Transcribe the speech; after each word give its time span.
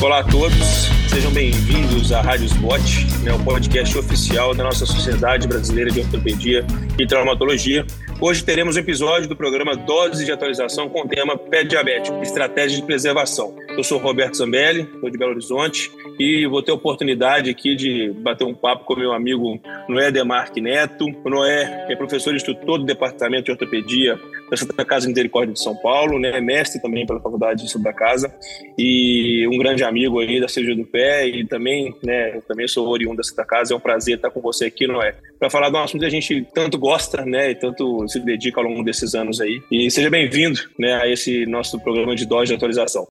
Olá 0.00 0.20
a 0.20 0.24
todos, 0.24 0.88
sejam 1.08 1.32
bem-vindos 1.32 2.12
à 2.12 2.22
Rádio 2.22 2.46
Spot, 2.46 2.80
né, 3.24 3.32
o 3.32 3.38
podcast 3.42 3.98
oficial 3.98 4.54
da 4.54 4.62
nossa 4.62 4.86
Sociedade 4.86 5.48
Brasileira 5.48 5.90
de 5.90 5.98
Ortopedia 5.98 6.64
e 6.96 7.04
Traumatologia. 7.04 7.84
Hoje 8.20 8.44
teremos 8.44 8.76
um 8.76 8.80
episódio 8.80 9.28
do 9.28 9.36
programa 9.36 9.76
Doses 9.76 10.26
de 10.26 10.32
Atualização 10.32 10.88
com 10.88 11.02
o 11.02 11.08
tema 11.08 11.38
Pé 11.38 11.62
Diabético, 11.62 12.20
Estratégia 12.20 12.80
de 12.80 12.84
Preservação. 12.84 13.54
Eu 13.68 13.84
sou 13.84 13.96
Roberto 13.96 14.36
Zambelli, 14.36 14.88
sou 15.00 15.08
de 15.08 15.16
Belo 15.16 15.30
Horizonte, 15.30 15.88
e 16.18 16.44
vou 16.48 16.60
ter 16.60 16.72
a 16.72 16.74
oportunidade 16.74 17.48
aqui 17.48 17.76
de 17.76 18.10
bater 18.10 18.42
um 18.42 18.52
papo 18.52 18.84
com 18.84 18.96
meu 18.96 19.12
amigo 19.12 19.60
Noé 19.88 20.10
Demarque 20.10 20.60
Neto. 20.60 21.06
O 21.24 21.30
Noé 21.30 21.86
é 21.88 21.94
professor 21.94 22.32
e 22.32 22.36
instrutor 22.36 22.78
do 22.78 22.84
Departamento 22.84 23.44
de 23.44 23.52
Ortopedia 23.52 24.18
da 24.50 24.56
Santa 24.56 24.84
Casa 24.84 25.06
Misericórdia 25.06 25.52
de 25.52 25.62
São 25.62 25.76
Paulo, 25.76 26.18
né? 26.18 26.40
mestre 26.40 26.82
também 26.82 27.06
pela 27.06 27.20
Faculdade 27.20 27.62
de 27.62 27.70
Santa 27.70 27.92
Casa 27.92 28.34
e 28.76 29.46
um 29.46 29.58
grande 29.58 29.84
amigo 29.84 30.18
aí 30.18 30.40
da 30.40 30.48
Cirurgia 30.48 30.74
do 30.74 30.84
Pé 30.84 31.28
e 31.28 31.46
também, 31.46 31.94
né, 32.02 32.40
também 32.48 32.66
sou 32.66 32.88
oriundo 32.88 33.18
da 33.18 33.22
Santa 33.22 33.44
Casa. 33.44 33.74
É 33.74 33.76
um 33.76 33.80
prazer 33.80 34.16
estar 34.16 34.30
com 34.30 34.40
você 34.40 34.64
aqui, 34.64 34.88
Noé, 34.88 35.14
para 35.38 35.48
falar 35.48 35.70
de 35.70 35.76
um 35.76 35.82
assunto 35.82 36.00
que 36.00 36.06
a 36.06 36.10
gente 36.10 36.46
tanto 36.52 36.78
gosta, 36.78 37.24
né, 37.24 37.50
e 37.50 37.54
tanto 37.54 38.06
se 38.08 38.20
dedica 38.20 38.60
ao 38.60 38.66
longo 38.66 38.82
desses 38.82 39.14
anos 39.14 39.40
aí. 39.40 39.62
E 39.70 39.90
seja 39.90 40.10
bem-vindo, 40.10 40.58
né, 40.78 40.94
a 40.94 41.08
esse 41.08 41.46
nosso 41.46 41.78
programa 41.80 42.14
de 42.16 42.26
dose 42.26 42.48
de 42.48 42.54
atualização. 42.54 43.06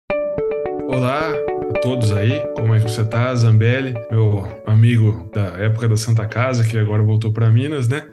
Olá, 0.87 1.33
a 1.75 1.79
todos 1.79 2.11
aí. 2.11 2.41
Como 2.55 2.73
é 2.75 2.79
que 2.79 2.89
você 2.89 3.05
tá, 3.05 3.33
Zambelli? 3.35 3.93
Meu 4.11 4.47
amigo 4.65 5.29
da 5.33 5.57
época 5.57 5.87
da 5.87 5.97
Santa 5.97 6.25
Casa, 6.25 6.67
que 6.67 6.77
agora 6.77 7.01
voltou 7.03 7.31
para 7.31 7.49
Minas, 7.49 7.87
né? 7.87 8.03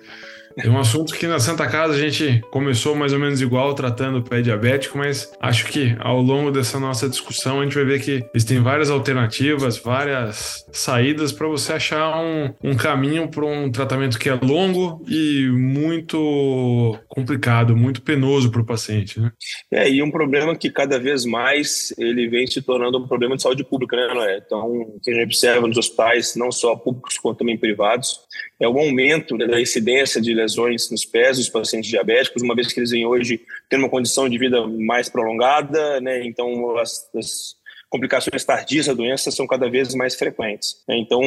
É 0.56 0.68
um 0.68 0.78
assunto 0.78 1.14
que 1.14 1.26
na 1.26 1.40
Santa 1.40 1.66
Casa 1.66 1.94
a 1.94 1.98
gente 1.98 2.40
começou 2.50 2.94
mais 2.94 3.12
ou 3.12 3.18
menos 3.18 3.40
igual, 3.40 3.74
tratando 3.74 4.18
o 4.18 4.22
pé 4.22 4.40
diabético, 4.40 4.96
mas 4.96 5.32
acho 5.40 5.66
que 5.66 5.96
ao 5.98 6.20
longo 6.20 6.50
dessa 6.50 6.78
nossa 6.78 7.08
discussão 7.08 7.60
a 7.60 7.64
gente 7.64 7.74
vai 7.74 7.84
ver 7.84 8.00
que 8.00 8.24
existem 8.32 8.60
várias 8.60 8.88
alternativas, 8.88 9.78
várias 9.78 10.64
saídas 10.72 11.32
para 11.32 11.48
você 11.48 11.72
achar 11.72 12.20
um, 12.20 12.54
um 12.62 12.76
caminho 12.76 13.28
para 13.28 13.44
um 13.44 13.70
tratamento 13.70 14.18
que 14.18 14.28
é 14.28 14.34
longo 14.34 15.04
e 15.08 15.48
muito 15.50 16.96
complicado, 17.08 17.76
muito 17.76 18.02
penoso 18.02 18.50
para 18.50 18.60
o 18.60 18.66
paciente. 18.66 19.18
Né? 19.18 19.32
É, 19.72 19.90
e 19.90 20.02
um 20.02 20.10
problema 20.10 20.56
que 20.56 20.70
cada 20.70 20.98
vez 20.98 21.24
mais 21.24 21.92
ele 21.98 22.28
vem 22.28 22.46
se 22.46 22.62
tornando 22.62 22.98
um 22.98 23.08
problema 23.08 23.36
de 23.36 23.42
saúde 23.42 23.64
pública, 23.64 23.96
né, 23.96 24.14
Noé? 24.14 24.42
Então, 24.44 24.98
que 25.02 25.10
a 25.10 25.14
gente 25.14 25.24
observa 25.24 25.66
nos 25.66 25.76
hospitais, 25.76 26.36
não 26.36 26.52
só 26.52 26.76
públicos 26.76 27.18
quanto 27.18 27.38
também 27.38 27.58
privados, 27.58 28.20
é 28.60 28.68
o 28.68 28.78
aumento 28.78 29.36
da 29.36 29.60
incidência 29.60 30.20
de 30.20 30.32
lesões 30.44 30.90
nos 30.90 31.04
pés 31.04 31.38
dos 31.38 31.48
pacientes 31.48 31.90
diabéticos, 31.90 32.42
uma 32.42 32.54
vez 32.54 32.72
que 32.72 32.78
eles 32.78 32.90
vêm 32.90 33.06
hoje 33.06 33.40
tendo 33.68 33.80
uma 33.80 33.90
condição 33.90 34.28
de 34.28 34.38
vida 34.38 34.66
mais 34.66 35.08
prolongada, 35.08 36.00
né? 36.00 36.24
Então, 36.24 36.76
as, 36.78 37.10
as 37.14 37.56
complicações 37.94 38.44
tardias 38.44 38.86
da 38.86 38.92
doença 38.92 39.30
são 39.30 39.46
cada 39.46 39.70
vez 39.70 39.94
mais 39.94 40.16
frequentes. 40.16 40.82
Né? 40.88 40.96
Então, 40.98 41.22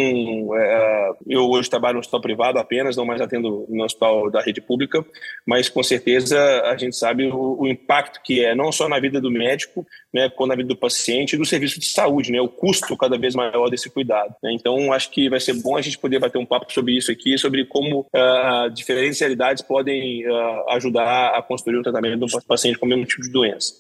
é, 0.54 1.12
eu 1.26 1.50
hoje 1.50 1.70
trabalho 1.70 1.94
no 1.94 2.00
hospital 2.02 2.20
privado 2.20 2.60
apenas, 2.60 2.98
não 2.98 3.06
mais 3.06 3.22
atendo 3.22 3.66
no 3.70 3.86
hospital 3.86 4.30
da 4.30 4.42
rede 4.42 4.60
pública, 4.60 5.06
mas 5.46 5.70
com 5.70 5.82
certeza 5.82 6.38
a 6.64 6.76
gente 6.76 6.98
sabe 6.98 7.32
o, 7.32 7.62
o 7.62 7.68
impacto 7.68 8.22
que 8.22 8.44
é 8.44 8.54
não 8.54 8.70
só 8.70 8.90
na 8.90 9.00
vida 9.00 9.22
do 9.22 9.32
médico, 9.32 9.88
né, 10.18 10.32
na 10.48 10.56
vida 10.56 10.70
do 10.70 10.76
paciente 10.76 11.34
e 11.34 11.38
do 11.38 11.46
serviço 11.46 11.80
de 11.80 11.86
saúde, 11.86 12.32
né, 12.32 12.42
o 12.42 12.48
custo 12.48 12.98
cada 12.98 13.18
vez 13.18 13.36
maior 13.36 13.70
desse 13.70 13.90
cuidado. 13.90 14.36
Né? 14.42 14.54
Então, 14.54 14.92
acho 14.92 15.12
que 15.12 15.30
vai 15.30 15.40
ser 15.40 15.54
bom 15.54 15.78
a 15.78 15.82
gente 15.82 15.98
poder 15.98 16.20
bater 16.20 16.38
um 16.38 16.46
papo 16.46 16.72
sobre 16.72 16.98
isso 16.98 17.12
aqui, 17.12 17.38
sobre 17.38 17.66
como 17.66 18.02
uh, 18.02 18.70
diferentes 18.72 19.20
realidades 19.20 19.64
podem 19.64 20.28
uh, 20.28 20.70
ajudar 20.72 21.36
a 21.36 21.42
construir 21.42 21.78
um 21.78 21.84
tratamento 21.84 22.26
do 22.26 22.42
paciente 22.44 22.78
com 22.78 22.86
o 22.86 22.90
mesmo 22.90 23.06
tipo 23.06 23.22
de 23.22 23.32
doença. 23.32 23.74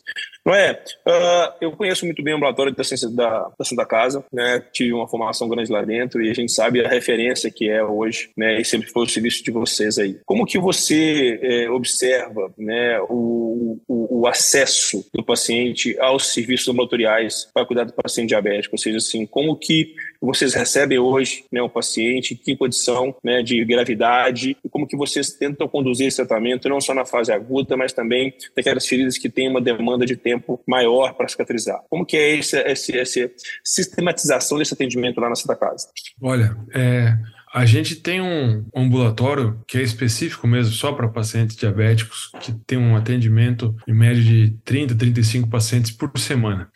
Não 0.47 0.55
é? 0.55 0.71
Uh, 1.05 1.53
eu 1.59 1.71
conheço 1.73 2.05
muito 2.05 2.23
bem 2.23 2.33
o 2.33 2.37
ambulatório 2.37 2.73
da, 2.73 2.81
da, 3.11 3.51
da 3.59 3.65
Santa 3.65 3.85
Casa, 3.85 4.23
né? 4.31 4.63
Tive 4.71 4.93
uma 4.93 5.05
formação 5.05 5.49
grande 5.49 5.69
lá 5.69 5.81
dentro 5.81 6.23
e 6.23 6.29
a 6.29 6.33
gente 6.33 6.53
sabe 6.53 6.79
a 6.79 6.87
referência 6.87 7.51
que 7.51 7.69
é 7.69 7.83
hoje, 7.83 8.29
né? 8.37 8.61
E 8.61 8.63
sempre 8.63 8.87
foi 8.87 9.03
o 9.03 9.09
serviço 9.09 9.43
de 9.43 9.51
vocês 9.51 9.97
aí. 9.97 10.17
Como 10.25 10.45
que 10.45 10.57
você 10.57 11.37
é, 11.41 11.69
observa, 11.69 12.49
né? 12.57 12.97
O, 13.09 13.77
o, 13.89 14.21
o, 14.21 14.27
acesso 14.27 15.05
do 15.13 15.21
paciente 15.21 15.99
aos 15.99 16.26
serviços 16.33 16.67
ambulatoriais 16.67 17.47
para 17.53 17.65
cuidar 17.65 17.83
do 17.83 17.93
paciente 17.93 18.29
diabético, 18.29 18.75
ou 18.75 18.79
seja, 18.79 18.97
assim, 18.97 19.25
como 19.25 19.55
que 19.55 19.95
vocês 20.21 20.53
recebem 20.53 20.99
hoje, 20.99 21.45
né? 21.51 21.61
O 21.61 21.69
paciente, 21.69 22.35
que 22.35 22.55
condição, 22.55 23.15
né? 23.23 23.41
De 23.41 23.63
gravidade 23.65 24.57
e 24.63 24.69
como 24.69 24.87
que 24.87 24.97
vocês 24.97 25.31
tentam 25.31 25.67
conduzir 25.67 26.07
esse 26.07 26.17
tratamento 26.17 26.69
não 26.69 26.81
só 26.81 26.93
na 26.93 27.05
fase 27.05 27.31
aguda, 27.31 27.77
mas 27.77 27.93
também 27.93 28.33
daquelas 28.55 28.85
feridas 28.87 29.17
que 29.17 29.29
têm 29.29 29.49
uma 29.49 29.61
demanda 29.61 30.05
de 30.05 30.15
tempo 30.15 30.59
maior 30.67 31.13
para 31.13 31.27
cicatrizar. 31.27 31.81
Como 31.89 32.05
que 32.05 32.17
é 32.17 32.35
esse, 32.35 32.57
esse, 32.59 32.97
essa 32.97 33.31
sistematização 33.63 34.57
desse 34.57 34.73
atendimento 34.73 35.19
lá 35.19 35.29
na 35.29 35.35
Santa 35.35 35.55
Casa? 35.55 35.87
Olha, 36.21 36.55
é, 36.73 37.13
a 37.57 37.65
gente 37.65 37.95
tem 37.95 38.21
um 38.21 38.63
ambulatório 38.75 39.59
que 39.67 39.79
é 39.79 39.81
específico 39.81 40.45
mesmo 40.45 40.71
só 40.73 40.93
para 40.93 41.07
pacientes 41.07 41.55
diabéticos, 41.55 42.29
que 42.39 42.51
tem 42.51 42.77
um 42.77 42.95
atendimento 42.95 43.75
em 43.87 43.95
média 43.95 44.21
de 44.21 44.55
30, 44.63 44.93
35 44.93 45.49
pacientes 45.49 45.89
por 45.89 46.11
semana. 46.19 46.69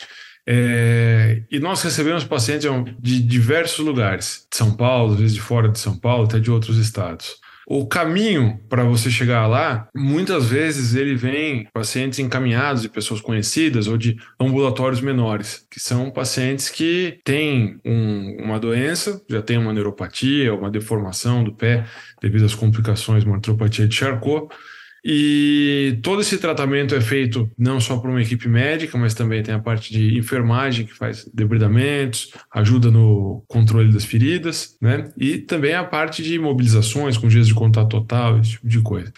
É, 0.48 1.44
e 1.52 1.60
nós 1.60 1.84
recebemos 1.84 2.24
pacientes 2.24 2.68
de 3.00 3.22
diversos 3.22 3.86
lugares, 3.86 4.48
de 4.50 4.58
São 4.58 4.76
Paulo, 4.76 5.14
às 5.14 5.20
vezes 5.20 5.36
de 5.36 5.42
fora 5.42 5.70
de 5.70 5.78
São 5.78 5.96
Paulo, 5.96 6.24
até 6.24 6.40
de 6.40 6.50
outros 6.50 6.78
estados. 6.78 7.36
O 7.74 7.86
caminho 7.86 8.60
para 8.68 8.84
você 8.84 9.10
chegar 9.10 9.48
lá, 9.48 9.88
muitas 9.96 10.50
vezes 10.50 10.94
ele 10.94 11.16
vem 11.16 11.70
pacientes 11.74 12.20
encaminhados 12.20 12.82
de 12.82 12.90
pessoas 12.90 13.22
conhecidas 13.22 13.88
ou 13.88 13.98
de 13.98 14.18
ambulatórios 14.38 15.00
menores, 15.00 15.66
que 15.72 15.80
são 15.80 16.12
pacientes 16.12 16.68
que 16.68 17.22
têm 17.24 17.80
um, 17.86 18.44
uma 18.44 18.60
doença, 18.60 19.22
já 19.30 19.42
tem 19.42 19.58
uma 19.58 19.72
neuropatia, 19.72 20.54
uma 20.54 20.70
deformação 20.70 21.46
do 21.46 21.56
pé 21.56 21.86
devido 22.22 22.44
às 22.44 22.54
complicações 22.54 23.24
uma 23.24 23.38
artropatia 23.38 23.88
de 23.88 23.96
Charcot, 23.96 24.54
e 25.04 26.00
todo 26.04 26.22
esse 26.22 26.38
tratamento 26.38 26.94
é 26.94 27.02
feito 27.02 27.50
não 27.58 27.80
só 27.80 27.98
por 27.98 28.10
uma 28.10 28.22
equipe 28.22 28.48
médica, 28.48 28.98
mas 28.98 29.16
também 29.16 29.42
tem 29.42 29.54
a 29.54 29.60
parte 29.60 29.92
de 29.92 30.18
enfermagem 30.18 30.86
que 30.86 30.94
faz 30.94 31.28
debridamentos, 31.34 32.32
ajuda 32.54 32.92
no 32.92 33.44
controle 33.48 33.92
das 33.92 34.06
feridas, 34.06 34.78
né? 34.80 35.12
E 35.18 35.40
também 35.40 35.74
a 35.74 35.84
parte 35.84 36.22
de 36.22 36.38
mobilizações 36.38 37.18
com 37.18 37.28
dias 37.28 37.48
de 37.48 37.56
contato 37.56 37.90
total, 37.90 38.40
esse 38.40 38.52
tipo 38.52 38.68
de 38.68 38.82
coisa. 38.82 39.12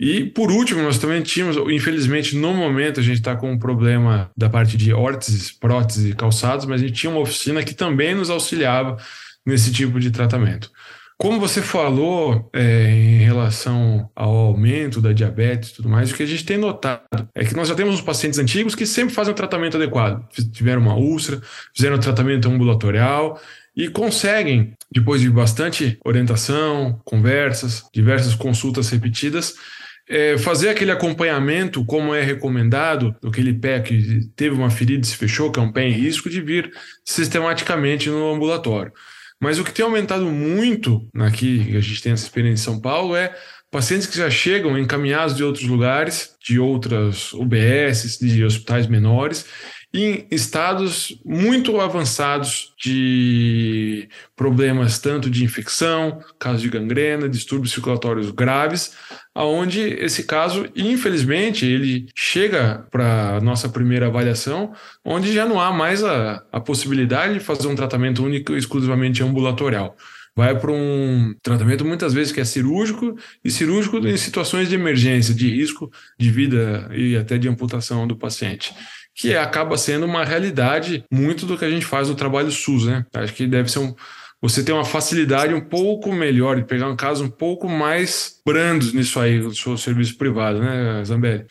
E 0.00 0.24
por 0.24 0.50
último, 0.50 0.80
nós 0.82 0.98
também 0.98 1.20
tínhamos, 1.22 1.56
infelizmente, 1.72 2.36
no 2.36 2.54
momento 2.54 3.00
a 3.00 3.02
gente 3.02 3.18
está 3.18 3.36
com 3.36 3.50
um 3.50 3.58
problema 3.58 4.30
da 4.36 4.48
parte 4.48 4.76
de 4.76 4.92
órteses, 4.94 5.50
próteses 5.50 6.10
e 6.10 6.14
calçados, 6.14 6.64
mas 6.64 6.80
a 6.80 6.86
gente 6.86 6.98
tinha 6.98 7.10
uma 7.10 7.20
oficina 7.20 7.62
que 7.62 7.74
também 7.74 8.14
nos 8.14 8.30
auxiliava 8.30 8.96
nesse 9.44 9.72
tipo 9.72 9.98
de 9.98 10.10
tratamento. 10.10 10.70
Como 11.20 11.40
você 11.40 11.60
falou 11.60 12.48
é, 12.54 12.90
em 12.90 13.18
relação 13.18 14.08
ao 14.14 14.30
aumento 14.30 15.00
da 15.00 15.12
diabetes 15.12 15.70
e 15.70 15.74
tudo 15.74 15.88
mais, 15.88 16.12
o 16.12 16.14
que 16.14 16.22
a 16.22 16.26
gente 16.26 16.44
tem 16.44 16.56
notado 16.56 17.02
é 17.34 17.44
que 17.44 17.56
nós 17.56 17.66
já 17.66 17.74
temos 17.74 17.96
os 17.96 18.00
pacientes 18.00 18.38
antigos 18.38 18.76
que 18.76 18.86
sempre 18.86 19.12
fazem 19.12 19.32
o 19.32 19.36
tratamento 19.36 19.76
adequado. 19.76 20.24
Tiveram 20.52 20.80
uma 20.80 20.94
úlcera, 20.94 21.42
fizeram 21.74 21.96
o 21.96 21.98
tratamento 21.98 22.48
ambulatorial 22.48 23.40
e 23.74 23.88
conseguem, 23.88 24.74
depois 24.92 25.20
de 25.20 25.28
bastante 25.28 25.98
orientação, 26.04 27.00
conversas, 27.04 27.82
diversas 27.92 28.36
consultas 28.36 28.88
repetidas, 28.88 29.56
é, 30.08 30.38
fazer 30.38 30.68
aquele 30.68 30.92
acompanhamento 30.92 31.84
como 31.84 32.14
é 32.14 32.22
recomendado, 32.22 33.12
aquele 33.24 33.52
pé 33.52 33.80
que 33.80 34.20
teve 34.36 34.54
uma 34.54 34.70
ferida 34.70 35.02
e 35.02 35.08
se 35.08 35.16
fechou, 35.16 35.50
que 35.50 35.58
é 35.58 35.62
um 35.62 35.72
pé 35.72 35.88
em 35.88 35.92
risco, 35.92 36.30
de 36.30 36.40
vir 36.40 36.70
sistematicamente 37.04 38.08
no 38.08 38.32
ambulatório. 38.32 38.92
Mas 39.40 39.58
o 39.58 39.64
que 39.64 39.72
tem 39.72 39.84
aumentado 39.84 40.26
muito 40.26 41.08
aqui, 41.14 41.76
a 41.76 41.80
gente 41.80 42.02
tem 42.02 42.12
essa 42.12 42.24
experiência 42.24 42.62
em 42.62 42.72
São 42.72 42.80
Paulo, 42.80 43.14
é 43.14 43.34
pacientes 43.70 44.06
que 44.06 44.16
já 44.16 44.30
chegam 44.30 44.78
encaminhados 44.78 45.36
de 45.36 45.44
outros 45.44 45.64
lugares, 45.64 46.34
de 46.42 46.58
outras 46.58 47.32
UBS, 47.32 48.18
de 48.18 48.44
hospitais 48.44 48.86
menores, 48.86 49.46
em 49.92 50.26
estados 50.30 51.18
muito 51.24 51.80
avançados 51.80 52.74
de 52.78 54.06
problemas 54.36 54.98
tanto 54.98 55.30
de 55.30 55.42
infecção, 55.42 56.22
casos 56.38 56.60
de 56.60 56.68
gangrena, 56.68 57.28
distúrbios 57.28 57.72
circulatórios 57.72 58.30
graves, 58.30 58.92
aonde 59.34 59.80
esse 59.80 60.24
caso, 60.24 60.66
infelizmente, 60.76 61.64
ele 61.64 62.06
chega 62.14 62.86
para 62.90 63.40
nossa 63.40 63.68
primeira 63.68 64.08
avaliação, 64.08 64.72
onde 65.02 65.32
já 65.32 65.46
não 65.46 65.58
há 65.58 65.72
mais 65.72 66.04
a, 66.04 66.44
a 66.52 66.60
possibilidade 66.60 67.34
de 67.34 67.40
fazer 67.40 67.66
um 67.66 67.74
tratamento 67.74 68.22
único 68.22 68.54
exclusivamente 68.54 69.22
ambulatorial. 69.22 69.96
Vai 70.36 70.56
para 70.56 70.70
um 70.70 71.34
tratamento 71.42 71.84
muitas 71.84 72.12
vezes 72.12 72.30
que 72.30 72.40
é 72.40 72.44
cirúrgico 72.44 73.16
e 73.42 73.50
cirúrgico 73.50 73.96
em 73.98 74.16
situações 74.16 74.68
de 74.68 74.74
emergência, 74.76 75.34
de 75.34 75.48
risco 75.50 75.90
de 76.16 76.30
vida 76.30 76.88
e 76.94 77.16
até 77.16 77.38
de 77.38 77.48
amputação 77.48 78.06
do 78.06 78.16
paciente 78.16 78.72
que 79.18 79.36
acaba 79.36 79.76
sendo 79.76 80.06
uma 80.06 80.24
realidade 80.24 81.04
muito 81.10 81.44
do 81.44 81.58
que 81.58 81.64
a 81.64 81.70
gente 81.70 81.84
faz 81.84 82.08
no 82.08 82.14
trabalho 82.14 82.52
SUS, 82.52 82.86
né? 82.86 83.04
Acho 83.12 83.34
que 83.34 83.48
deve 83.48 83.68
ser 83.68 83.80
um. 83.80 83.94
Você 84.40 84.62
tem 84.62 84.72
uma 84.72 84.84
facilidade 84.84 85.52
um 85.52 85.60
pouco 85.60 86.12
melhor 86.12 86.54
de 86.54 86.64
pegar 86.64 86.86
um 86.86 86.94
caso 86.94 87.24
um 87.24 87.28
pouco 87.28 87.68
mais 87.68 88.40
brandos 88.46 88.92
nisso 88.92 89.18
aí, 89.18 89.40
do 89.40 89.52
seu 89.52 89.76
serviço 89.76 90.16
privado, 90.16 90.60
né, 90.60 91.02
Zambelli? 91.04 91.44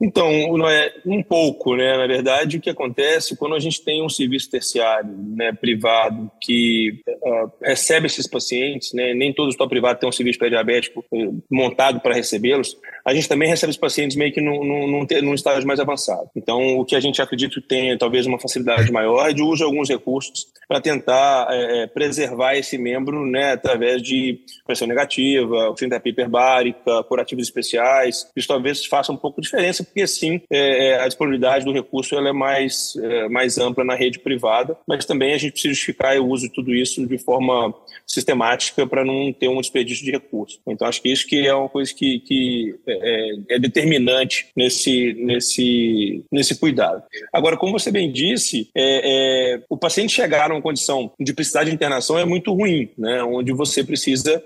Então, 0.00 0.28
é 0.68 0.92
um 1.06 1.22
pouco, 1.22 1.74
né? 1.74 1.96
Na 1.96 2.06
verdade, 2.06 2.58
o 2.58 2.60
que 2.60 2.68
acontece 2.68 3.34
quando 3.34 3.54
a 3.54 3.58
gente 3.58 3.82
tem 3.82 4.04
um 4.04 4.10
serviço 4.10 4.50
terciário, 4.50 5.10
né, 5.10 5.52
privado, 5.52 6.30
que 6.40 7.00
uh, 7.08 7.50
recebe 7.62 8.06
esses 8.06 8.28
pacientes, 8.28 8.92
né? 8.92 9.14
Nem 9.14 9.32
todo 9.32 9.48
hospital 9.48 9.68
privado 9.68 9.98
tem 9.98 10.08
um 10.08 10.12
serviço 10.12 10.38
pré-diabético 10.38 11.02
eh, 11.12 11.30
montado 11.50 12.00
para 12.00 12.14
recebê-los. 12.14 12.76
A 13.06 13.14
gente 13.14 13.28
também 13.28 13.48
recebe 13.48 13.70
os 13.70 13.76
pacientes 13.78 14.16
meio 14.16 14.32
que 14.32 14.40
num, 14.40 14.64
num, 14.64 15.06
num, 15.22 15.34
estágio 15.34 15.66
mais 15.66 15.80
avançado. 15.80 16.28
Então, 16.36 16.78
o 16.78 16.84
que 16.84 16.94
a 16.94 17.00
gente 17.00 17.22
acredita 17.22 17.54
que 17.54 17.66
tem 17.66 17.96
talvez 17.96 18.26
uma 18.26 18.38
facilidade 18.38 18.92
maior 18.92 19.30
é 19.30 19.32
de 19.32 19.42
uso 19.42 19.58
de 19.58 19.64
alguns 19.64 19.88
recursos 19.88 20.46
para 20.68 20.80
tentar 20.80 21.46
é, 21.50 21.86
preservar 21.86 22.56
esse 22.56 22.76
membro, 22.76 23.24
né, 23.24 23.52
através 23.52 24.02
de 24.02 24.40
pressão 24.66 24.88
negativa, 24.88 25.70
oxigenoterapia 25.70 26.12
hiperbárica, 26.12 27.04
curativos 27.04 27.44
especiais. 27.44 28.28
Isso 28.36 28.48
talvez 28.48 28.84
faça 28.84 29.12
um 29.12 29.16
pouco 29.16 29.40
de 29.40 29.46
diferença 29.46 29.85
porque 29.86 30.06
sim, 30.06 30.40
é, 30.50 30.88
é, 30.88 31.00
a 31.00 31.06
disponibilidade 31.06 31.64
do 31.64 31.72
recurso 31.72 32.14
ela 32.14 32.28
é 32.28 32.32
mais, 32.32 32.96
é, 32.96 33.28
mais 33.28 33.58
ampla 33.58 33.84
na 33.84 33.94
rede 33.94 34.18
privada, 34.18 34.76
mas 34.86 35.04
também 35.04 35.32
a 35.32 35.38
gente 35.38 35.52
precisa 35.52 35.74
justificar 35.74 36.18
o 36.18 36.28
uso 36.28 36.48
de 36.48 36.54
tudo 36.54 36.74
isso 36.74 37.06
de 37.06 37.18
forma 37.18 37.74
sistemática 38.06 38.86
para 38.86 39.04
não 39.04 39.32
ter 39.32 39.48
um 39.48 39.60
desperdício 39.60 40.04
de 40.04 40.10
recursos. 40.10 40.60
Então, 40.66 40.86
acho 40.86 41.02
que 41.02 41.10
isso 41.10 41.26
que 41.26 41.46
é 41.46 41.54
uma 41.54 41.68
coisa 41.68 41.92
que, 41.94 42.20
que 42.20 42.74
é, 42.86 42.92
é, 42.92 43.56
é 43.56 43.58
determinante 43.58 44.46
nesse, 44.56 45.14
nesse, 45.14 46.24
nesse 46.30 46.58
cuidado. 46.58 47.02
Agora, 47.32 47.56
como 47.56 47.78
você 47.78 47.90
bem 47.90 48.10
disse, 48.12 48.68
é, 48.74 49.54
é, 49.54 49.62
o 49.68 49.76
paciente 49.76 50.12
chegar 50.12 50.48
numa 50.48 50.62
condição 50.62 51.12
de 51.18 51.32
precisar 51.32 51.64
de 51.64 51.72
internação 51.72 52.18
é 52.18 52.24
muito 52.24 52.52
ruim, 52.52 52.88
né? 52.96 53.22
onde 53.22 53.52
você 53.52 53.82
precisa, 53.82 54.42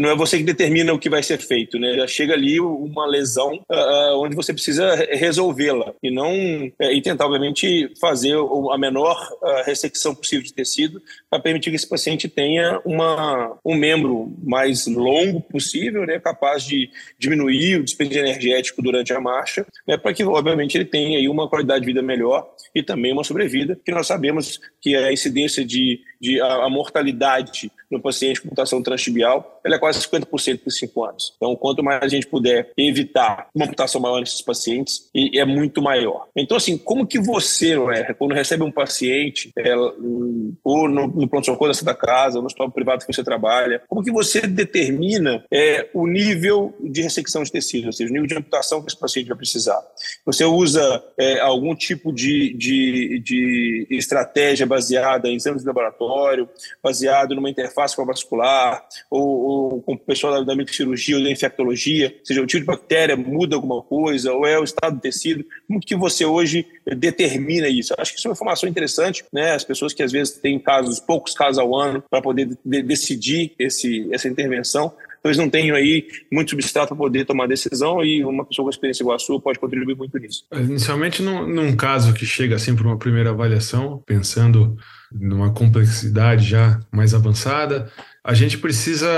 não 0.00 0.10
é 0.10 0.16
você 0.16 0.38
que 0.38 0.44
determina 0.44 0.92
o 0.92 0.98
que 0.98 1.10
vai 1.10 1.22
ser 1.22 1.38
feito, 1.38 1.78
né? 1.78 1.94
já 1.94 2.06
chega 2.06 2.34
ali 2.34 2.60
uma 2.60 3.06
lesão 3.06 3.54
uh, 3.70 4.16
onde 4.16 4.34
você 4.34 4.52
precisa 4.52 4.81
precisa 4.82 5.16
resolvê-la 5.16 5.94
e 6.02 6.10
não 6.10 6.32
é, 6.78 6.92
e 6.92 7.00
tentar, 7.00 7.26
obviamente, 7.26 7.92
fazer 8.00 8.34
a 8.72 8.78
menor 8.78 9.16
ressecção 9.64 10.14
possível 10.14 10.44
de 10.44 10.52
tecido 10.52 11.00
para 11.30 11.40
permitir 11.40 11.70
que 11.70 11.76
esse 11.76 11.88
paciente 11.88 12.28
tenha 12.28 12.80
uma, 12.84 13.56
um 13.64 13.74
membro 13.74 14.32
mais 14.42 14.86
longo 14.86 15.40
possível, 15.40 16.06
né, 16.06 16.18
capaz 16.18 16.64
de 16.64 16.90
diminuir 17.18 17.80
o 17.80 17.84
dispêndio 17.84 18.18
energético 18.18 18.82
durante 18.82 19.12
a 19.12 19.20
marcha, 19.20 19.66
né, 19.86 19.96
para 19.96 20.12
que, 20.12 20.24
obviamente, 20.24 20.76
ele 20.76 20.84
tenha 20.84 21.18
aí 21.18 21.28
uma 21.28 21.48
qualidade 21.48 21.80
de 21.80 21.86
vida 21.86 22.02
melhor 22.02 22.48
e 22.74 22.82
também 22.82 23.12
uma 23.12 23.24
sobrevida, 23.24 23.78
que 23.84 23.92
nós 23.92 24.06
sabemos 24.06 24.60
que 24.80 24.96
a 24.96 25.12
incidência 25.12 25.64
de, 25.64 26.00
de 26.20 26.40
a, 26.40 26.64
a 26.64 26.70
mortalidade 26.70 27.70
no 27.92 28.00
paciente 28.00 28.40
com 28.40 28.48
mutação 28.48 28.82
transtibial, 28.82 29.60
ela 29.64 29.76
é 29.76 29.78
quase 29.78 30.00
50% 30.00 30.58
por 30.58 30.70
cinco 30.70 31.04
anos. 31.04 31.34
Então, 31.36 31.54
quanto 31.56 31.82
mais 31.82 32.02
a 32.02 32.08
gente 32.08 32.26
puder 32.26 32.70
evitar 32.76 33.48
uma 33.54 33.66
mutação 33.66 34.00
maior 34.00 34.20
nesses 34.20 34.42
pacientes, 34.42 35.08
e 35.14 35.38
é 35.38 35.44
muito 35.44 35.82
maior. 35.82 36.26
Então, 36.36 36.56
assim, 36.56 36.76
como 36.76 37.06
que 37.06 37.18
você, 37.18 37.76
quando 38.18 38.34
recebe 38.34 38.62
um 38.62 38.70
paciente, 38.70 39.52
é, 39.56 39.74
ou 39.76 40.88
no, 40.88 41.06
no 41.06 41.28
pronto-socorro 41.28 41.68
da 41.68 41.74
Santa 41.74 41.94
Casa, 41.94 42.38
ou 42.38 42.42
no 42.42 42.46
hospital 42.46 42.70
privado 42.70 43.04
que 43.04 43.12
você 43.12 43.22
trabalha, 43.22 43.82
como 43.88 44.02
que 44.02 44.10
você 44.10 44.40
determina 44.42 45.44
é, 45.52 45.88
o 45.92 46.06
nível 46.06 46.74
de 46.80 47.02
ressecção 47.02 47.42
de 47.42 47.52
tecido, 47.52 47.86
ou 47.86 47.92
seja, 47.92 48.10
o 48.10 48.12
nível 48.12 48.26
de 48.26 48.34
amputação 48.34 48.80
que 48.80 48.88
esse 48.88 48.98
paciente 48.98 49.28
vai 49.28 49.36
precisar? 49.36 49.80
Você 50.24 50.44
usa 50.44 51.02
é, 51.18 51.40
algum 51.40 51.74
tipo 51.74 52.12
de, 52.12 52.54
de, 52.54 53.20
de 53.20 53.86
estratégia 53.90 54.66
baseada 54.66 55.28
em 55.28 55.36
exames 55.36 55.62
de 55.62 55.66
laboratório, 55.66 56.48
baseado 56.82 57.34
numa 57.34 57.50
interface 57.50 57.81
vascular, 58.06 58.84
ou, 59.10 59.22
ou 59.22 59.82
com 59.82 59.94
o 59.94 59.98
pessoal 59.98 60.34
da, 60.34 60.40
da 60.42 60.56
microcirurgia 60.56 61.16
ou 61.16 61.22
da 61.22 61.30
infectologia, 61.30 62.14
ou 62.18 62.26
seja, 62.26 62.42
o 62.42 62.46
tipo 62.46 62.60
de 62.60 62.66
bactéria 62.66 63.16
muda 63.16 63.56
alguma 63.56 63.82
coisa, 63.82 64.32
ou 64.32 64.46
é 64.46 64.58
o 64.58 64.64
estado 64.64 64.96
do 64.96 65.00
tecido, 65.00 65.44
como 65.66 65.80
que 65.80 65.96
você 65.96 66.24
hoje 66.24 66.66
determina 66.96 67.68
isso? 67.68 67.94
Acho 67.98 68.12
que 68.12 68.18
isso 68.18 68.28
é 68.28 68.30
uma 68.30 68.34
informação 68.34 68.68
interessante, 68.68 69.24
né? 69.32 69.52
As 69.52 69.64
pessoas 69.64 69.92
que 69.92 70.02
às 70.02 70.12
vezes 70.12 70.34
têm 70.34 70.58
casos, 70.58 71.00
poucos 71.00 71.34
casos 71.34 71.58
ao 71.58 71.74
ano, 71.74 72.02
para 72.10 72.22
poder 72.22 72.56
de 72.64 72.82
decidir 72.82 73.52
esse, 73.58 74.08
essa 74.12 74.28
intervenção, 74.28 74.92
eles 75.24 75.38
não 75.38 75.48
tenham 75.48 75.76
aí 75.76 76.06
muito 76.30 76.50
substrato 76.50 76.88
para 76.88 76.96
poder 76.96 77.24
tomar 77.24 77.46
decisão 77.46 78.04
e 78.04 78.24
uma 78.24 78.44
pessoa 78.44 78.66
com 78.66 78.70
experiência 78.70 79.02
igual 79.02 79.16
a 79.16 79.18
sua 79.18 79.40
pode 79.40 79.58
contribuir 79.58 79.96
muito 79.96 80.18
nisso. 80.18 80.44
Inicialmente, 80.52 81.22
num, 81.22 81.46
num 81.46 81.76
caso 81.76 82.12
que 82.12 82.26
chega 82.26 82.56
assim 82.56 82.74
para 82.74 82.86
uma 82.86 82.98
primeira 82.98 83.30
avaliação, 83.30 84.02
pensando 84.04 84.76
numa 85.12 85.52
complexidade 85.52 86.44
já 86.44 86.80
mais 86.90 87.14
avançada, 87.14 87.90
a 88.24 88.34
gente 88.34 88.58
precisa 88.58 89.08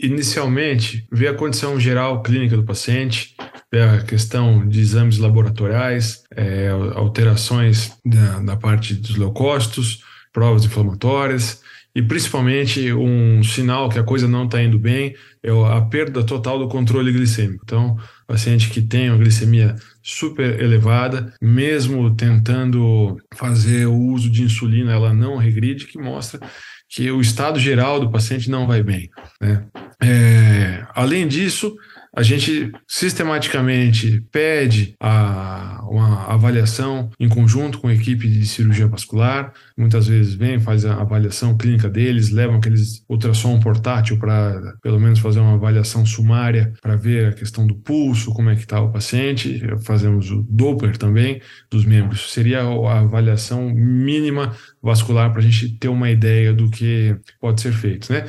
inicialmente 0.00 1.06
ver 1.10 1.28
a 1.28 1.34
condição 1.34 1.78
geral 1.78 2.22
clínica 2.22 2.56
do 2.56 2.64
paciente, 2.64 3.34
ver 3.70 3.82
a 3.82 4.02
questão 4.02 4.66
de 4.66 4.80
exames 4.80 5.18
laboratoriais, 5.18 6.24
é, 6.34 6.68
alterações 6.94 7.92
da 8.04 8.56
parte 8.56 8.94
dos 8.94 9.16
leucócitos, 9.16 10.02
provas 10.32 10.64
inflamatórias, 10.64 11.62
e 11.96 12.02
principalmente 12.02 12.92
um 12.92 13.42
sinal 13.42 13.88
que 13.88 13.98
a 13.98 14.02
coisa 14.02 14.28
não 14.28 14.44
está 14.44 14.62
indo 14.62 14.78
bem 14.78 15.14
é 15.42 15.50
a 15.50 15.80
perda 15.80 16.22
total 16.22 16.58
do 16.58 16.68
controle 16.68 17.10
glicêmico. 17.10 17.62
Então, 17.64 17.96
paciente 18.26 18.68
que 18.68 18.82
tem 18.82 19.08
uma 19.08 19.16
glicemia 19.16 19.74
super 20.02 20.60
elevada, 20.60 21.32
mesmo 21.40 22.14
tentando 22.14 23.16
fazer 23.34 23.86
o 23.86 23.96
uso 23.96 24.30
de 24.30 24.42
insulina, 24.42 24.92
ela 24.92 25.14
não 25.14 25.38
regride, 25.38 25.86
que 25.86 25.98
mostra 25.98 26.38
que 26.86 27.10
o 27.10 27.18
estado 27.18 27.58
geral 27.58 27.98
do 27.98 28.10
paciente 28.10 28.50
não 28.50 28.66
vai 28.66 28.82
bem. 28.82 29.08
Né? 29.40 29.66
É, 30.02 30.86
além 30.94 31.26
disso, 31.26 31.74
a 32.16 32.22
gente 32.22 32.72
sistematicamente 32.86 34.22
pede 34.30 34.94
a, 35.00 35.82
uma 35.88 36.26
avaliação 36.26 37.10
em 37.18 37.28
conjunto 37.28 37.78
com 37.78 37.88
a 37.88 37.94
equipe 37.94 38.28
de 38.28 38.46
cirurgia 38.46 38.86
vascular. 38.86 39.52
Muitas 39.78 40.06
vezes 40.08 40.34
vem, 40.34 40.58
faz 40.58 40.86
a 40.86 40.94
avaliação 40.94 41.56
clínica 41.56 41.88
deles, 41.88 42.30
levam 42.30 42.56
aqueles 42.56 43.04
ultrassom 43.08 43.60
portátil 43.60 44.18
para 44.18 44.74
pelo 44.82 44.98
menos 44.98 45.18
fazer 45.18 45.40
uma 45.40 45.54
avaliação 45.54 46.06
sumária 46.06 46.72
para 46.80 46.96
ver 46.96 47.28
a 47.28 47.32
questão 47.32 47.66
do 47.66 47.74
pulso, 47.74 48.32
como 48.32 48.48
é 48.48 48.54
que 48.54 48.62
está 48.62 48.80
o 48.80 48.90
paciente. 48.90 49.60
Fazemos 49.84 50.30
o 50.30 50.42
Doppler 50.48 50.96
também 50.96 51.42
dos 51.70 51.84
membros. 51.84 52.32
Seria 52.32 52.62
a 52.62 53.00
avaliação 53.00 53.68
mínima 53.68 54.56
vascular 54.82 55.30
para 55.30 55.40
a 55.40 55.42
gente 55.42 55.76
ter 55.78 55.88
uma 55.88 56.10
ideia 56.10 56.52
do 56.54 56.70
que 56.70 57.14
pode 57.38 57.60
ser 57.60 57.72
feito, 57.72 58.10
né? 58.10 58.24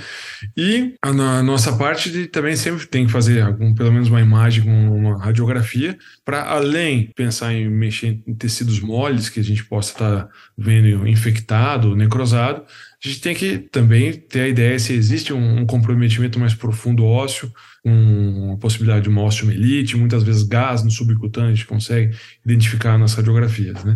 E 0.55 0.95
a, 1.01 1.09
a 1.09 1.44
nossa 1.44 1.77
parte 1.77 2.11
de, 2.11 2.27
também 2.27 2.55
sempre 2.55 2.85
tem 2.88 3.05
que 3.05 3.11
fazer 3.11 3.41
algum, 3.41 3.73
pelo 3.73 3.91
menos 3.91 4.09
uma 4.09 4.19
imagem 4.19 4.63
com 4.63 4.89
uma 4.89 5.23
radiografia 5.23 5.97
para 6.25 6.44
além 6.44 7.11
pensar 7.15 7.53
em 7.53 7.69
mexer 7.69 8.21
em 8.27 8.35
tecidos 8.35 8.79
moles 8.79 9.29
que 9.29 9.39
a 9.39 9.44
gente 9.44 9.63
possa 9.63 9.94
estar 9.94 10.23
tá 10.25 10.29
vendo 10.57 11.07
infectado, 11.37 11.95
necrosado, 11.95 12.63
a 13.03 13.07
gente 13.07 13.21
tem 13.21 13.35
que 13.35 13.59
também 13.59 14.13
ter 14.13 14.41
a 14.41 14.47
ideia 14.47 14.79
se 14.79 14.94
existe 14.94 15.31
um, 15.31 15.59
um 15.59 15.65
comprometimento 15.65 16.39
mais 16.39 16.53
profundo 16.53 17.06
ósseo, 17.06 17.51
com 17.83 18.53
a 18.53 18.57
possibilidade 18.57 19.03
de 19.03 19.09
uma 19.09 19.23
osteomielite, 19.23 19.95
muitas 19.95 20.23
vezes 20.23 20.44
gás 20.44 20.83
no 20.83 20.91
subcutâneo 20.91 21.51
a 21.51 21.53
gente 21.53 21.67
consegue 21.67 22.15
identificar 22.45 22.97
nas 22.97 23.13
radiografias, 23.13 23.83
né? 23.83 23.95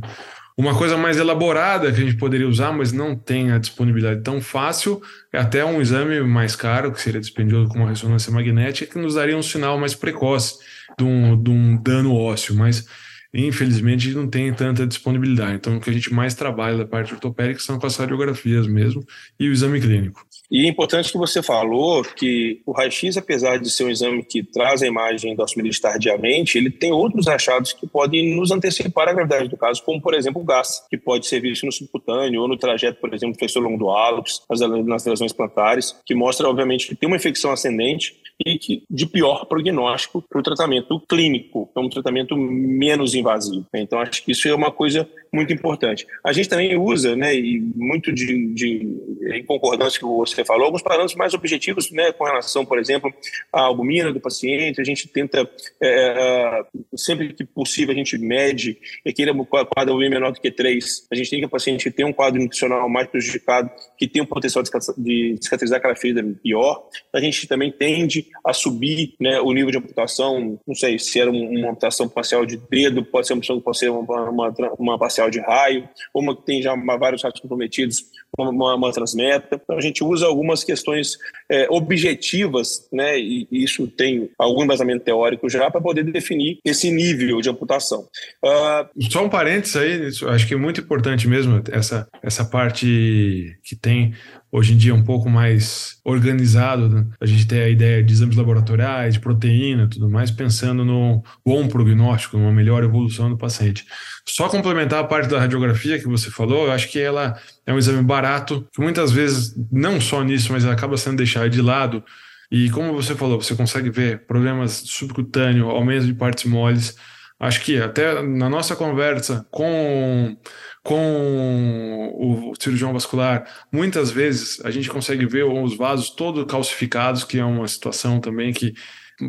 Uma 0.57 0.75
coisa 0.75 0.95
mais 0.97 1.17
elaborada 1.17 1.91
que 1.91 2.01
a 2.01 2.05
gente 2.05 2.17
poderia 2.17 2.47
usar, 2.47 2.71
mas 2.71 2.91
não 2.91 3.15
tem 3.15 3.51
a 3.51 3.57
disponibilidade 3.57 4.21
tão 4.21 4.39
fácil, 4.39 5.01
é 5.33 5.39
até 5.39 5.65
um 5.65 5.81
exame 5.81 6.21
mais 6.21 6.55
caro, 6.55 6.91
que 6.91 7.01
seria 7.01 7.19
dispendioso 7.19 7.69
com 7.69 7.79
uma 7.79 7.89
ressonância 7.89 8.31
magnética, 8.31 8.93
que 8.93 8.99
nos 8.99 9.15
daria 9.15 9.35
um 9.35 9.41
sinal 9.41 9.79
mais 9.79 9.95
precoce 9.95 10.59
de 10.97 11.03
um, 11.03 11.41
de 11.41 11.49
um 11.49 11.81
dano 11.81 12.13
ósseo, 12.13 12.53
mas 12.53 12.85
infelizmente 13.33 14.11
não 14.13 14.27
tem 14.27 14.53
tanta 14.53 14.85
disponibilidade. 14.85 15.55
Então, 15.55 15.77
o 15.77 15.81
que 15.81 15.89
a 15.89 15.93
gente 15.93 16.13
mais 16.13 16.35
trabalha 16.35 16.77
da 16.77 16.85
parte 16.85 17.13
ortopédica 17.13 17.59
são 17.59 17.79
com 17.79 17.87
as 17.87 17.95
radiografias 17.95 18.67
mesmo 18.67 19.03
e 19.39 19.47
o 19.47 19.51
exame 19.51 19.79
clínico. 19.79 20.25
E 20.51 20.65
é 20.65 20.67
importante 20.67 21.09
que 21.09 21.17
você 21.17 21.41
falou 21.41 22.03
que 22.03 22.61
o 22.65 22.73
raio-x, 22.73 23.15
apesar 23.15 23.57
de 23.57 23.69
ser 23.69 23.85
um 23.85 23.89
exame 23.89 24.21
que 24.21 24.43
traz 24.43 24.83
a 24.83 24.87
imagem 24.87 25.33
do 25.33 25.41
osteomielite 25.41 25.79
tardiamente, 25.79 26.57
ele 26.57 26.69
tem 26.69 26.91
outros 26.91 27.25
achados 27.29 27.71
que 27.71 27.87
podem 27.87 28.35
nos 28.35 28.51
antecipar 28.51 29.07
a 29.07 29.13
gravidade 29.13 29.47
do 29.47 29.55
caso, 29.55 29.81
como, 29.81 30.01
por 30.01 30.13
exemplo, 30.13 30.41
o 30.41 30.45
gás, 30.45 30.85
que 30.89 30.97
pode 30.97 31.25
ser 31.25 31.39
visto 31.39 31.65
no 31.65 31.71
subcutâneo 31.71 32.41
ou 32.41 32.49
no 32.49 32.57
trajeto, 32.57 32.99
por 32.99 33.13
exemplo, 33.13 33.37
do 33.39 33.59
longo 33.61 33.77
do 33.77 33.89
hálux, 33.89 34.41
nas 34.85 35.05
lesões 35.05 35.31
plantares, 35.31 35.95
que 36.05 36.13
mostra, 36.13 36.49
obviamente, 36.49 36.87
que 36.87 36.95
tem 36.95 37.07
uma 37.07 37.15
infecção 37.15 37.51
ascendente 37.51 38.15
e 38.45 38.83
de 38.89 39.05
pior 39.05 39.45
prognóstico 39.45 40.21
para 40.21 40.39
o 40.39 40.43
tratamento 40.43 40.99
clínico, 41.07 41.69
é 41.75 41.79
um 41.79 41.89
tratamento 41.89 42.35
menos 42.35 43.13
invasivo. 43.13 43.65
Então, 43.73 43.99
acho 43.99 44.23
que 44.23 44.31
isso 44.31 44.47
é 44.47 44.53
uma 44.53 44.71
coisa 44.71 45.07
muito 45.33 45.53
importante. 45.53 46.05
A 46.23 46.33
gente 46.33 46.49
também 46.49 46.77
usa, 46.77 47.15
né, 47.15 47.33
e 47.33 47.59
muito 47.75 48.11
de, 48.11 48.53
de 48.53 48.97
em 49.33 49.45
concordância 49.45 49.99
com 49.99 50.07
o 50.07 50.23
que 50.23 50.31
você 50.31 50.43
falou, 50.43 50.65
alguns 50.65 50.81
parâmetros 50.81 51.15
mais 51.15 51.33
objetivos, 51.33 51.89
né, 51.91 52.11
com 52.11 52.25
relação, 52.25 52.65
por 52.65 52.77
exemplo, 52.77 53.13
à 53.51 53.61
albumina 53.61 54.11
do 54.11 54.19
paciente. 54.19 54.81
A 54.81 54.83
gente 54.83 55.07
tenta, 55.07 55.49
é, 55.81 55.89
é 55.89 56.63
sempre 56.95 57.33
que 57.33 57.45
possível, 57.45 57.93
a 57.93 57.97
gente 57.97 58.17
mede 58.17 58.77
aquele 59.05 59.33
quadro 59.45 59.93
albumina 59.93 60.15
menor 60.15 60.31
do 60.31 60.41
que 60.41 60.51
3. 60.51 61.07
A 61.11 61.15
gente 61.15 61.29
tem 61.29 61.39
que 61.39 61.45
o 61.45 61.49
paciente 61.49 61.89
tem 61.91 62.05
um 62.05 62.13
quadro 62.13 62.41
nutricional 62.41 62.89
mais 62.89 63.07
prejudicado, 63.07 63.69
que 63.97 64.07
tem 64.07 64.21
um 64.21 64.25
potencial 64.25 64.63
de 64.97 65.37
cicatrizar 65.41 65.79
aquela 65.79 65.95
ferida 65.95 66.23
pior. 66.43 66.87
A 67.13 67.19
gente 67.19 67.47
também 67.47 67.71
tende 67.71 68.27
a 68.45 68.53
subir 68.53 69.13
né, 69.19 69.39
o 69.39 69.51
nível 69.51 69.71
de 69.71 69.77
amputação, 69.77 70.59
não 70.67 70.75
sei 70.75 70.97
se 70.97 71.19
era 71.19 71.29
uma 71.29 71.71
amputação 71.71 72.07
parcial 72.09 72.45
de 72.45 72.57
dedo, 72.57 73.03
pode 73.03 73.27
ser 73.27 73.33
uma 73.33 73.61
pode 73.61 73.77
ser 73.77 73.89
uma, 73.89 74.29
uma, 74.29 74.53
uma 74.77 74.99
parcial 74.99 75.29
de 75.29 75.39
raio, 75.39 75.87
ou 76.13 76.21
uma 76.21 76.35
que 76.35 76.45
tem 76.45 76.61
já 76.61 76.75
vários 76.97 77.23
ratos 77.23 77.41
comprometidos, 77.41 78.05
uma, 78.37 78.75
uma 78.75 78.91
transmeta. 78.91 79.59
Então, 79.61 79.77
a 79.77 79.81
gente 79.81 80.03
usa 80.03 80.25
algumas 80.25 80.63
questões 80.63 81.17
é, 81.49 81.67
objetivas, 81.69 82.87
né, 82.91 83.19
e 83.19 83.47
isso 83.51 83.87
tem 83.87 84.29
algum 84.37 84.63
embasamento 84.63 85.03
teórico 85.03 85.49
já, 85.49 85.69
para 85.69 85.81
poder 85.81 86.03
definir 86.03 86.59
esse 86.65 86.89
nível 86.91 87.41
de 87.41 87.49
amputação. 87.49 88.07
Uh, 88.43 89.09
Só 89.09 89.25
um 89.25 89.29
parênteses 89.29 89.75
aí, 89.75 90.29
acho 90.29 90.47
que 90.47 90.53
é 90.53 90.57
muito 90.57 90.81
importante 90.81 91.27
mesmo 91.27 91.61
essa, 91.71 92.07
essa 92.23 92.45
parte 92.45 93.57
que 93.63 93.75
tem 93.75 94.13
hoje 94.51 94.73
em 94.73 94.77
dia 94.77 94.93
um 94.93 95.03
pouco 95.03 95.29
mais 95.29 95.99
organizado, 96.03 96.89
né? 96.89 97.05
a 97.21 97.25
gente 97.25 97.47
tem 97.47 97.61
a 97.61 97.69
ideia 97.69 98.03
de 98.03 98.11
exames 98.11 98.35
laboratoriais, 98.35 99.13
de 99.13 99.19
proteína 99.19 99.87
tudo 99.87 100.09
mais, 100.09 100.29
pensando 100.29 100.83
no 100.83 101.23
bom 101.45 101.67
prognóstico, 101.67 102.37
numa 102.37 102.51
melhor 102.51 102.83
evolução 102.83 103.29
do 103.29 103.37
paciente. 103.37 103.85
Só 104.27 104.49
complementar 104.49 104.99
a 104.99 105.03
parte 105.03 105.29
da 105.29 105.39
radiografia 105.39 105.97
que 105.97 106.07
você 106.07 106.29
falou, 106.29 106.65
eu 106.65 106.71
acho 106.71 106.89
que 106.89 106.99
ela 106.99 107.39
é 107.65 107.73
um 107.73 107.77
exame 107.77 108.03
barato, 108.03 108.67
que 108.73 108.81
muitas 108.81 109.11
vezes, 109.11 109.55
não 109.71 110.01
só 110.01 110.21
nisso, 110.23 110.51
mas 110.51 110.65
acaba 110.65 110.97
sendo 110.97 111.17
deixado 111.17 111.49
de 111.49 111.61
lado. 111.61 112.03
E 112.51 112.69
como 112.71 112.93
você 112.93 113.15
falou, 113.15 113.41
você 113.41 113.55
consegue 113.55 113.89
ver 113.89 114.25
problemas 114.25 114.83
subcutâneos, 114.85 115.69
aumento 115.69 116.05
de 116.05 116.13
partes 116.13 116.43
moles. 116.43 116.97
Acho 117.39 117.61
que 117.61 117.77
até 117.77 118.21
na 118.21 118.49
nossa 118.49 118.75
conversa 118.75 119.47
com 119.49 120.37
com 120.83 122.11
o 122.15 122.53
cirurgião 122.59 122.93
vascular, 122.93 123.45
muitas 123.71 124.11
vezes 124.11 124.59
a 124.65 124.71
gente 124.71 124.89
consegue 124.89 125.25
ver 125.25 125.43
os 125.43 125.77
vasos 125.77 126.09
todos 126.09 126.43
calcificados, 126.45 127.23
que 127.23 127.37
é 127.39 127.45
uma 127.45 127.67
situação 127.67 128.19
também 128.19 128.51
que 128.51 128.73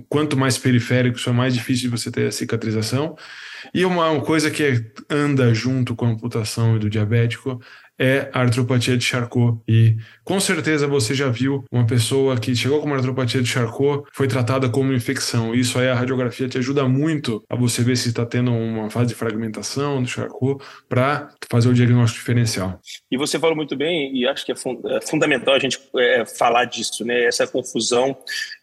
quanto 0.09 0.37
mais 0.37 0.57
periférico, 0.57 1.19
isso 1.19 1.29
é 1.29 1.33
mais 1.33 1.55
difícil 1.55 1.91
de 1.91 1.97
você 1.97 2.11
ter 2.11 2.27
a 2.27 2.33
cicatrização. 2.33 3.17
E 3.75 3.85
uma 3.85 4.21
coisa 4.23 4.51
que 4.51 4.85
anda 5.09 5.53
junto 5.55 5.95
com 5.95 6.07
a 6.07 6.09
amputação 6.09 6.77
e 6.77 6.79
do 6.79 6.91
diabético 6.91 7.61
é 7.99 8.29
a 8.33 8.41
artropatia 8.41 8.97
de 8.97 9.05
Charcot. 9.05 9.59
E 9.69 9.97
com 10.25 10.41
certeza 10.41 10.87
você 10.87 11.15
já 11.15 11.29
viu 11.29 11.65
uma 11.71 11.87
pessoa 11.87 12.39
que 12.39 12.55
chegou 12.55 12.81
com 12.81 12.87
uma 12.87 12.97
artropatia 12.97 13.43
de 13.43 13.49
Charcot, 13.49 14.05
foi 14.13 14.29
tratada 14.29 14.69
como 14.69 14.93
infecção. 14.93 15.55
Isso 15.55 15.79
aí 15.79 15.89
a 15.89 15.95
radiografia 15.95 16.49
te 16.49 16.59
ajuda 16.59 16.87
muito 16.89 17.43
a 17.49 17.57
você 17.57 17.83
ver 17.83 17.97
se 17.97 18.09
está 18.09 18.25
tendo 18.27 18.53
uma 18.53 18.91
fase 18.91 19.09
de 19.09 19.15
fragmentação 19.15 20.03
do 20.03 20.09
Charcot 20.09 20.65
para 20.89 21.31
fazer 21.51 21.69
o 21.69 21.75
diagnóstico 21.75 22.21
diferencial. 22.21 22.81
E 23.11 23.17
você 23.17 23.39
falou 23.39 23.55
muito 23.55 23.77
bem, 23.77 24.17
e 24.17 24.27
acho 24.27 24.45
que 24.45 24.53
é, 24.53 24.55
é 24.55 25.01
fundamental 25.01 25.55
a 25.55 25.59
gente 25.59 25.79
é, 25.97 26.25
falar 26.27 26.65
disso, 26.65 27.05
né? 27.05 27.25
Essa 27.25 27.47
confusão 27.47 28.17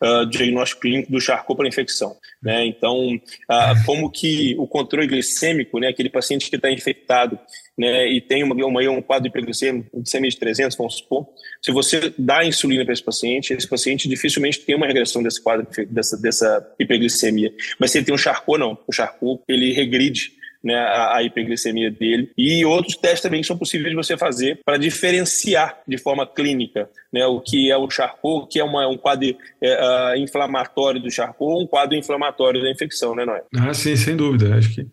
uh, 0.04 0.26
do 0.26 0.32
diagnóstico 0.32 0.82
clínico 0.82 1.12
do 1.12 1.22
Charcot 1.22 1.56
para 1.56 1.68
infecção. 1.68 2.16
Né? 2.41 2.67
Então, 2.67 3.15
uh, 3.15 3.86
como 3.86 4.10
que 4.10 4.55
o 4.58 4.65
controle 4.65 5.08
glicêmico, 5.08 5.77
né, 5.77 5.89
aquele 5.89 6.10
paciente 6.10 6.50
que 6.50 6.55
está 6.55 6.72
infectado, 6.72 7.38
né, 7.77 8.08
e 8.08 8.22
tem 8.22 8.43
uma, 8.43 8.55
uma, 8.55 8.81
um 8.89 9.01
quadro 9.01 9.24
de 9.24 9.29
hiperglicemia, 9.29 9.84
de 9.93 10.38
300, 10.38 10.77
vamos 10.77 10.96
supor, 10.96 11.27
se 11.62 11.72
você 11.72 12.13
dá 12.17 12.46
insulina 12.46 12.86
para 12.86 12.93
esse 12.93 13.03
paciente, 13.03 13.53
esse 13.53 13.67
paciente 13.67 14.08
dificilmente 14.08 14.62
tem 14.62 14.75
uma 14.75 14.88
regressão 14.88 15.22
desse 15.22 15.41
quadro, 15.41 15.67
dessa, 15.89 16.17
dessa 16.17 16.75
hiperglicemia. 16.79 17.53
Mas 17.77 17.91
se 17.91 17.98
ele 17.98 18.05
tem 18.05 18.15
um 18.15 18.17
Charcot, 18.17 18.58
não. 18.58 18.77
O 18.88 18.93
Charcot, 18.93 19.43
ele 19.48 19.74
regride 19.74 20.38
né, 20.63 20.75
a, 20.75 21.18
a, 21.18 21.24
hiperglicemia 21.24 21.89
dele. 21.89 22.32
E 22.38 22.66
outros 22.66 22.96
testes 22.96 23.22
também 23.22 23.44
são 23.44 23.58
possíveis 23.58 23.89
de 23.89 23.96
você 23.96 24.18
fazer 24.18 24.60
para 24.66 24.78
diferenciar 24.78 25.78
de 25.88 25.98
forma 25.98 26.28
clínica 26.28 26.89
né, 27.12 27.25
o 27.25 27.39
que 27.39 27.72
é 27.72 27.78
o 27.78 27.89
Charcot, 27.89 28.44
o 28.44 28.48
que 28.48 28.60
é 28.60 28.63
uma, 28.63 28.88
um 28.88 28.98
quadro 28.98 29.36
é, 29.62 30.13
uh, 30.13 30.18
inflamatório 30.18 31.01
do 31.01 31.12
Charcot, 31.12 31.63
um 31.63 31.68
quadro 31.68 31.96
inflamatório 31.96 32.62
da 32.62 32.72
infecção, 32.72 33.16
né, 33.16 33.25
Noé? 33.25 33.44
Ah, 33.56 33.74
sim, 33.74 33.96
sem 33.96 34.16
dúvida. 34.16 34.56
Acho 34.56 34.74
que 34.74 34.88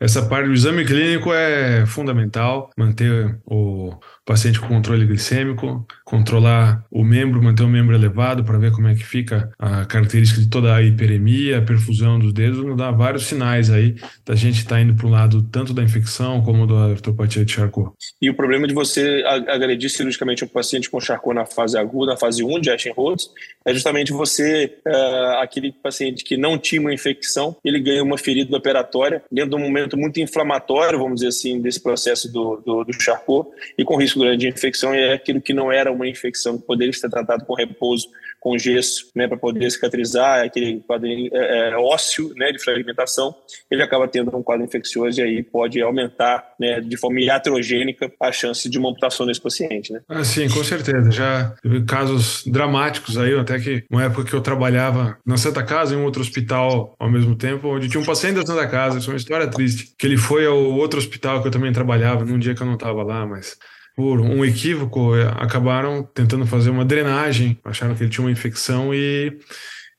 essa 0.00 0.26
parte 0.28 0.48
do 0.48 0.52
exame 0.52 0.84
clínico 0.84 1.32
é 1.32 1.86
fundamental, 1.86 2.70
manter 2.76 3.38
o 3.46 3.94
paciente 4.26 4.58
com 4.58 4.66
controle 4.66 5.06
glicêmico, 5.06 5.86
controlar 6.12 6.84
o 6.90 7.02
membro, 7.02 7.42
manter 7.42 7.62
o 7.62 7.68
membro 7.68 7.94
elevado 7.94 8.44
para 8.44 8.58
ver 8.58 8.70
como 8.70 8.86
é 8.86 8.94
que 8.94 9.02
fica 9.02 9.50
a 9.58 9.86
característica 9.86 10.42
de 10.42 10.50
toda 10.50 10.76
a 10.76 10.82
hiperemia, 10.82 11.56
a 11.56 11.62
perfusão 11.62 12.18
dos 12.18 12.34
dedos, 12.34 12.62
nos 12.62 12.76
dá 12.76 12.90
vários 12.90 13.24
sinais 13.24 13.70
aí 13.70 13.94
da 14.22 14.34
gente 14.34 14.58
estar 14.58 14.74
tá 14.74 14.82
indo 14.82 14.94
para 14.94 15.06
o 15.06 15.08
lado 15.08 15.42
tanto 15.50 15.72
da 15.72 15.82
infecção 15.82 16.42
como 16.42 16.66
da 16.66 16.92
artropatia 16.92 17.46
de 17.46 17.52
Charcot. 17.52 17.92
E 18.20 18.28
o 18.28 18.34
problema 18.34 18.68
de 18.68 18.74
você 18.74 19.24
agredir 19.24 19.88
cirurgicamente 19.88 20.44
um 20.44 20.48
paciente 20.48 20.90
com 20.90 21.00
Charcot 21.00 21.34
na 21.34 21.46
fase 21.46 21.78
aguda, 21.78 22.12
na 22.12 22.18
fase 22.18 22.44
1 22.44 22.60
de 22.60 22.68
Eschenholz, 22.68 23.30
é 23.64 23.72
justamente 23.72 24.12
você, 24.12 24.70
uh, 24.86 25.40
aquele 25.40 25.72
paciente 25.72 26.24
que 26.24 26.36
não 26.36 26.58
tinha 26.58 26.80
uma 26.82 26.92
infecção, 26.92 27.56
ele 27.64 27.80
ganha 27.80 28.02
uma 28.02 28.18
ferida 28.18 28.54
operatória 28.54 29.22
dentro 29.32 29.50
de 29.50 29.56
um 29.56 29.60
momento 29.60 29.96
muito 29.96 30.20
inflamatório, 30.20 30.98
vamos 30.98 31.16
dizer 31.16 31.28
assim, 31.28 31.58
desse 31.58 31.82
processo 31.82 32.30
do, 32.30 32.56
do, 32.56 32.84
do 32.84 32.92
Charcot 32.92 33.48
e 33.78 33.82
com 33.82 33.96
risco 33.96 34.20
grande 34.20 34.38
de 34.38 34.48
infecção, 34.48 34.94
e 34.94 34.98
é 34.98 35.14
aquilo 35.14 35.40
que 35.40 35.54
não 35.54 35.72
era 35.72 35.90
uma 35.90 36.01
infecção, 36.08 36.58
que 36.58 36.66
poderia 36.66 36.92
ser 36.92 37.08
tratado 37.08 37.44
com 37.44 37.54
repouso, 37.54 38.08
com 38.42 38.58
gesso, 38.58 39.08
né, 39.14 39.28
para 39.28 39.36
poder 39.36 39.70
cicatrizar, 39.70 40.44
aquele 40.44 40.80
quadro 40.80 41.08
é, 41.08 41.70
é, 41.70 41.76
ósseo, 41.76 42.32
né, 42.34 42.50
de 42.50 42.58
fragmentação, 42.58 43.32
ele 43.70 43.82
acaba 43.82 44.08
tendo 44.08 44.36
um 44.36 44.42
quadro 44.42 44.64
infeccioso 44.64 45.20
e 45.20 45.22
aí 45.22 45.42
pode 45.44 45.80
aumentar, 45.80 46.52
né, 46.58 46.80
de 46.80 46.96
forma 46.96 47.20
iatrogênica 47.20 48.12
a 48.20 48.32
chance 48.32 48.68
de 48.68 48.78
uma 48.78 48.90
amputação 48.90 49.26
nesse 49.26 49.40
paciente, 49.40 49.92
né? 49.92 50.00
Ah, 50.08 50.24
sim, 50.24 50.48
com 50.48 50.64
certeza. 50.64 51.10
Já 51.12 51.54
teve 51.62 51.84
casos 51.84 52.42
dramáticos 52.44 53.16
aí, 53.16 53.32
até 53.38 53.60
que 53.60 53.84
uma 53.88 54.02
época 54.02 54.24
que 54.24 54.34
eu 54.34 54.40
trabalhava 54.40 55.16
na 55.24 55.36
Santa 55.36 55.62
Casa, 55.62 55.94
em 55.94 55.98
um 55.98 56.04
outro 56.04 56.20
hospital 56.20 56.96
ao 56.98 57.08
mesmo 57.08 57.36
tempo, 57.36 57.68
onde 57.68 57.88
tinha 57.88 58.00
um 58.00 58.06
paciente 58.06 58.36
da 58.36 58.46
Santa 58.46 58.66
Casa, 58.66 58.98
isso 58.98 59.08
é 59.08 59.12
uma 59.12 59.18
história 59.18 59.46
triste, 59.46 59.94
que 59.96 60.04
ele 60.04 60.16
foi 60.16 60.46
ao 60.46 60.58
outro 60.58 60.98
hospital 60.98 61.40
que 61.40 61.46
eu 61.46 61.52
também 61.52 61.72
trabalhava, 61.72 62.24
num 62.24 62.38
dia 62.38 62.54
que 62.54 62.62
eu 62.62 62.66
não 62.66 62.74
estava 62.74 63.04
lá, 63.04 63.24
mas 63.24 63.56
por 63.94 64.20
um 64.20 64.44
equívoco, 64.44 65.14
é, 65.14 65.28
acabaram 65.36 66.02
tentando 66.02 66.46
fazer 66.46 66.70
uma 66.70 66.84
drenagem, 66.84 67.58
acharam 67.64 67.94
que 67.94 68.02
ele 68.02 68.10
tinha 68.10 68.24
uma 68.24 68.32
infecção 68.32 68.94
e 68.94 69.38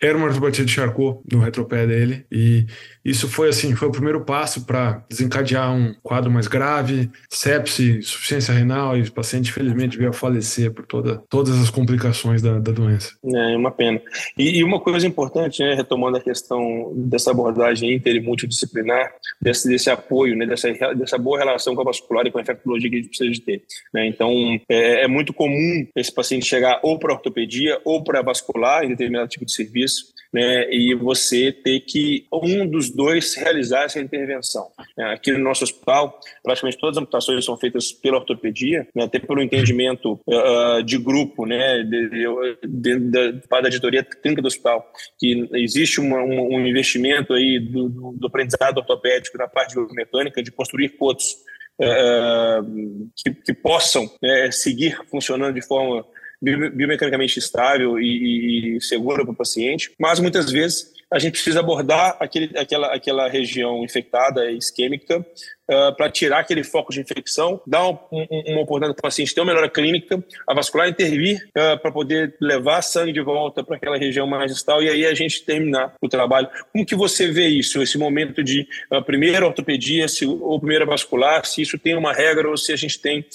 era 0.02 0.18
uma 0.18 0.28
artropatia 0.28 0.66
de 0.66 0.72
Charcot 0.72 1.22
no 1.32 1.40
retropé 1.40 1.88
dele. 1.88 2.26
E 2.32 2.66
isso 3.04 3.28
foi 3.28 3.50
assim, 3.50 3.76
foi 3.76 3.88
o 3.88 3.92
primeiro 3.92 4.22
passo 4.22 4.66
para 4.66 5.04
desencadear 5.10 5.74
um 5.74 5.94
quadro 6.02 6.32
mais 6.32 6.48
grave, 6.48 7.10
sepse, 7.30 7.98
insuficiência 7.98 8.54
renal 8.54 8.98
e 8.98 9.02
o 9.02 9.12
paciente 9.12 9.50
infelizmente 9.50 9.98
veio 9.98 10.10
a 10.10 10.14
falecer 10.14 10.72
por 10.72 10.86
toda, 10.86 11.22
todas 11.30 11.60
as 11.62 11.70
complicações 11.70 12.42
da, 12.42 12.60
da 12.60 12.72
doença. 12.72 13.14
É 13.26 13.58
uma 13.58 13.72
pena. 13.72 14.02
E, 14.38 14.60
e, 14.60 14.64
uma 14.64 14.80
coisa 14.80 15.06
importante, 15.06 15.62
né, 15.62 15.74
retomando 15.76 16.18
a 16.18 16.22
questão 16.22 16.94
dessa 16.96 17.32
abordagem 17.32 17.94
inter 17.94 18.16
e 18.16 18.22
multidisciplinar, 18.22 19.12
desse, 19.42 19.68
desse 19.68 19.90
apoio, 19.90 20.36
né, 20.38 20.46
dessa, 20.46 20.72
dessa 20.96 21.18
boa 21.18 21.40
relação 21.40 21.76
com 21.76 21.82
a 21.82 21.86
vascular 21.86 22.26
e 22.26 22.32
com 22.32 22.38
a 22.38 22.42
infectologia 22.42 22.90
que 22.90 22.96
a 22.96 23.00
gente 23.00 23.10
precisa 23.10 23.32
de 23.32 23.42
ter. 23.42 23.64
Né? 23.94 24.08
Então, 24.08 24.32
é, 24.70 25.04
é 25.04 25.08
muito 25.08 25.34
comum 25.34 25.86
esse 25.96 26.14
paciente 26.14 26.46
chegar 26.46 26.80
ou 26.84 26.98
para 26.98 27.14
ortopedia 27.14 27.80
ou 27.84 28.04
para 28.04 28.22
vascular 28.22 28.84
em 28.84 28.90
determinado 28.90 29.28
tipo 29.28 29.46
de 29.46 29.52
serviço, 29.52 30.13
né, 30.34 30.68
e 30.74 30.96
você 30.96 31.52
ter 31.52 31.82
que 31.82 32.26
um 32.34 32.68
dos 32.68 32.90
dois 32.90 33.36
realizar 33.36 33.84
essa 33.84 34.00
intervenção. 34.00 34.68
É, 34.98 35.14
aqui 35.14 35.32
no 35.32 35.40
nosso 35.40 35.64
hospital, 35.64 36.20
praticamente 36.42 36.80
todas 36.80 36.98
as 36.98 37.02
amputações 37.02 37.46
são 37.46 37.56
feitas 37.58 37.92
pela 37.92 38.18
ortopedia, 38.18 38.88
né, 38.96 39.04
até 39.04 39.20
pelo 39.20 39.42
entendimento 39.42 40.20
uh, 40.28 40.82
de 40.84 40.98
grupo, 40.98 41.46
né, 41.46 41.84
de, 41.84 42.10
de, 42.10 42.58
de, 42.64 43.00
da, 43.00 43.62
da 43.62 43.68
editoria 43.68 44.04
clínica 44.04 44.42
do 44.42 44.48
hospital, 44.48 44.92
que 45.20 45.48
existe 45.54 46.00
uma, 46.00 46.22
um, 46.24 46.56
um, 46.56 46.68
investimento 46.68 47.34
aí 47.34 47.60
do, 47.60 47.90
do, 47.90 48.12
do, 48.14 48.28
aprendizado 48.28 48.78
ortopédico 48.78 49.38
na 49.38 49.48
parte 49.48 49.76
biomecânica 49.76 50.42
de 50.42 50.52
construir 50.52 50.90
cotos 50.90 51.36
uh, 51.80 53.12
que, 53.16 53.34
que, 53.34 53.54
possam 53.54 54.10
né, 54.22 54.50
seguir 54.52 55.00
funcionando 55.10 55.54
de 55.54 55.66
forma 55.66 56.06
biomecanicamente 56.44 57.40
estável 57.40 58.00
e, 58.00 58.78
e 58.78 58.82
segura 58.82 59.24
para 59.24 59.32
o 59.32 59.36
paciente, 59.36 59.92
mas 59.98 60.20
muitas 60.20 60.52
vezes 60.52 60.92
a 61.12 61.20
gente 61.20 61.34
precisa 61.34 61.60
abordar 61.60 62.18
aquele, 62.20 62.58
aquela, 62.58 62.94
aquela 62.94 63.30
região 63.30 63.84
infectada, 63.84 64.52
isquêmica, 64.52 65.26
uh, 65.70 65.96
para 65.96 66.10
tirar 66.10 66.40
aquele 66.40 66.64
foco 66.64 66.92
de 66.92 67.02
infecção, 67.02 67.62
dar 67.66 67.88
um, 67.88 67.98
um, 68.12 68.28
uma 68.48 68.62
oportunidade 68.62 68.94
para 68.94 69.00
o 69.00 69.04
paciente 69.04 69.34
ter 69.34 69.42
uma 69.42 69.48
melhora 69.48 69.70
clínica, 69.70 70.24
a 70.48 70.54
vascular 70.54 70.88
intervir 70.88 71.44
uh, 71.50 71.78
para 71.80 71.92
poder 71.92 72.36
levar 72.42 72.82
sangue 72.82 73.12
de 73.12 73.22
volta 73.22 73.64
para 73.64 73.76
aquela 73.76 73.98
região 73.98 74.28
mais 74.28 74.52
distal 74.52 74.82
e 74.82 74.90
aí 74.90 75.06
a 75.06 75.14
gente 75.14 75.44
terminar 75.44 75.94
o 76.02 76.10
trabalho. 76.10 76.48
Como 76.72 76.86
que 76.86 76.96
você 76.96 77.32
vê 77.32 77.48
isso, 77.48 77.82
esse 77.82 77.98
momento 77.98 78.44
de 78.44 78.68
uh, 78.92 79.04
primeira 79.04 79.46
ortopedia 79.46 80.08
se, 80.08 80.26
ou 80.26 80.60
primeira 80.60 80.86
vascular, 80.86 81.46
se 81.46 81.62
isso 81.62 81.78
tem 81.78 81.96
uma 81.96 82.14
regra 82.14 82.50
ou 82.50 82.58
se 82.58 82.72
a 82.72 82.76
gente 82.76 83.00
tem, 83.00 83.26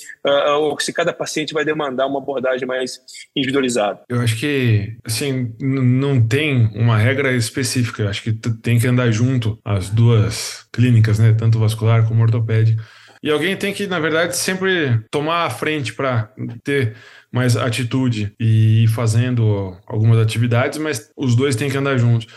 ou 0.58 0.78
se 0.80 0.92
cada 0.92 1.12
paciente 1.12 1.54
vai 1.54 1.64
demandar 1.64 2.06
uma 2.06 2.18
abordagem 2.18 2.66
mais 2.66 3.00
individualizada? 3.34 4.00
Eu 4.08 4.20
acho 4.20 4.38
que, 4.38 4.96
assim, 5.04 5.54
não 5.60 6.26
tem 6.26 6.70
uma 6.74 6.96
regra 6.96 7.32
específica 7.32 7.68
específica. 7.68 8.08
Acho 8.08 8.22
que 8.22 8.32
tem 8.32 8.78
que 8.78 8.86
andar 8.86 9.10
junto 9.10 9.58
as 9.64 9.88
duas 9.88 10.66
clínicas, 10.72 11.18
né? 11.18 11.32
Tanto 11.32 11.58
vascular 11.58 12.06
como 12.06 12.17
ortopédica. 12.22 12.82
e 13.22 13.30
alguém 13.30 13.56
tem 13.56 13.74
que, 13.74 13.86
na 13.86 13.98
verdade, 13.98 14.36
sempre 14.36 15.00
tomar 15.10 15.44
a 15.44 15.50
frente 15.50 15.92
para 15.92 16.30
ter 16.62 16.94
mais 17.32 17.56
atitude 17.56 18.32
e 18.38 18.84
ir 18.84 18.88
fazendo 18.88 19.76
algumas 19.86 20.18
atividades, 20.18 20.78
mas 20.78 21.10
os 21.16 21.34
dois 21.34 21.56
têm 21.56 21.70
que 21.70 21.76
andar 21.76 21.98
juntos. 21.98 22.32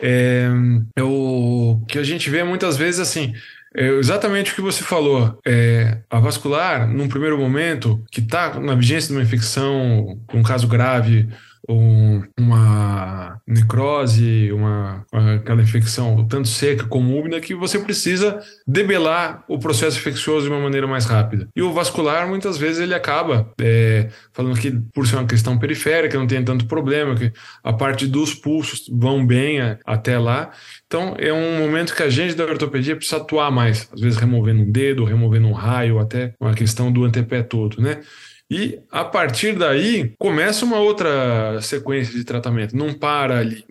É, 0.00 0.48
é 0.94 1.02
o 1.02 1.82
que 1.88 1.98
a 1.98 2.02
gente 2.02 2.28
vê 2.28 2.44
muitas 2.44 2.76
vezes 2.76 3.00
assim. 3.00 3.32
É 3.74 3.88
exatamente 3.98 4.52
o 4.52 4.54
que 4.54 4.60
você 4.60 4.82
falou. 4.82 5.38
É, 5.46 5.98
a 6.08 6.18
vascular, 6.18 6.88
num 6.88 7.08
primeiro 7.08 7.38
momento, 7.38 8.02
que 8.10 8.20
está 8.20 8.58
na 8.58 8.74
vigência 8.74 9.08
de 9.08 9.14
uma 9.14 9.22
infecção, 9.22 10.18
um 10.32 10.42
caso 10.42 10.66
grave, 10.66 11.28
ou 11.68 12.22
uma 12.38 13.40
necrose, 13.46 14.50
uma, 14.52 15.04
aquela 15.12 15.62
infecção 15.62 16.26
tanto 16.26 16.48
seca 16.48 16.84
como 16.84 17.18
úmida, 17.18 17.40
que 17.40 17.54
você 17.54 17.78
precisa 17.78 18.40
debelar 18.66 19.44
o 19.48 19.58
processo 19.58 19.98
infeccioso 19.98 20.46
de 20.46 20.52
uma 20.52 20.60
maneira 20.60 20.86
mais 20.86 21.04
rápida. 21.04 21.48
E 21.54 21.62
o 21.62 21.72
vascular, 21.72 22.28
muitas 22.28 22.58
vezes, 22.58 22.80
ele 22.80 22.94
acaba 22.94 23.52
é, 23.60 24.08
falando 24.32 24.58
que, 24.58 24.70
por 24.92 25.06
ser 25.06 25.16
uma 25.16 25.26
questão 25.26 25.58
periférica, 25.58 26.18
não 26.18 26.26
tem 26.26 26.44
tanto 26.44 26.66
problema, 26.66 27.14
que 27.14 27.32
a 27.62 27.72
parte 27.72 28.06
dos 28.06 28.34
pulsos 28.34 28.88
vão 28.92 29.26
bem 29.26 29.58
até 29.84 30.18
lá. 30.18 30.50
Então, 30.86 31.14
é 31.18 31.32
um 31.32 31.58
momento 31.58 31.94
que 31.94 32.02
a 32.02 32.10
gente 32.10 32.34
da 32.34 32.44
ortopedia 32.44 32.96
precisa 32.96 33.16
atuar 33.16 33.50
mais, 33.50 33.88
às 33.92 34.00
vezes 34.00 34.18
removendo 34.18 34.62
um 34.62 34.70
dedo, 34.70 35.04
removendo 35.04 35.46
um 35.48 35.52
raio, 35.52 35.98
até 35.98 36.34
uma 36.40 36.54
questão 36.54 36.92
do 36.92 37.04
antepé 37.04 37.42
todo, 37.42 37.80
né? 37.80 38.00
E 38.50 38.78
a 38.92 39.04
partir 39.04 39.58
daí 39.58 40.14
começa 40.18 40.64
uma 40.64 40.78
outra 40.78 41.60
sequência 41.60 42.14
de 42.14 42.24
tratamento, 42.24 42.76
não 42.76 42.94
para 42.94 43.38
ali. 43.38 43.64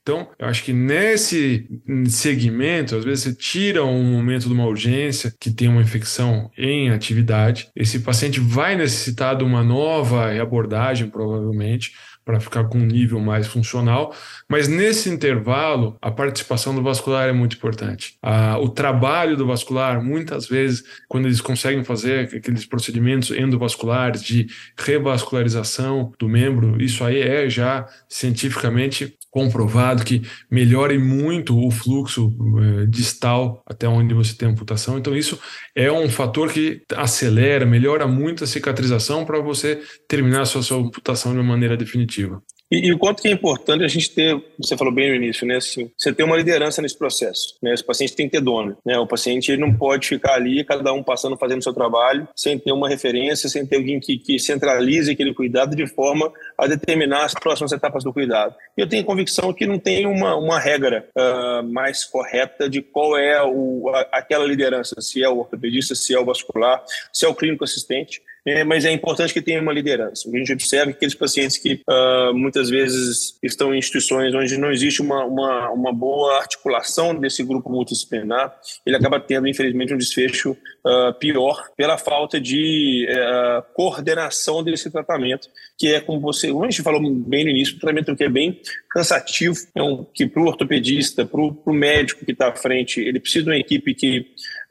Então, 0.00 0.28
eu 0.38 0.46
acho 0.48 0.64
que 0.64 0.72
nesse 0.72 1.68
segmento, 2.06 2.96
às 2.96 3.04
vezes 3.04 3.24
você 3.24 3.34
tira 3.34 3.84
um 3.84 4.02
momento 4.02 4.46
de 4.46 4.52
uma 4.52 4.66
urgência 4.66 5.32
que 5.38 5.50
tem 5.50 5.68
uma 5.68 5.82
infecção 5.82 6.50
em 6.56 6.90
atividade, 6.90 7.68
esse 7.76 8.00
paciente 8.00 8.40
vai 8.40 8.74
necessitar 8.74 9.36
de 9.36 9.44
uma 9.44 9.62
nova 9.62 10.32
abordagem, 10.40 11.10
provavelmente 11.10 11.92
para 12.24 12.40
ficar 12.40 12.64
com 12.64 12.78
um 12.78 12.86
nível 12.86 13.18
mais 13.20 13.46
funcional, 13.46 14.14
mas 14.48 14.68
nesse 14.68 15.08
intervalo, 15.08 15.96
a 16.00 16.10
participação 16.10 16.74
do 16.74 16.82
vascular 16.82 17.28
é 17.28 17.32
muito 17.32 17.56
importante. 17.56 18.16
Ah, 18.22 18.58
o 18.58 18.68
trabalho 18.68 19.36
do 19.36 19.46
vascular, 19.46 20.02
muitas 20.02 20.46
vezes, 20.46 20.84
quando 21.08 21.26
eles 21.26 21.40
conseguem 21.40 21.84
fazer 21.84 22.36
aqueles 22.36 22.64
procedimentos 22.64 23.30
endovasculares 23.30 24.22
de 24.22 24.46
revascularização 24.78 26.12
do 26.18 26.28
membro, 26.28 26.80
isso 26.82 27.04
aí 27.04 27.20
é 27.20 27.48
já 27.48 27.86
cientificamente 28.08 29.16
comprovado 29.32 30.04
que 30.04 30.20
melhore 30.50 30.98
muito 30.98 31.58
o 31.58 31.70
fluxo 31.70 32.30
eh, 32.60 32.86
distal 32.86 33.62
até 33.66 33.88
onde 33.88 34.12
você 34.12 34.34
tem 34.36 34.48
amputação. 34.50 34.98
Então, 34.98 35.16
isso 35.16 35.40
é 35.74 35.90
um 35.90 36.08
fator 36.10 36.52
que 36.52 36.82
acelera, 36.94 37.64
melhora 37.64 38.06
muito 38.06 38.44
a 38.44 38.46
cicatrização 38.46 39.24
para 39.24 39.40
você 39.40 39.80
terminar 40.06 40.42
a 40.42 40.44
sua, 40.44 40.62
sua 40.62 40.76
amputação 40.76 41.32
de 41.32 41.38
uma 41.38 41.48
maneira 41.48 41.78
definitiva. 41.78 42.42
E, 42.72 42.86
e, 42.86 42.92
o 42.92 42.98
quanto 42.98 43.20
que 43.20 43.28
é 43.28 43.30
importante 43.30 43.84
a 43.84 43.88
gente 43.88 44.10
ter, 44.10 44.42
você 44.58 44.78
falou 44.78 44.94
bem 44.94 45.10
no 45.10 45.16
início, 45.16 45.46
né? 45.46 45.56
Assim, 45.56 45.90
você 45.94 46.10
ter 46.10 46.22
uma 46.22 46.38
liderança 46.38 46.80
nesse 46.80 46.96
processo. 46.96 47.54
Né? 47.62 47.74
Esse 47.74 47.84
paciente 47.84 48.16
tem 48.16 48.26
que 48.26 48.32
ter 48.32 48.40
dono. 48.40 48.78
Né? 48.82 48.98
O 48.98 49.06
paciente 49.06 49.52
ele 49.52 49.60
não 49.60 49.74
pode 49.74 50.08
ficar 50.08 50.36
ali, 50.36 50.64
cada 50.64 50.90
um 50.94 51.02
passando, 51.02 51.36
fazendo 51.36 51.62
seu 51.62 51.74
trabalho, 51.74 52.26
sem 52.34 52.58
ter 52.58 52.72
uma 52.72 52.88
referência, 52.88 53.46
sem 53.50 53.66
ter 53.66 53.76
alguém 53.76 54.00
que, 54.00 54.16
que 54.16 54.38
centralize 54.38 55.10
aquele 55.10 55.34
cuidado 55.34 55.76
de 55.76 55.86
forma 55.86 56.32
a 56.56 56.66
determinar 56.66 57.26
as 57.26 57.34
próximas 57.34 57.72
etapas 57.72 58.04
do 58.04 58.12
cuidado. 58.12 58.54
E 58.74 58.80
eu 58.80 58.88
tenho 58.88 59.04
convicção 59.04 59.52
que 59.52 59.66
não 59.66 59.78
tem 59.78 60.06
uma, 60.06 60.34
uma 60.34 60.58
regra 60.58 61.06
uh, 61.14 61.62
mais 61.70 62.06
correta 62.06 62.70
de 62.70 62.80
qual 62.80 63.18
é 63.18 63.42
o, 63.42 63.90
a, 63.90 64.00
aquela 64.12 64.46
liderança, 64.46 64.98
se 65.02 65.22
é 65.22 65.28
o 65.28 65.40
ortopedista, 65.40 65.94
se 65.94 66.14
é 66.14 66.18
o 66.18 66.24
vascular, 66.24 66.82
se 67.12 67.26
é 67.26 67.28
o 67.28 67.34
clínico 67.34 67.64
assistente 67.64 68.22
é, 68.46 68.64
mas 68.64 68.84
é 68.84 68.90
importante 68.90 69.32
que 69.32 69.40
tenha 69.40 69.60
uma 69.60 69.72
liderança. 69.72 70.28
A 70.28 70.36
gente 70.36 70.52
observa 70.52 70.90
que 70.90 70.96
aqueles 70.96 71.14
pacientes 71.14 71.56
que 71.56 71.80
uh, 71.88 72.34
muitas 72.34 72.68
vezes 72.68 73.38
estão 73.42 73.74
em 73.74 73.78
instituições 73.78 74.34
onde 74.34 74.58
não 74.58 74.70
existe 74.72 75.00
uma, 75.00 75.24
uma, 75.24 75.70
uma 75.70 75.92
boa 75.92 76.38
articulação 76.38 77.14
desse 77.14 77.44
grupo 77.44 77.70
multidisciplinar, 77.70 78.54
ele 78.84 78.96
acaba 78.96 79.20
tendo, 79.20 79.46
infelizmente, 79.46 79.94
um 79.94 79.98
desfecho 79.98 80.52
uh, 80.52 81.14
pior 81.18 81.68
pela 81.76 81.96
falta 81.96 82.40
de 82.40 83.06
uh, 83.08 83.62
coordenação 83.74 84.62
desse 84.62 84.90
tratamento, 84.90 85.48
que 85.82 85.92
é 85.92 86.00
como 86.00 86.20
você, 86.20 86.52
como 86.52 86.64
a 86.64 86.70
gente 86.70 86.80
falou 86.80 87.02
bem 87.02 87.42
no 87.42 87.50
início, 87.50 87.74
um 87.74 87.80
tratamento 87.80 88.14
que 88.14 88.22
é 88.22 88.28
bem 88.28 88.60
cansativo, 88.88 89.56
é 89.74 89.82
um, 89.82 90.04
que 90.04 90.28
para 90.28 90.40
o 90.40 90.46
ortopedista, 90.46 91.26
para 91.26 91.40
o 91.40 91.72
médico 91.72 92.24
que 92.24 92.30
está 92.30 92.50
à 92.50 92.54
frente, 92.54 93.00
ele 93.00 93.18
precisa 93.18 93.46
de 93.46 93.50
uma 93.50 93.56
equipe 93.56 93.92
que 93.92 94.20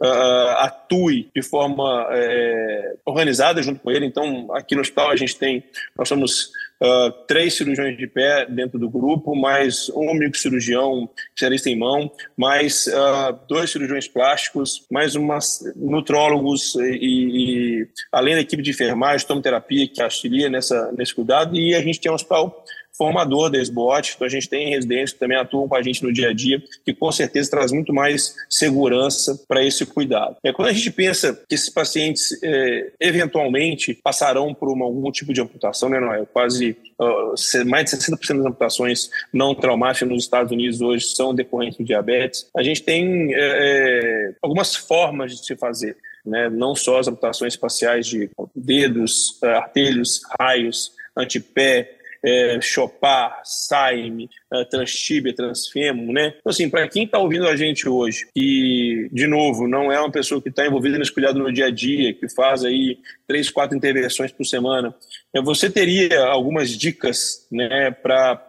uh, 0.01 0.55
atue 0.59 1.29
de 1.36 1.41
forma 1.41 2.07
é, 2.12 2.93
organizada 3.05 3.62
junto 3.62 3.81
com 3.81 3.91
ele. 3.91 4.05
Então, 4.05 4.55
aqui 4.55 4.73
no 4.73 4.79
hospital 4.79 5.12
a 5.12 5.17
gente 5.17 5.36
tem, 5.36 5.62
nós 5.97 6.07
somos 6.07 6.51
uh, 6.81 7.11
três 7.27 7.55
cirurgiões 7.55 7.97
de 7.97 8.07
pé 8.07 8.45
dentro 8.45 8.79
do 8.79 8.89
grupo, 8.89 9.35
mais 9.35 9.89
um 9.89 10.13
microcirurgião 10.13 11.09
especialista 11.29 11.69
em 11.69 11.77
mão, 11.77 12.11
mais 12.35 12.87
uh, 12.87 13.37
dois 13.47 13.69
cirurgiões 13.69 14.07
plásticos, 14.07 14.85
mais 14.91 15.15
umas 15.15 15.59
nutrólogos 15.75 16.75
e, 16.75 16.97
e, 17.01 17.87
além 18.11 18.35
da 18.35 18.41
equipe 18.41 18.63
de 18.63 18.71
enfermagem, 18.71 19.27
tomoterapia 19.27 19.87
que 19.87 20.01
auxilia 20.01 20.49
nessa, 20.49 20.91
nesse 20.97 21.13
cuidado, 21.13 21.55
e 21.55 21.75
a 21.75 21.81
gente 21.81 21.99
tem 21.99 22.11
um 22.11 22.15
hospital 22.15 22.63
formador 23.01 23.49
da 23.49 23.57
SBOT, 23.57 24.13
então 24.15 24.27
a 24.27 24.29
gente 24.29 24.47
tem 24.47 24.69
residentes 24.69 25.11
que 25.11 25.19
também 25.19 25.35
atuam 25.35 25.67
com 25.67 25.73
a 25.73 25.81
gente 25.81 26.03
no 26.03 26.13
dia 26.13 26.29
a 26.29 26.33
dia, 26.33 26.61
que 26.85 26.93
com 26.93 27.11
certeza 27.11 27.49
traz 27.49 27.71
muito 27.71 27.91
mais 27.91 28.35
segurança 28.47 29.43
para 29.47 29.65
esse 29.65 29.87
cuidado. 29.87 30.37
É, 30.43 30.53
quando 30.53 30.67
a 30.67 30.71
gente 30.71 30.91
pensa 30.91 31.33
que 31.49 31.55
esses 31.55 31.71
pacientes 31.71 32.37
é, 32.43 32.91
eventualmente 32.99 33.95
passarão 34.03 34.53
por 34.53 34.69
uma, 34.69 34.85
algum 34.85 35.11
tipo 35.11 35.33
de 35.33 35.41
amputação, 35.41 35.89
né, 35.89 35.97
é? 36.11 36.25
Quase 36.31 36.77
uh, 36.99 37.65
mais 37.65 37.89
de 37.89 37.97
60% 37.97 38.37
das 38.37 38.45
amputações 38.45 39.09
não 39.33 39.55
traumáticas 39.55 40.07
nos 40.07 40.23
Estados 40.23 40.51
Unidos 40.51 40.79
hoje 40.79 41.07
são 41.07 41.33
decorrentes 41.33 41.79
do 41.79 41.83
diabetes. 41.83 42.47
A 42.55 42.61
gente 42.61 42.83
tem 42.83 43.33
é, 43.33 43.39
é 43.39 44.33
algumas 44.43 44.75
formas 44.75 45.31
de 45.31 45.43
se 45.43 45.55
fazer. 45.55 45.97
Né, 46.23 46.51
não 46.51 46.75
só 46.75 46.99
as 46.99 47.07
amputações 47.07 47.53
espaciais 47.53 48.05
de 48.05 48.29
dedos, 48.55 49.41
artelhos, 49.41 50.21
raios, 50.39 50.91
antepé, 51.17 51.97
é, 52.23 52.60
Chopar, 52.62 53.41
Saime, 53.43 54.29
é, 54.53 54.65
Transfemo, 54.65 56.13
né? 56.13 56.34
Então, 56.39 56.49
assim, 56.49 56.69
para 56.69 56.88
quem 56.88 57.05
está 57.05 57.17
ouvindo 57.17 57.47
a 57.47 57.55
gente 57.55 57.88
hoje, 57.88 58.27
e, 58.36 59.10
de 59.12 59.27
novo, 59.27 59.67
não 59.67 59.91
é 59.91 59.99
uma 59.99 60.12
pessoa 60.12 60.41
que 60.41 60.49
está 60.49 60.65
envolvida 60.65 60.97
nesse 60.97 61.12
cuidado 61.12 61.39
no 61.39 61.51
dia 61.51 61.65
a 61.65 61.71
dia, 61.71 62.13
que 62.13 62.29
faz 62.29 62.63
aí 62.63 62.99
três, 63.27 63.49
quatro 63.49 63.75
intervenções 63.75 64.31
por 64.31 64.45
semana, 64.45 64.93
é, 65.34 65.41
você 65.41 65.69
teria 65.69 66.19
algumas 66.25 66.69
dicas, 66.69 67.47
né, 67.51 67.91
para 67.91 68.45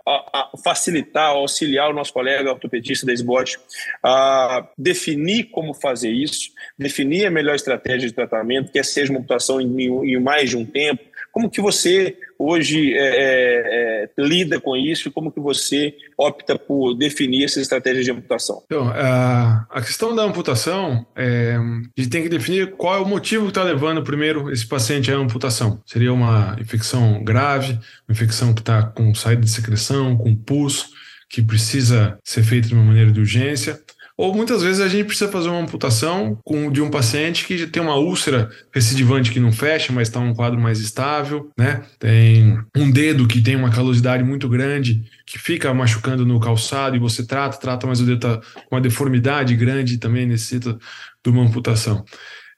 facilitar, 0.63 1.31
auxiliar 1.31 1.91
o 1.91 1.95
nosso 1.95 2.13
colega 2.13 2.51
ortopedista 2.51 3.07
da 3.07 3.13
SBOT 3.13 3.59
a 4.03 4.69
definir 4.77 5.45
como 5.45 5.73
fazer 5.73 6.11
isso, 6.11 6.51
definir 6.79 7.27
a 7.27 7.31
melhor 7.31 7.55
estratégia 7.55 8.09
de 8.09 8.15
tratamento, 8.15 8.73
quer 8.73 8.85
seja 8.85 9.13
uma 9.13 9.21
mutação 9.21 9.61
em, 9.61 9.81
em 9.81 10.21
mais 10.21 10.51
de 10.51 10.57
um 10.57 10.65
tempo, 10.65 11.12
como 11.33 11.51
que 11.51 11.61
você 11.61 12.17
hoje 12.39 12.93
é, 12.95 12.99
é, 12.99 14.05
é, 14.05 14.11
lida 14.19 14.61
com 14.61 14.77
isso 14.77 15.11
como 15.11 15.33
que 15.33 15.41
você 15.41 15.95
opta 16.17 16.59
por 16.59 16.95
definir 16.95 17.45
essa 17.45 17.61
estratégia 17.61 18.05
de 18.05 18.11
amputação? 18.11 18.63
Então, 18.67 18.89
a, 18.89 19.67
a 19.71 19.81
questão 19.81 20.15
da 20.15 20.23
amputação, 20.23 21.07
é, 21.17 21.57
a 21.57 22.01
gente 22.01 22.11
tem 22.11 22.23
que 22.23 22.29
definir 22.29 22.73
qual 22.73 22.97
é 22.97 23.01
o 23.01 23.07
motivo 23.07 23.45
que 23.45 23.51
está 23.51 23.63
levando 23.63 24.03
primeiro 24.03 24.51
esse 24.51 24.67
paciente 24.67 25.11
à 25.11 25.17
amputação. 25.17 25.81
Seria 25.87 26.13
uma 26.13 26.57
infecção 26.61 27.25
grave, 27.25 27.73
uma 27.73 28.13
infecção 28.13 28.53
que 28.53 28.61
está 28.61 28.83
com 28.83 29.15
saída 29.15 29.43
de 29.43 29.51
secreção, 29.51 30.17
com 30.17 30.37
pus, 30.37 30.91
que 31.31 31.41
precisa 31.41 32.19
ser 32.23 32.43
feita 32.43 32.69
de 32.69 32.75
uma 32.75 32.85
maneira 32.85 33.11
de 33.11 33.19
urgência 33.19 33.81
ou 34.17 34.35
muitas 34.35 34.63
vezes 34.63 34.81
a 34.81 34.89
gente 34.89 35.07
precisa 35.07 35.31
fazer 35.31 35.49
uma 35.49 35.61
amputação 35.61 36.39
com, 36.45 36.71
de 36.71 36.81
um 36.83 36.91
paciente 36.91 37.47
que 37.47 37.67
tem 37.67 37.83
uma 37.83 37.97
úlcera 37.97 38.51
recidivante 38.73 39.31
que 39.31 39.41
não 39.41 39.53
fecha, 39.53 39.93
mas 39.93 40.09
está 40.09 40.21
um 40.21 40.35
quadro 40.35 40.61
mais 40.61 40.81
estável, 40.81 41.51
né? 41.59 41.83
Tem 41.99 42.59
um 42.77 42.91
dedo 42.91 43.27
que 43.27 43.41
tem 43.41 43.57
uma 43.57 43.71
calosidade 43.71 44.23
muito 44.23 44.49
grande, 44.49 45.03
que 45.27 45.39
fica 45.39 45.73
machucando 45.73 46.27
no 46.27 46.39
calçado 46.39 46.95
e 46.95 46.99
você 46.99 47.27
trata, 47.27 47.59
trata, 47.59 47.87
mas 47.87 48.01
o 48.01 48.07
dedo 48.07 48.17
está 48.17 48.37
com 48.69 48.77
uma 48.77 48.81
deformidade 48.81 49.57
grande 49.57 49.99
também 49.99 50.27
necessita 50.27 50.79
de 51.25 51.31
uma 51.31 51.43
amputação. 51.43 52.05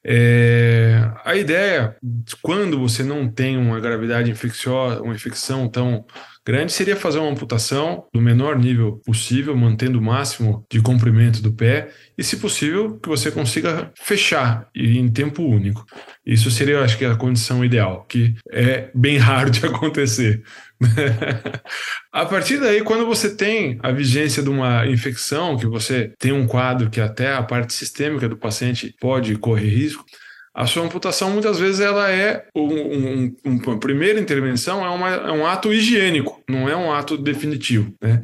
É, 0.07 1.11
a 1.25 1.35
ideia, 1.35 1.97
quando 2.43 2.79
você 2.79 3.03
não 3.03 3.27
tem 3.27 3.57
uma 3.57 3.81
gravidade 3.81 4.31
infecciosa, 4.31 5.01
uma 5.01 5.15
infecção 5.15 5.67
tão 5.67 6.05
grande 6.47 6.73
seria 6.73 6.97
fazer 6.97 7.19
uma 7.19 7.31
amputação 7.31 8.07
do 8.13 8.21
menor 8.21 8.59
nível 8.59 9.01
possível, 9.05 9.57
mantendo 9.57 9.99
o 9.99 10.03
máximo 10.03 10.65
de 10.71 10.81
comprimento 10.81 11.41
do 11.41 11.53
pé 11.53 11.91
e, 12.17 12.23
se 12.23 12.37
possível, 12.37 12.99
que 12.99 13.09
você 13.09 13.31
consiga 13.31 13.91
fechar 13.97 14.69
em 14.75 15.09
tempo 15.09 15.43
único. 15.43 15.85
Isso 16.25 16.51
seria, 16.51 16.83
acho 16.83 16.99
que, 16.99 17.05
a 17.05 17.17
condição 17.17 17.65
ideal, 17.65 18.05
que 18.09 18.35
é 18.53 18.91
bem 18.95 19.17
raro 19.19 19.51
de 19.51 19.65
acontecer. 19.65 20.43
a 22.13 22.27
partir 22.27 22.59
daí, 22.59 22.83
quando 22.83 23.07
você 23.07 23.35
tem 23.35 23.79
a 23.83 23.91
vigência 23.91 24.43
de 24.43 24.51
uma 24.51 24.87
infecção, 24.87 25.57
que 25.57 25.67
você 25.67 26.13
tem 26.19 26.33
um 26.33 26.47
quadro 26.47 26.91
que 26.91 27.01
até 27.01 27.33
a 27.33 27.43
parte 27.43 27.73
sistêmica 27.73 28.29
do 28.29 28.37
paciente 28.37 28.95
pode 29.01 29.37
correr 29.37 29.69
risco, 29.69 30.05
a 30.55 30.67
sua 30.67 30.85
amputação 30.85 31.31
muitas 31.31 31.59
vezes 31.59 31.81
ela 31.81 32.09
é 32.11 32.47
um, 32.55 32.63
um, 32.63 33.37
um, 33.45 33.79
primeira 33.79 34.21
intervenção 34.21 34.87
é, 34.87 34.89
uma, 34.89 35.11
é 35.11 35.33
um 35.33 35.45
ato 35.45 35.73
higiênico, 35.73 36.41
não 36.49 36.69
é 36.69 36.77
um 36.77 36.93
ato 36.93 37.19
definitivo, 37.19 37.93
né? 38.01 38.23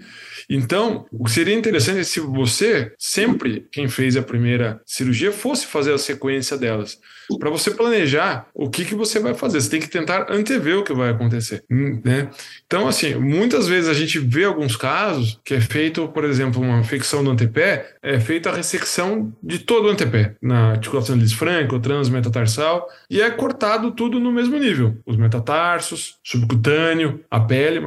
Então, 0.48 1.06
o 1.12 1.24
que 1.24 1.30
seria 1.30 1.54
interessante 1.54 2.00
é 2.00 2.04
se 2.04 2.20
você, 2.20 2.92
sempre 2.98 3.66
quem 3.70 3.88
fez 3.88 4.16
a 4.16 4.22
primeira 4.22 4.80
cirurgia, 4.84 5.32
fosse 5.32 5.66
fazer 5.66 5.92
a 5.92 5.98
sequência 5.98 6.56
delas. 6.56 6.98
Para 7.38 7.50
você 7.50 7.70
planejar 7.70 8.46
o 8.54 8.68
que, 8.68 8.84
que 8.84 8.94
você 8.94 9.18
vai 9.18 9.34
fazer. 9.34 9.60
Você 9.60 9.70
tem 9.70 9.80
que 9.80 9.88
tentar 9.88 10.26
antever 10.30 10.78
o 10.78 10.84
que 10.84 10.92
vai 10.92 11.10
acontecer. 11.10 11.64
Né? 11.68 12.28
Então, 12.66 12.86
assim, 12.88 13.14
muitas 13.14 13.68
vezes 13.68 13.88
a 13.88 13.94
gente 13.94 14.18
vê 14.18 14.44
alguns 14.44 14.76
casos 14.76 15.40
que 15.44 15.54
é 15.54 15.60
feito, 15.60 16.08
por 16.08 16.24
exemplo, 16.24 16.60
uma 16.60 16.78
infecção 16.80 17.22
do 17.22 17.30
antepé, 17.30 17.94
é 18.02 18.18
feita 18.18 18.50
a 18.50 18.54
ressecção 18.54 19.32
de 19.42 19.58
todo 19.58 19.86
o 19.86 19.90
antepé, 19.90 20.34
na 20.40 20.72
articulação 20.72 21.16
lisfranca, 21.16 21.74
o 21.74 21.80
transmetatarsal, 21.80 22.86
e 23.08 23.20
é 23.20 23.30
cortado 23.30 23.92
tudo 23.92 24.18
no 24.18 24.32
mesmo 24.32 24.58
nível. 24.58 24.96
Os 25.06 25.16
metatarsos, 25.16 26.16
subcutâneo, 26.24 27.20
a 27.30 27.40
pele, 27.40 27.80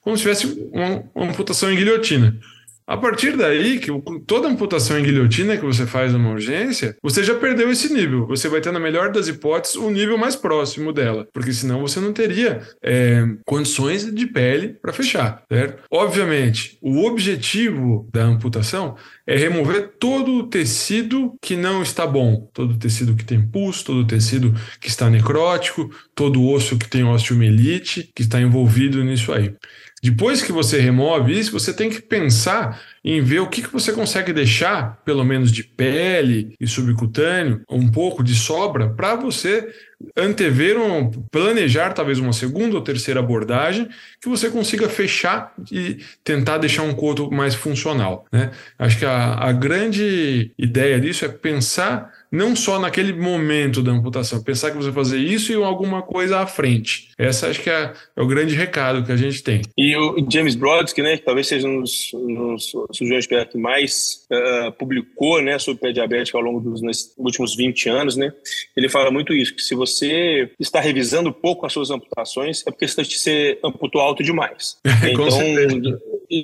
como 0.00 0.16
se 0.16 0.22
tivesse 0.22 0.68
uma, 0.72 1.04
uma 1.14 1.30
amputação 1.30 1.70
em 1.70 1.76
guilhotina. 1.76 2.38
A 2.86 2.96
partir 2.96 3.36
daí, 3.36 3.78
que 3.78 3.90
toda 4.26 4.48
amputação 4.48 4.98
em 4.98 5.02
guilhotina 5.02 5.56
que 5.56 5.64
você 5.64 5.86
faz 5.86 6.12
numa 6.12 6.30
urgência, 6.30 6.96
você 7.02 7.22
já 7.22 7.34
perdeu 7.34 7.70
esse 7.70 7.92
nível. 7.92 8.26
Você 8.26 8.48
vai 8.48 8.60
ter, 8.60 8.72
na 8.72 8.80
melhor 8.80 9.12
das 9.12 9.28
hipóteses, 9.28 9.76
o 9.76 9.90
nível 9.90 10.18
mais 10.18 10.34
próximo 10.34 10.92
dela, 10.92 11.26
porque 11.32 11.52
senão 11.52 11.80
você 11.80 12.00
não 12.00 12.12
teria 12.12 12.60
é, 12.82 13.24
condições 13.46 14.12
de 14.12 14.26
pele 14.26 14.76
para 14.80 14.92
fechar, 14.92 15.42
certo? 15.50 15.82
Obviamente, 15.90 16.78
o 16.80 17.04
objetivo 17.04 18.08
da 18.12 18.24
amputação 18.24 18.96
é 19.26 19.36
remover 19.36 19.92
todo 19.98 20.34
o 20.34 20.48
tecido 20.48 21.34
que 21.40 21.56
não 21.56 21.82
está 21.82 22.06
bom, 22.06 22.50
todo 22.52 22.74
o 22.74 22.78
tecido 22.78 23.14
que 23.14 23.24
tem 23.24 23.40
pus, 23.40 23.82
todo 23.82 24.00
o 24.00 24.06
tecido 24.06 24.54
que 24.80 24.88
está 24.88 25.08
necrótico, 25.08 25.90
todo 26.14 26.40
o 26.40 26.52
osso 26.52 26.76
que 26.76 26.88
tem 26.88 27.04
osteomielite, 27.04 28.10
que 28.14 28.22
está 28.22 28.40
envolvido 28.40 29.02
nisso 29.04 29.32
aí. 29.32 29.54
Depois 30.02 30.42
que 30.42 30.50
você 30.50 30.80
remove 30.80 31.38
isso, 31.38 31.52
você 31.52 31.72
tem 31.72 31.88
que 31.88 32.02
pensar 32.02 32.82
em 33.04 33.22
ver 33.22 33.38
o 33.38 33.48
que, 33.48 33.62
que 33.62 33.72
você 33.72 33.92
consegue 33.92 34.32
deixar, 34.32 35.00
pelo 35.04 35.24
menos 35.24 35.52
de 35.52 35.62
pele 35.62 36.56
e 36.60 36.66
subcutâneo, 36.66 37.62
um 37.70 37.88
pouco 37.88 38.24
de 38.24 38.34
sobra, 38.34 38.90
para 38.90 39.14
você 39.14 39.72
antever, 40.16 40.76
um, 40.76 41.08
planejar 41.08 41.92
talvez 41.92 42.18
uma 42.18 42.32
segunda 42.32 42.74
ou 42.74 42.82
terceira 42.82 43.20
abordagem 43.20 43.88
que 44.20 44.28
você 44.28 44.50
consiga 44.50 44.88
fechar 44.88 45.52
e 45.70 45.98
tentar 46.24 46.58
deixar 46.58 46.82
um 46.82 46.94
coto 46.94 47.30
mais 47.30 47.54
funcional. 47.54 48.26
Né? 48.32 48.50
Acho 48.76 48.98
que 48.98 49.04
a, 49.04 49.34
a 49.34 49.52
grande 49.52 50.50
ideia 50.58 51.00
disso 51.00 51.24
é 51.24 51.28
pensar 51.28 52.12
não 52.32 52.56
só 52.56 52.78
naquele 52.78 53.12
momento 53.12 53.82
da 53.82 53.92
amputação, 53.92 54.42
pensar 54.42 54.70
que 54.70 54.78
você 54.78 54.90
vai 54.90 55.04
fazer 55.04 55.18
isso 55.18 55.52
e 55.52 55.54
alguma 55.54 56.00
coisa 56.00 56.40
à 56.40 56.46
frente. 56.46 57.10
Essa 57.18 57.48
acho 57.48 57.60
que 57.60 57.68
é, 57.68 57.92
é 58.16 58.22
o 58.22 58.26
grande 58.26 58.54
recado 58.54 59.04
que 59.04 59.12
a 59.12 59.16
gente 59.16 59.42
tem. 59.42 59.60
E 59.76 59.94
o 59.94 60.26
James 60.30 60.54
Brodsky, 60.54 61.02
né, 61.02 61.18
que 61.18 61.24
talvez 61.24 61.46
seja 61.46 61.68
um 61.68 61.80
dos, 61.80 62.10
um 62.14 62.54
dos 62.54 62.72
cirurgiões 62.92 63.26
que 63.26 63.58
mais 63.58 64.26
uh, 64.32 64.72
publicou 64.72 65.42
né, 65.42 65.58
sobre 65.58 65.82
pé 65.82 65.92
diabético 65.92 66.38
ao 66.38 66.42
longo 66.42 66.60
dos 66.60 66.80
últimos 67.18 67.54
20 67.54 67.88
anos, 67.90 68.16
né, 68.16 68.32
ele 68.74 68.88
fala 68.88 69.10
muito 69.10 69.34
isso, 69.34 69.54
que 69.54 69.62
se 69.62 69.74
você 69.74 70.50
está 70.58 70.80
revisando 70.80 71.32
pouco 71.32 71.66
as 71.66 71.72
suas 71.72 71.90
amputações, 71.90 72.64
é 72.66 72.70
porque 72.70 72.88
você 72.88 73.58
amputou 73.62 74.00
alto 74.00 74.22
demais. 74.22 74.78
então, 75.04 75.28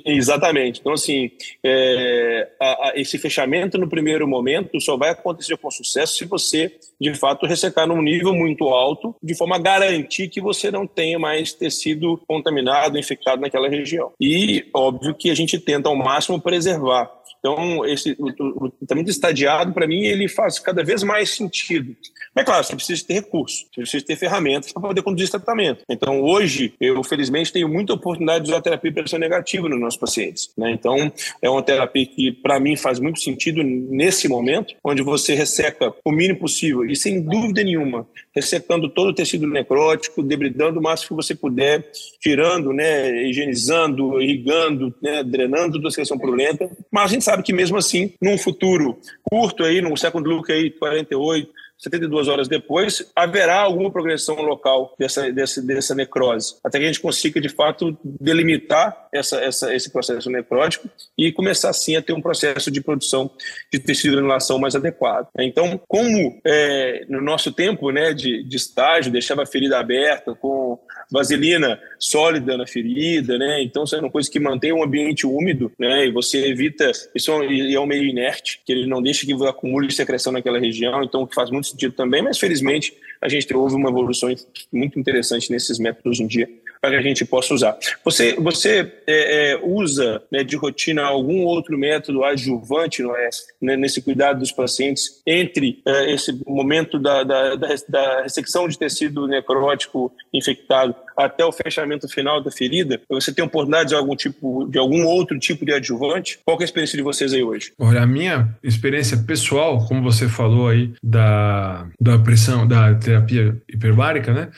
exatamente. 0.05 0.79
Então, 0.79 0.93
assim, 0.93 1.31
é, 1.63 2.47
a, 2.59 2.89
a, 2.89 2.93
esse 2.95 3.17
fechamento 3.17 3.77
no 3.77 3.89
primeiro 3.89 4.27
momento 4.27 4.79
só 4.79 4.95
vai 4.95 5.09
acontecer 5.09 5.57
com 5.57 5.67
sucesso 5.83 6.15
se 6.15 6.25
você, 6.25 6.71
de 6.99 7.13
fato, 7.13 7.45
ressecar 7.45 7.87
num 7.87 8.01
nível 8.01 8.33
muito 8.33 8.65
alto, 8.65 9.15
de 9.21 9.35
forma 9.35 9.55
a 9.55 9.59
garantir 9.59 10.29
que 10.29 10.41
você 10.41 10.71
não 10.71 10.85
tenha 10.85 11.17
mais 11.17 11.53
tecido 11.53 12.19
contaminado, 12.27 12.97
infectado 12.97 13.41
naquela 13.41 13.69
região. 13.69 14.11
E, 14.19 14.65
óbvio, 14.73 15.15
que 15.15 15.29
a 15.29 15.35
gente 15.35 15.59
tenta 15.59 15.89
ao 15.89 15.95
máximo 15.95 16.41
preservar 16.41 17.18
então, 17.39 17.85
esse, 17.85 18.15
o, 18.19 18.65
o 18.65 18.69
tratamento 18.69 19.09
estadiado, 19.09 19.73
para 19.73 19.87
mim, 19.87 20.03
ele 20.03 20.27
faz 20.27 20.59
cada 20.59 20.83
vez 20.83 21.03
mais 21.03 21.31
sentido. 21.31 21.95
Mas, 22.35 22.45
claro, 22.45 22.63
você 22.63 22.75
precisa 22.75 23.05
ter 23.05 23.13
recursos, 23.13 23.65
você 23.73 23.81
precisa 23.81 24.05
ter 24.05 24.15
ferramentas 24.15 24.71
para 24.71 24.81
poder 24.81 25.01
conduzir 25.01 25.23
esse 25.23 25.31
tratamento. 25.31 25.83
Então, 25.89 26.21
hoje, 26.21 26.73
eu, 26.79 27.01
felizmente, 27.03 27.51
tenho 27.51 27.67
muita 27.67 27.93
oportunidade 27.93 28.45
de 28.45 28.51
usar 28.51 28.61
terapia 28.61 28.91
de 28.91 28.95
pressão 28.95 29.19
negativa 29.19 29.67
nos 29.69 29.79
nossos 29.79 29.99
pacientes. 29.99 30.51
Né? 30.57 30.71
Então, 30.71 31.11
é 31.41 31.49
uma 31.49 31.63
terapia 31.63 32.05
que, 32.05 32.31
para 32.31 32.59
mim, 32.59 32.75
faz 32.75 32.99
muito 32.99 33.19
sentido 33.21 33.63
nesse 33.63 34.27
momento, 34.27 34.75
onde 34.83 35.01
você 35.01 35.33
resseca 35.33 35.93
o 36.03 36.11
mínimo 36.11 36.39
possível 36.39 36.85
e, 36.85 36.95
sem 36.95 37.21
dúvida 37.21 37.63
nenhuma, 37.63 38.07
ressecando 38.35 38.89
todo 38.89 39.09
o 39.09 39.15
tecido 39.15 39.47
necrótico, 39.47 40.21
debridando 40.21 40.79
o 40.79 40.83
máximo 40.83 41.17
que 41.17 41.25
você 41.25 41.35
puder, 41.35 41.89
tirando, 42.19 42.73
né, 42.73 43.23
higienizando, 43.27 44.21
irrigando, 44.21 44.93
né, 45.01 45.23
drenando 45.23 45.81
da 45.81 45.89
secreção 45.89 46.17
purulenta. 46.17 46.69
Mas 46.91 47.05
a 47.05 47.07
gente 47.07 47.23
sabe 47.29 47.43
que 47.43 47.53
mesmo 47.53 47.77
assim, 47.77 48.11
num 48.19 48.37
futuro 48.37 48.99
curto 49.21 49.63
aí, 49.63 49.81
no 49.81 49.95
second 49.95 50.27
look 50.27 50.51
aí, 50.51 50.71
48, 50.71 51.51
72 51.79 52.27
horas 52.27 52.47
depois, 52.47 53.09
haverá 53.15 53.61
alguma 53.61 53.89
progressão 53.89 54.35
local 54.41 54.93
dessa, 54.99 55.31
dessa, 55.31 55.61
dessa 55.61 55.95
necrose, 55.95 56.55
até 56.63 56.77
que 56.77 56.83
a 56.83 56.87
gente 56.87 56.99
consiga, 56.99 57.39
de 57.39 57.49
fato, 57.49 57.97
delimitar 58.03 59.07
essa, 59.13 59.37
essa, 59.37 59.73
esse 59.73 59.89
processo 59.89 60.29
necrótico 60.29 60.89
e 61.17 61.31
começar, 61.31 61.71
sim, 61.71 61.95
a 61.95 62.01
ter 62.01 62.13
um 62.13 62.21
processo 62.21 62.69
de 62.69 62.81
produção 62.81 63.31
de 63.71 63.79
tecido 63.79 64.09
de 64.09 64.15
granulação 64.17 64.59
mais 64.59 64.75
adequado. 64.75 65.27
Então, 65.37 65.79
como 65.87 66.39
é, 66.45 67.05
no 67.07 67.21
nosso 67.21 67.51
tempo 67.51 67.91
né, 67.91 68.13
de, 68.13 68.43
de 68.43 68.57
estágio, 68.57 69.11
deixava 69.11 69.43
a 69.43 69.45
ferida 69.45 69.79
aberta 69.79 70.35
com 70.35 70.79
vaselina 71.11 71.79
sólida 71.97 72.55
na 72.55 72.67
ferida, 72.67 73.37
né? 73.37 73.61
Então, 73.63 73.85
são 73.85 74.09
coisas 74.09 74.31
que 74.31 74.39
mantêm 74.39 74.71
um 74.71 74.83
ambiente 74.83 75.25
úmido, 75.25 75.71
né? 75.77 76.05
E 76.05 76.11
você 76.11 76.45
evita, 76.47 76.91
isso 77.15 77.31
é 77.31 77.79
um 77.79 77.85
meio 77.85 78.03
inerte, 78.03 78.61
que 78.65 78.71
ele 78.71 78.87
não 78.87 79.01
deixa 79.01 79.25
que 79.25 79.33
acumule 79.47 79.91
secreção 79.91 80.31
naquela 80.31 80.59
região, 80.59 81.03
então 81.03 81.25
que 81.25 81.35
faz 81.35 81.49
muito 81.49 81.68
sentido 81.69 81.93
também, 81.93 82.21
mas 82.21 82.37
felizmente 82.37 82.95
a 83.21 83.27
gente 83.27 83.53
houve 83.53 83.75
uma 83.75 83.89
evolução 83.89 84.33
muito 84.71 84.99
interessante 84.99 85.51
nesses 85.51 85.79
métodos 85.79 86.11
hoje 86.11 86.23
em 86.23 86.27
dia 86.27 86.49
para 86.81 86.91
que 86.91 86.95
a 86.97 87.01
gente 87.01 87.25
possa 87.25 87.53
usar. 87.53 87.77
Você, 88.03 88.35
você 88.35 88.91
é, 89.05 89.51
é, 89.51 89.59
usa 89.61 90.21
né, 90.31 90.43
de 90.43 90.55
rotina 90.55 91.03
algum 91.03 91.43
outro 91.43 91.77
método 91.77 92.23
adjuvante 92.23 93.03
não 93.03 93.15
é, 93.15 93.29
né, 93.61 93.75
nesse 93.75 94.01
cuidado 94.01 94.39
dos 94.39 94.51
pacientes 94.51 95.21
entre 95.25 95.81
é, 95.85 96.13
esse 96.13 96.31
momento 96.47 96.97
da, 96.97 97.23
da, 97.23 97.55
da, 97.55 98.21
ressecção 98.23 98.67
de 98.67 98.77
tecido 98.77 99.27
necrótico 99.27 100.11
infectado 100.33 100.95
até 101.17 101.43
o 101.43 101.51
fechamento 101.51 102.07
final 102.07 102.41
da 102.41 102.49
ferida? 102.49 103.01
Você 103.09 103.33
tem 103.33 103.43
oportunidade 103.43 103.89
de 103.89 103.95
algum 103.95 104.15
tipo, 104.15 104.65
de 104.69 104.79
algum 104.79 105.05
outro 105.05 105.37
tipo 105.37 105.65
de 105.65 105.73
adjuvante? 105.73 106.39
Qual 106.45 106.57
é 106.57 106.61
a 106.61 106.65
experiência 106.65 106.97
de 106.97 107.03
vocês 107.03 107.33
aí 107.33 107.43
hoje? 107.43 107.73
Olha, 107.77 108.01
a 108.01 108.07
minha 108.07 108.57
experiência 108.63 109.17
pessoal, 109.17 109.85
como 109.85 110.01
você 110.01 110.29
falou 110.29 110.69
aí 110.69 110.93
da, 111.03 111.87
da 111.99 112.17
pressão, 112.17 112.65
da 112.65 112.95
terapia 112.95 113.57
hiperbárica, 113.67 114.33
né? 114.33 114.49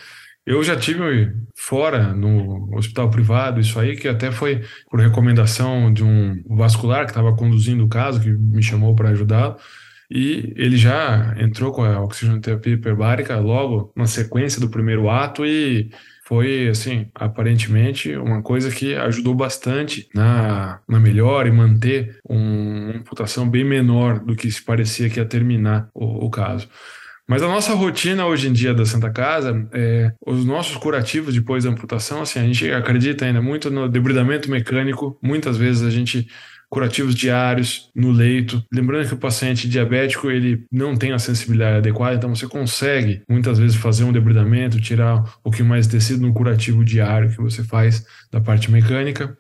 Eu 0.52 0.62
já 0.62 0.76
tive 0.76 1.32
fora 1.56 2.14
no 2.14 2.76
hospital 2.76 3.10
privado, 3.10 3.62
isso 3.62 3.80
aí, 3.80 3.96
que 3.96 4.06
até 4.06 4.34
foi 4.34 4.62
por 4.90 5.00
recomendação 5.00 5.94
de 5.94 6.04
um 6.04 6.44
vascular 6.58 7.06
que 7.06 7.12
estava 7.12 7.34
conduzindo 7.34 7.86
o 7.86 7.88
caso, 7.88 8.20
que 8.20 8.30
me 8.30 8.62
chamou 8.62 8.94
para 8.94 9.12
ajudá-lo. 9.12 9.56
E 10.10 10.52
ele 10.58 10.76
já 10.76 11.34
entrou 11.40 11.72
com 11.72 11.86
a 11.86 12.02
oxigenoterapia 12.02 12.74
hiperbárica 12.74 13.40
logo 13.40 13.94
na 13.96 14.06
sequência 14.06 14.60
do 14.60 14.70
primeiro 14.70 15.10
ato 15.10 15.46
e 15.46 15.90
foi, 16.26 16.68
assim, 16.68 17.10
aparentemente 17.16 18.14
uma 18.18 18.42
coisa 18.42 18.70
que 18.70 18.94
ajudou 18.94 19.34
bastante 19.34 20.10
na, 20.14 20.82
na 20.86 21.00
melhora 21.00 21.48
e 21.48 21.52
manter 21.52 22.20
um, 22.30 22.90
uma 22.90 22.98
amputação 22.98 23.50
bem 23.50 23.64
menor 23.64 24.20
do 24.20 24.36
que 24.36 24.52
se 24.52 24.62
parecia 24.62 25.10
que 25.10 25.18
ia 25.18 25.26
terminar 25.26 25.90
o, 25.94 26.26
o 26.26 26.30
caso. 26.30 26.68
Mas 27.32 27.42
a 27.42 27.48
nossa 27.48 27.74
rotina 27.74 28.26
hoje 28.26 28.50
em 28.50 28.52
dia 28.52 28.74
da 28.74 28.86
Santa 28.86 29.10
Casa, 29.10 29.66
é, 29.72 30.12
os 30.28 30.44
nossos 30.44 30.76
curativos 30.76 31.34
depois 31.34 31.64
da 31.64 31.70
amputação, 31.70 32.22
assim, 32.22 32.40
a 32.40 32.44
gente 32.44 32.70
acredita 32.70 33.24
ainda 33.24 33.42
muito 33.42 33.72
no 33.72 33.88
debridamento 33.88 34.52
mecânico. 34.52 35.18
Muitas 35.24 35.56
vezes 35.56 35.82
a 35.82 35.90
gente 35.90 36.28
curativos 36.70 37.16
diários 37.16 37.90
no 37.96 38.12
leito. 38.12 38.62
Lembrando 38.70 39.08
que 39.08 39.14
o 39.14 39.18
paciente 39.18 39.70
diabético 39.70 40.30
ele 40.30 40.66
não 40.70 40.98
tem 40.98 41.14
a 41.14 41.20
sensibilidade 41.20 41.78
adequada, 41.78 42.16
então 42.16 42.36
você 42.36 42.50
consegue 42.50 43.24
muitas 43.30 43.58
vezes 43.58 43.78
fazer 43.78 44.04
um 44.04 44.12
debridamento, 44.12 44.82
tirar 44.82 45.16
um 45.16 45.42
pouquinho 45.42 45.70
mais 45.70 45.88
tecido 45.88 46.28
no 46.28 46.34
curativo 46.34 46.84
diário 46.84 47.30
que 47.30 47.42
você 47.42 47.64
faz 47.64 48.06
da 48.30 48.42
parte 48.42 48.70
mecânica. 48.70 49.38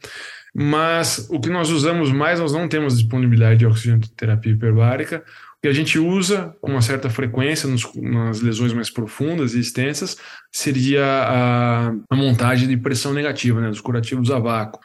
Mas 0.56 1.28
o 1.30 1.42
que 1.42 1.50
nós 1.50 1.70
usamos 1.70 2.10
mais, 2.10 2.40
nós 2.40 2.54
não 2.54 2.70
temos 2.70 2.98
disponibilidade 2.98 3.60
de 3.60 3.66
oxigenoterapia 3.66 4.54
hiperbárica 4.54 5.24
que 5.62 5.68
a 5.68 5.74
gente 5.74 6.00
usa 6.00 6.56
com 6.60 6.72
uma 6.72 6.82
certa 6.82 7.10
frequência 7.10 7.70
nos, 7.70 7.88
nas 7.96 8.42
lesões 8.42 8.74
mais 8.74 8.90
profundas 8.90 9.54
e 9.54 9.60
extensas 9.60 10.18
seria 10.52 11.06
a, 11.06 11.94
a 12.10 12.16
montagem 12.16 12.68
de 12.68 12.78
pressão 12.78 13.14
negativa, 13.14 13.62
né, 13.62 13.70
dos 13.70 13.82
curativos 13.82 14.32
a 14.32 14.40
vácuo. 14.40 14.82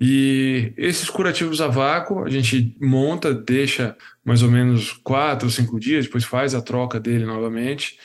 E 0.00 0.74
esses 0.76 1.08
curativos 1.08 1.60
a 1.60 1.68
vácuo, 1.68 2.24
a 2.24 2.28
gente 2.28 2.76
monta, 2.80 3.32
deixa 3.32 3.96
mais 4.24 4.42
ou 4.42 4.50
menos 4.50 4.92
quatro 4.92 5.46
ou 5.46 5.52
cinco 5.52 5.78
dias, 5.78 6.06
depois 6.06 6.24
faz 6.24 6.54
a 6.54 6.60
troca 6.60 6.98
dele 6.98 7.24
novamente. 7.24 7.96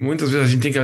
Muitas 0.00 0.30
vezes 0.30 0.46
a 0.46 0.50
gente 0.50 0.62
tem 0.62 0.72
que 0.72 0.78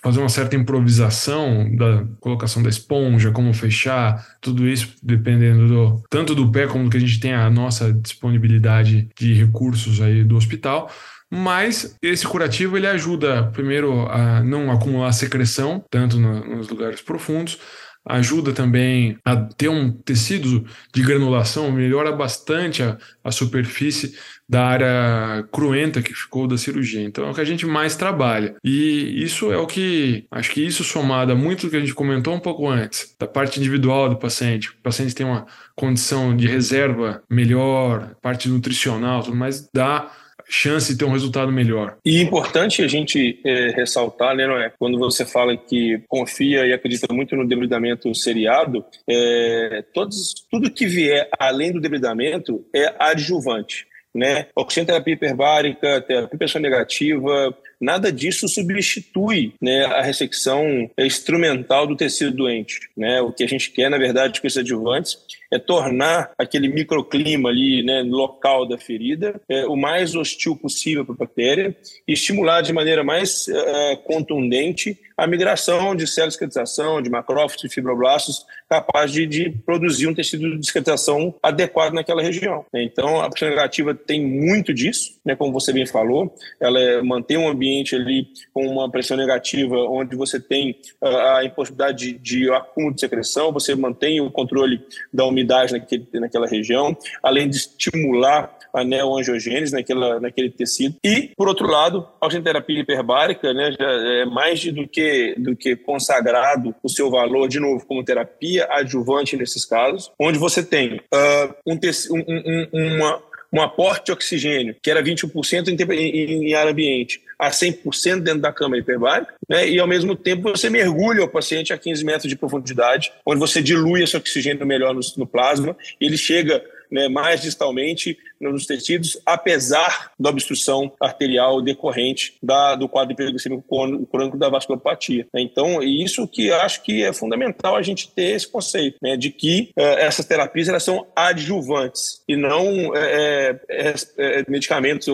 fazer 0.00 0.20
uma 0.20 0.28
certa 0.28 0.54
improvisação 0.54 1.74
da 1.74 2.04
colocação 2.20 2.62
da 2.62 2.68
esponja, 2.68 3.32
como 3.32 3.52
fechar, 3.52 4.24
tudo 4.40 4.68
isso 4.68 4.94
dependendo 5.02 5.66
do, 5.66 6.02
tanto 6.08 6.36
do 6.36 6.52
pé 6.52 6.68
como 6.68 6.84
do 6.84 6.90
que 6.90 6.96
a 6.96 7.00
gente 7.00 7.18
tem 7.18 7.34
a 7.34 7.50
nossa 7.50 7.92
disponibilidade 7.92 9.08
de 9.18 9.34
recursos 9.34 10.00
aí 10.00 10.22
do 10.22 10.36
hospital. 10.36 10.88
Mas 11.28 11.96
esse 12.02 12.26
curativo 12.26 12.76
ele 12.76 12.86
ajuda 12.86 13.44
primeiro 13.52 14.06
a 14.08 14.42
não 14.42 14.70
acumular 14.70 15.12
secreção, 15.12 15.84
tanto 15.90 16.18
no, 16.18 16.56
nos 16.56 16.68
lugares 16.68 17.00
profundos, 17.00 17.58
ajuda 18.06 18.52
também 18.52 19.18
a 19.24 19.36
ter 19.36 19.68
um 19.68 19.92
tecido 19.92 20.64
de 20.92 21.02
granulação, 21.02 21.70
melhora 21.70 22.12
bastante 22.12 22.82
a, 22.82 22.96
a 23.22 23.30
superfície 23.30 24.14
da 24.48 24.66
área 24.66 25.48
cruenta 25.52 26.02
que 26.02 26.12
ficou 26.12 26.46
da 26.48 26.58
cirurgia. 26.58 27.02
Então 27.02 27.24
é 27.26 27.30
o 27.30 27.34
que 27.34 27.40
a 27.40 27.44
gente 27.44 27.64
mais 27.64 27.94
trabalha. 27.94 28.56
E 28.64 29.22
isso 29.22 29.52
é 29.52 29.56
o 29.56 29.66
que, 29.66 30.26
acho 30.30 30.50
que 30.50 30.60
isso 30.60 30.82
somado 30.82 31.32
a 31.32 31.36
muito 31.36 31.66
do 31.66 31.70
que 31.70 31.76
a 31.76 31.80
gente 31.80 31.94
comentou 31.94 32.34
um 32.34 32.40
pouco 32.40 32.68
antes, 32.68 33.14
da 33.18 33.28
parte 33.28 33.60
individual 33.60 34.08
do 34.08 34.16
paciente. 34.16 34.70
O 34.70 34.82
paciente 34.82 35.14
tem 35.14 35.24
uma 35.24 35.46
condição 35.76 36.36
de 36.36 36.48
reserva 36.48 37.22
melhor, 37.30 38.16
parte 38.20 38.48
nutricional, 38.48 39.22
tudo 39.22 39.36
mais, 39.36 39.68
dá 39.72 40.10
chance 40.50 40.92
de 40.92 40.98
ter 40.98 41.04
um 41.04 41.12
resultado 41.12 41.52
melhor. 41.52 41.96
E 42.04 42.20
importante 42.20 42.82
a 42.82 42.88
gente 42.88 43.40
é, 43.44 43.70
ressaltar, 43.70 44.34
né, 44.34 44.46
Noé, 44.46 44.72
quando 44.78 44.98
você 44.98 45.24
fala 45.24 45.56
que 45.56 46.02
confia 46.08 46.66
e 46.66 46.72
acredita 46.72 47.12
muito 47.14 47.36
no 47.36 47.46
debridamento 47.46 48.12
seriado, 48.14 48.84
é, 49.08 49.84
todos, 49.94 50.34
tudo 50.50 50.70
que 50.70 50.86
vier 50.86 51.28
além 51.38 51.72
do 51.72 51.80
debridamento 51.80 52.64
é 52.74 52.92
adjuvante. 52.98 53.86
Né? 54.12 54.46
Oxigenoterapia 54.56 55.14
hiperbárica, 55.14 56.00
terapia 56.00 56.36
pressão 56.36 56.60
negativa, 56.60 57.56
nada 57.80 58.10
disso 58.10 58.48
substitui 58.48 59.54
né, 59.62 59.84
a 59.84 60.02
ressecção 60.02 60.90
instrumental 60.98 61.86
do 61.86 61.94
tecido 61.94 62.32
doente. 62.32 62.80
Né? 62.96 63.20
O 63.20 63.32
que 63.32 63.44
a 63.44 63.46
gente 63.46 63.70
quer, 63.70 63.88
na 63.88 63.98
verdade, 63.98 64.40
com 64.40 64.48
esses 64.48 64.58
adjuvantes 64.58 65.16
é 65.50 65.58
tornar 65.58 66.30
aquele 66.38 66.68
microclima 66.68 67.48
ali 67.48 67.82
né, 67.82 68.02
local 68.06 68.66
da 68.66 68.78
ferida 68.78 69.40
é, 69.48 69.66
o 69.66 69.76
mais 69.76 70.14
hostil 70.14 70.56
possível 70.56 71.04
para 71.04 71.14
a 71.14 71.18
bactéria 71.18 71.76
e 72.06 72.12
estimular 72.12 72.60
de 72.62 72.72
maneira 72.72 73.02
mais 73.02 73.48
é, 73.48 73.96
contundente 73.96 74.98
a 75.16 75.26
migração 75.26 75.94
de 75.94 76.06
células 76.06 76.32
de 76.32 76.38
cicatrização, 76.38 77.02
de 77.02 77.10
macrófagos 77.10 77.62
e 77.64 77.68
fibroblastos, 77.68 78.46
capaz 78.66 79.12
de, 79.12 79.26
de, 79.26 79.50
produzir 79.50 80.06
um 80.06 80.14
tecido 80.14 80.58
de 80.58 80.66
cicatrização 80.66 81.34
adequado 81.42 81.92
naquela 81.92 82.22
região. 82.22 82.64
Então, 82.72 83.20
a 83.20 83.28
pressão 83.28 83.50
negativa 83.50 83.94
tem 83.94 84.24
muito 84.24 84.72
disso, 84.72 85.20
né, 85.22 85.36
como 85.36 85.52
você 85.52 85.74
bem 85.74 85.84
falou, 85.84 86.34
ela 86.58 86.80
é, 86.80 87.02
mantém 87.02 87.36
um 87.36 87.48
ambiente 87.48 87.94
ali 87.94 88.28
com 88.54 88.66
uma 88.66 88.90
pressão 88.90 89.14
negativa, 89.14 89.76
onde 89.76 90.16
você 90.16 90.40
tem 90.40 90.78
a, 91.02 91.38
a 91.38 91.44
impossibilidade 91.44 92.12
de, 92.12 92.18
de 92.18 92.50
acúmulo 92.50 92.94
de 92.94 93.00
secreção, 93.02 93.52
você 93.52 93.74
mantém 93.74 94.22
o 94.22 94.30
controle 94.30 94.80
da 95.12 95.26
umidade 95.26 95.39
naquele, 95.44 96.06
naquela 96.14 96.46
região, 96.46 96.96
além 97.22 97.48
de 97.48 97.56
estimular 97.56 98.58
a 98.72 98.84
neoangiogênese 98.84 99.72
naquela, 99.72 100.20
naquele 100.20 100.50
tecido. 100.50 100.96
E, 101.04 101.32
por 101.36 101.48
outro 101.48 101.66
lado, 101.66 102.06
a 102.20 102.26
oxigenoterapia 102.26 102.80
hiperbárica 102.80 103.52
né, 103.52 103.72
já 103.78 103.90
é 103.90 104.24
mais 104.24 104.64
do 104.64 104.86
que, 104.86 105.34
do 105.38 105.56
que 105.56 105.76
consagrado 105.76 106.74
o 106.82 106.88
seu 106.88 107.10
valor, 107.10 107.48
de 107.48 107.58
novo, 107.58 107.84
como 107.86 108.04
terapia 108.04 108.68
adjuvante 108.70 109.36
nesses 109.36 109.64
casos, 109.64 110.10
onde 110.18 110.38
você 110.38 110.62
tem 110.62 110.96
uh, 110.96 111.54
um, 111.66 111.78
um, 112.10 112.68
um, 112.72 112.96
uma, 112.96 113.22
um 113.52 113.60
aporte 113.60 114.06
de 114.06 114.12
oxigênio, 114.12 114.76
que 114.82 114.90
era 114.90 115.02
21% 115.02 115.68
em, 115.68 115.92
em, 115.92 116.48
em 116.48 116.54
ar 116.54 116.68
ambiente, 116.68 117.20
a 117.40 117.50
100% 117.50 118.20
dentro 118.20 118.42
da 118.42 118.52
câmara 118.52 118.80
hiperbárica, 118.80 119.32
né? 119.48 119.66
e 119.66 119.80
ao 119.80 119.86
mesmo 119.86 120.14
tempo 120.14 120.50
você 120.50 120.68
mergulha 120.68 121.24
o 121.24 121.28
paciente 121.28 121.72
a 121.72 121.78
15 121.78 122.04
metros 122.04 122.28
de 122.28 122.36
profundidade, 122.36 123.10
onde 123.24 123.40
você 123.40 123.62
dilui 123.62 124.02
esse 124.02 124.16
oxigênio 124.16 124.66
melhor 124.66 124.94
no, 124.94 125.00
no 125.16 125.26
plasma, 125.26 125.74
ele 125.98 126.18
chega 126.18 126.62
né, 126.90 127.08
mais 127.08 127.40
distalmente 127.40 128.18
nos 128.40 128.66
tecidos, 128.66 129.20
apesar 129.26 130.12
da 130.18 130.30
obstrução 130.30 130.92
arterial 131.00 131.60
decorrente 131.60 132.34
da, 132.42 132.74
do 132.74 132.88
quadro 132.88 133.12
hiperglicêmico 133.12 133.64
crônico 134.10 134.38
da 134.38 134.48
vasculopatia. 134.48 135.26
Então, 135.34 135.82
isso 135.82 136.26
que 136.26 136.50
acho 136.50 136.82
que 136.82 137.04
é 137.04 137.12
fundamental 137.12 137.76
a 137.76 137.82
gente 137.82 138.10
ter 138.10 138.34
esse 138.36 138.48
conceito, 138.48 138.96
né, 139.02 139.16
de 139.16 139.30
que 139.30 139.70
uh, 139.78 139.82
essas 139.98 140.26
terapias 140.26 140.68
elas 140.68 140.82
são 140.82 141.06
adjuvantes 141.14 142.22
e 142.28 142.36
não 142.36 142.94
é, 142.96 143.60
é, 143.68 143.94
é, 144.18 144.44
medicamentos 144.48 145.06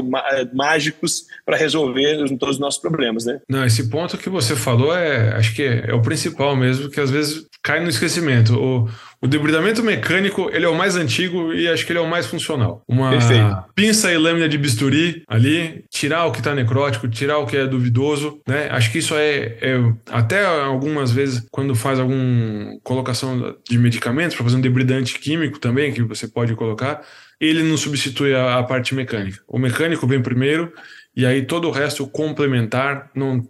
mágicos 0.52 1.24
para 1.44 1.56
resolver 1.56 2.16
todos 2.38 2.56
os 2.56 2.60
nossos 2.60 2.80
problemas, 2.80 3.24
né? 3.24 3.40
Não, 3.48 3.64
esse 3.64 3.88
ponto 3.88 4.18
que 4.18 4.28
você 4.28 4.54
falou 4.54 4.94
é, 4.96 5.34
acho 5.34 5.54
que 5.54 5.62
é, 5.62 5.90
é 5.90 5.94
o 5.94 6.02
principal 6.02 6.54
mesmo, 6.54 6.90
que 6.90 7.00
às 7.00 7.10
vezes 7.10 7.46
cai 7.62 7.80
no 7.80 7.88
esquecimento. 7.88 8.54
O, 8.54 8.88
o 9.20 9.26
debridamento 9.26 9.82
mecânico, 9.82 10.48
ele 10.52 10.64
é 10.64 10.68
o 10.68 10.74
mais 10.74 10.94
antigo 10.96 11.52
e 11.52 11.68
acho 11.68 11.84
que 11.84 11.92
ele 11.92 11.98
é 11.98 12.02
o 12.02 12.08
mais 12.08 12.26
funcional. 12.26 12.82
Uma 12.86 13.15
Perfeito. 13.18 13.64
pinça 13.74 14.12
e 14.12 14.18
lâmina 14.18 14.48
de 14.48 14.58
bisturi 14.58 15.22
ali, 15.28 15.84
tirar 15.90 16.26
o 16.26 16.32
que 16.32 16.38
está 16.38 16.54
necrótico, 16.54 17.08
tirar 17.08 17.38
o 17.38 17.46
que 17.46 17.56
é 17.56 17.66
duvidoso, 17.66 18.40
né? 18.46 18.68
Acho 18.70 18.90
que 18.90 18.98
isso 18.98 19.14
é, 19.14 19.58
é 19.60 19.92
até 20.10 20.44
algumas 20.44 21.10
vezes 21.10 21.46
quando 21.50 21.74
faz 21.74 21.98
alguma 21.98 22.78
colocação 22.82 23.56
de 23.68 23.78
medicamentos 23.78 24.36
para 24.36 24.44
fazer 24.44 24.56
um 24.56 24.60
debridante 24.60 25.18
químico 25.18 25.58
também 25.58 25.92
que 25.92 26.02
você 26.02 26.28
pode 26.28 26.54
colocar, 26.54 27.02
ele 27.40 27.62
não 27.62 27.76
substitui 27.76 28.34
a, 28.34 28.58
a 28.58 28.62
parte 28.62 28.94
mecânica. 28.94 29.40
O 29.46 29.58
mecânico 29.58 30.06
vem 30.06 30.22
primeiro 30.22 30.72
e 31.16 31.24
aí 31.24 31.46
todo 31.46 31.66
o 31.66 31.70
resto 31.70 32.06
complementar 32.06 33.10
não 33.14 33.42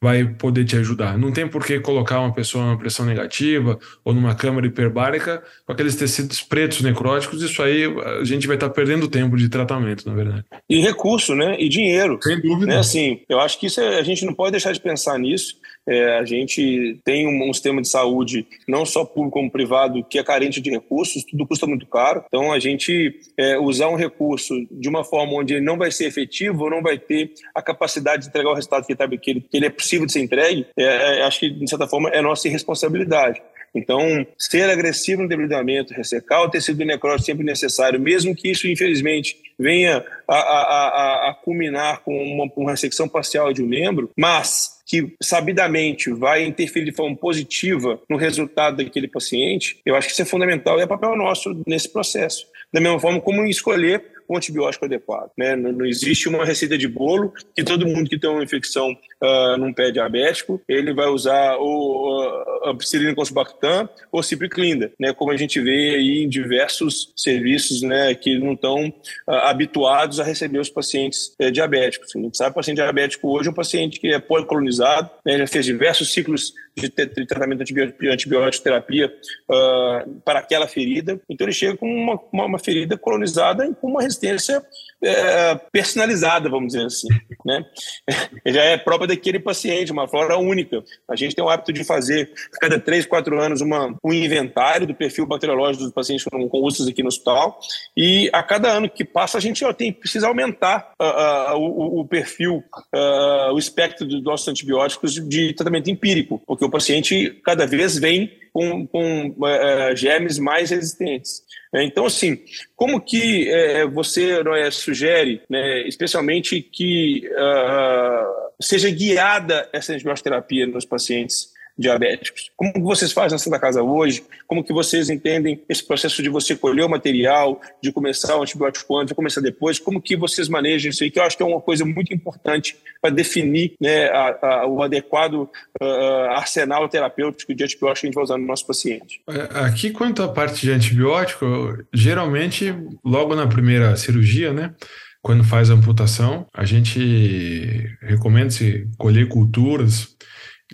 vai 0.00 0.24
poder 0.24 0.64
te 0.64 0.76
ajudar. 0.76 1.18
Não 1.18 1.32
tem 1.32 1.46
por 1.48 1.64
que 1.64 1.80
colocar 1.80 2.20
uma 2.20 2.32
pessoa 2.32 2.64
numa 2.64 2.78
pressão 2.78 3.04
negativa 3.04 3.78
ou 4.04 4.14
numa 4.14 4.34
câmara 4.34 4.66
hiperbárica 4.66 5.42
com 5.66 5.72
aqueles 5.72 5.96
tecidos 5.96 6.42
pretos 6.42 6.80
necróticos. 6.80 7.42
Isso 7.42 7.62
aí 7.62 7.84
a 8.20 8.24
gente 8.24 8.46
vai 8.46 8.56
estar 8.56 8.70
perdendo 8.70 9.08
tempo 9.08 9.36
de 9.36 9.48
tratamento, 9.48 10.08
na 10.08 10.14
verdade. 10.14 10.44
E 10.68 10.80
recurso, 10.80 11.34
né? 11.34 11.56
E 11.58 11.68
dinheiro. 11.68 12.18
Sem 12.22 12.40
dúvida. 12.40 12.72
Né? 12.72 12.78
Assim, 12.78 13.20
eu 13.28 13.40
acho 13.40 13.58
que 13.58 13.66
isso 13.66 13.80
é, 13.80 13.98
a 13.98 14.02
gente 14.02 14.24
não 14.24 14.34
pode 14.34 14.52
deixar 14.52 14.72
de 14.72 14.80
pensar 14.80 15.18
nisso. 15.18 15.56
É, 15.88 16.18
a 16.18 16.24
gente 16.24 17.00
tem 17.02 17.26
um, 17.26 17.48
um, 17.48 17.52
sistema 17.54 17.80
de 17.80 17.88
saúde, 17.88 18.46
não 18.68 18.84
só 18.84 19.06
público 19.06 19.38
como 19.38 19.50
privado, 19.50 20.04
que 20.04 20.18
é 20.18 20.22
carente 20.22 20.60
de 20.60 20.70
recursos, 20.70 21.24
tudo 21.24 21.46
custa 21.46 21.66
muito 21.66 21.86
caro. 21.86 22.22
Então, 22.26 22.52
a 22.52 22.58
gente 22.58 23.18
é, 23.38 23.58
usar 23.58 23.88
um 23.88 23.96
recurso 23.96 24.54
de 24.70 24.86
uma 24.88 25.02
forma 25.02 25.32
onde 25.32 25.54
ele 25.54 25.64
não 25.64 25.78
vai 25.78 25.90
ser 25.90 26.04
efetivo 26.04 26.64
ou 26.64 26.70
não 26.70 26.82
vai 26.82 26.98
ter 26.98 27.32
a 27.54 27.62
capacidade 27.62 28.24
de 28.24 28.28
entregar 28.28 28.50
o 28.50 28.54
resultado 28.54 28.84
que 28.84 28.92
ele, 28.92 28.98
tá, 28.98 29.08
que 29.08 29.56
ele, 29.56 29.66
é 29.66 29.70
possível 29.70 30.04
de 30.04 30.12
ser 30.12 30.20
entregue, 30.20 30.66
é, 30.76 30.84
é, 31.20 31.22
acho 31.22 31.40
que, 31.40 31.48
de 31.48 31.70
certa 31.70 31.88
forma, 31.88 32.10
é 32.10 32.20
nossa 32.20 32.46
irresponsabilidade. 32.48 33.40
Então, 33.74 34.26
ser 34.38 34.68
agressivo 34.68 35.22
no 35.22 35.28
debridamento, 35.28 35.94
ressecar 35.94 36.42
o 36.42 36.50
tecido 36.50 36.84
necrótico 36.84 37.26
sempre 37.26 37.44
necessário, 37.44 38.00
mesmo 38.00 38.34
que 38.34 38.50
isso, 38.50 38.66
infelizmente, 38.66 39.36
venha 39.58 40.04
a, 40.26 40.34
a, 40.34 40.38
a, 40.38 41.30
a 41.30 41.34
culminar 41.34 42.00
com 42.00 42.16
uma, 42.16 42.50
uma 42.56 42.70
ressecção 42.70 43.08
parcial 43.08 43.52
de 43.52 43.62
um 43.62 43.66
membro, 43.66 44.10
mas 44.16 44.77
que 44.88 45.14
sabidamente 45.22 46.10
vai 46.10 46.46
interferir 46.46 46.86
de 46.86 46.96
forma 46.96 47.14
positiva 47.14 48.00
no 48.08 48.16
resultado 48.16 48.78
daquele 48.78 49.06
paciente, 49.06 49.80
eu 49.84 49.94
acho 49.94 50.08
que 50.08 50.14
isso 50.14 50.22
é 50.22 50.24
fundamental 50.24 50.78
e 50.78 50.82
é 50.82 50.86
papel 50.86 51.14
nosso 51.14 51.62
nesse 51.66 51.92
processo. 51.92 52.46
Da 52.72 52.80
mesma 52.80 52.98
forma 52.98 53.20
como 53.20 53.44
escolher 53.44 54.02
um 54.28 54.36
antibiótico 54.36 54.84
adequado. 54.84 55.30
Né? 55.36 55.56
Não, 55.56 55.72
não, 55.72 55.86
existe 55.86 56.28
uma 56.28 56.44
receita 56.44 56.76
de 56.76 56.86
bolo 56.86 57.32
que 57.54 57.64
todo 57.64 57.86
mundo 57.86 58.08
que 58.08 58.18
tem 58.18 58.28
uma 58.28 58.42
infecção 58.42 58.90
uh, 58.90 59.56
num 59.58 59.72
pé 59.72 59.90
diabético, 59.90 60.60
ele 60.68 60.92
vai 60.92 61.06
usar 61.06 61.56
o 61.58 62.64
uh, 62.64 62.68
ampicilina 62.70 63.14
com 63.14 63.24
subactam 63.24 63.88
ou 64.12 64.22
cipriclinda, 64.22 64.92
né? 64.98 65.12
como 65.12 65.32
a 65.32 65.36
gente 65.36 65.60
vê 65.60 65.96
aí 65.96 66.24
em 66.24 66.28
diversos 66.28 67.12
serviços 67.16 67.82
né, 67.82 68.14
que 68.14 68.38
não 68.38 68.52
estão 68.52 68.88
uh, 68.88 69.32
habituados 69.44 70.20
a 70.20 70.24
receber 70.24 70.58
os 70.58 70.68
pacientes 70.68 71.34
uh, 71.40 71.50
diabéticos. 71.50 72.14
A 72.14 72.18
gente 72.18 72.36
sabe 72.36 72.50
que 72.50 72.52
o 72.52 72.60
paciente 72.60 72.76
diabético 72.76 73.28
hoje 73.28 73.48
é 73.48 73.50
um 73.50 73.54
paciente 73.54 74.00
que 74.00 74.08
é 74.08 74.18
policolonizado, 74.18 75.10
né, 75.24 75.38
já 75.38 75.46
fez 75.46 75.64
diversos 75.64 76.12
ciclos 76.12 76.52
de, 76.80 76.88
de 76.88 77.26
tratamento 77.26 77.64
de 77.64 78.08
antibiótico 78.08 78.64
terapia 78.64 79.12
uh, 79.48 80.20
para 80.24 80.40
aquela 80.40 80.66
ferida. 80.66 81.20
Então 81.28 81.46
ele 81.46 81.54
chega 81.54 81.76
com 81.76 81.86
uma, 81.86 82.20
uma, 82.32 82.44
uma 82.46 82.58
ferida 82.58 82.96
colonizada 82.96 83.66
e 83.66 83.74
com 83.74 83.88
uma 83.88 84.02
resistência 84.02 84.62
é, 85.02 85.54
personalizada, 85.72 86.48
vamos 86.48 86.72
dizer 86.72 86.86
assim. 86.86 87.08
Né? 87.44 87.64
Já 88.46 88.62
é 88.64 88.76
própria 88.76 89.08
daquele 89.08 89.38
paciente, 89.38 89.92
uma 89.92 90.08
flora 90.08 90.36
única. 90.36 90.82
A 91.08 91.14
gente 91.14 91.34
tem 91.34 91.44
o 91.44 91.48
hábito 91.48 91.72
de 91.72 91.84
fazer, 91.84 92.30
a 92.54 92.58
cada 92.58 92.80
três, 92.80 93.06
quatro 93.06 93.40
anos, 93.40 93.60
uma, 93.60 93.96
um 94.04 94.12
inventário 94.12 94.86
do 94.86 94.94
perfil 94.94 95.26
bacteriológico 95.26 95.84
dos 95.84 95.92
pacientes 95.92 96.24
com, 96.24 96.48
com 96.48 96.58
úlceras 96.58 96.88
aqui 96.88 97.02
no 97.02 97.08
hospital. 97.08 97.58
E 97.96 98.28
a 98.32 98.42
cada 98.42 98.70
ano 98.70 98.88
que 98.88 99.04
passa, 99.04 99.38
a 99.38 99.40
gente 99.40 99.64
ó, 99.64 99.72
tem, 99.72 99.92
precisa 99.92 100.26
aumentar 100.26 100.92
uh, 101.00 101.54
uh, 101.54 101.58
o, 101.58 102.00
o, 102.00 102.04
perfil, 102.04 102.62
uh, 102.94 103.52
o 103.52 103.58
espectro 103.58 104.06
dos 104.06 104.22
nossos 104.22 104.48
antibióticos 104.48 105.14
de 105.14 105.52
tratamento 105.52 105.90
empírico, 105.90 106.42
porque 106.46 106.64
o 106.64 106.70
paciente 106.70 107.40
cada 107.44 107.66
vez 107.66 107.96
vem 107.98 108.30
com, 108.52 108.86
com 108.86 109.28
uh, 109.28 109.94
germes 109.94 110.38
mais 110.38 110.70
resistentes. 110.70 111.42
É, 111.74 111.84
então, 111.84 112.06
assim, 112.06 112.38
como 112.74 113.00
que 113.00 113.48
é, 113.50 113.86
você 113.86 114.40
é, 114.40 114.70
sugere, 114.70 115.42
né, 115.48 115.86
especialmente 115.86 116.62
que 116.62 117.28
uh, 117.32 118.62
seja 118.62 118.90
guiada 118.90 119.68
essa 119.72 119.92
antibioterapia 119.92 120.66
nos 120.66 120.86
pacientes 120.86 121.52
diabéticos. 121.78 122.50
Como 122.56 122.72
que 122.72 122.80
vocês 122.80 123.12
fazem 123.12 123.32
na 123.32 123.38
Santa 123.38 123.58
Casa 123.58 123.82
hoje? 123.82 124.24
Como 124.46 124.64
que 124.64 124.72
vocês 124.72 125.08
entendem 125.08 125.62
esse 125.68 125.86
processo 125.86 126.22
de 126.22 126.28
você 126.28 126.56
colher 126.56 126.84
o 126.84 126.88
material, 126.88 127.60
de 127.80 127.92
começar 127.92 128.36
o 128.36 128.42
antibiótico 128.42 128.96
antes, 128.96 129.08
de 129.08 129.14
começar 129.14 129.40
depois? 129.40 129.78
Como 129.78 130.02
que 130.02 130.16
vocês 130.16 130.48
manejam 130.48 130.90
isso 130.90 131.04
aí? 131.04 131.10
Que 131.10 131.20
eu 131.20 131.22
acho 131.22 131.36
que 131.36 131.42
é 131.42 131.46
uma 131.46 131.60
coisa 131.60 131.84
muito 131.84 132.12
importante 132.12 132.76
para 133.00 133.10
definir 133.10 133.74
né, 133.80 134.08
a, 134.08 134.38
a, 134.42 134.66
o 134.66 134.82
adequado 134.82 135.48
uh, 135.80 135.84
arsenal 136.30 136.88
terapêutico 136.88 137.54
de 137.54 137.62
antibiótico 137.64 138.00
que 138.00 138.06
a 138.06 138.08
gente 138.08 138.14
vai 138.14 138.24
usar 138.24 138.38
no 138.38 138.46
nosso 138.46 138.66
paciente. 138.66 139.20
É, 139.28 139.60
aqui, 139.60 139.90
quanto 139.90 140.22
à 140.22 140.28
parte 140.28 140.62
de 140.62 140.72
antibiótico, 140.72 141.46
geralmente, 141.92 142.74
logo 143.04 143.36
na 143.36 143.46
primeira 143.46 143.94
cirurgia, 143.96 144.52
né? 144.52 144.74
Quando 145.20 145.44
faz 145.44 145.70
a 145.70 145.74
amputação, 145.74 146.46
a 146.54 146.64
gente 146.64 147.96
recomenda 148.02 148.50
se 148.50 148.88
colher 148.96 149.28
culturas 149.28 150.16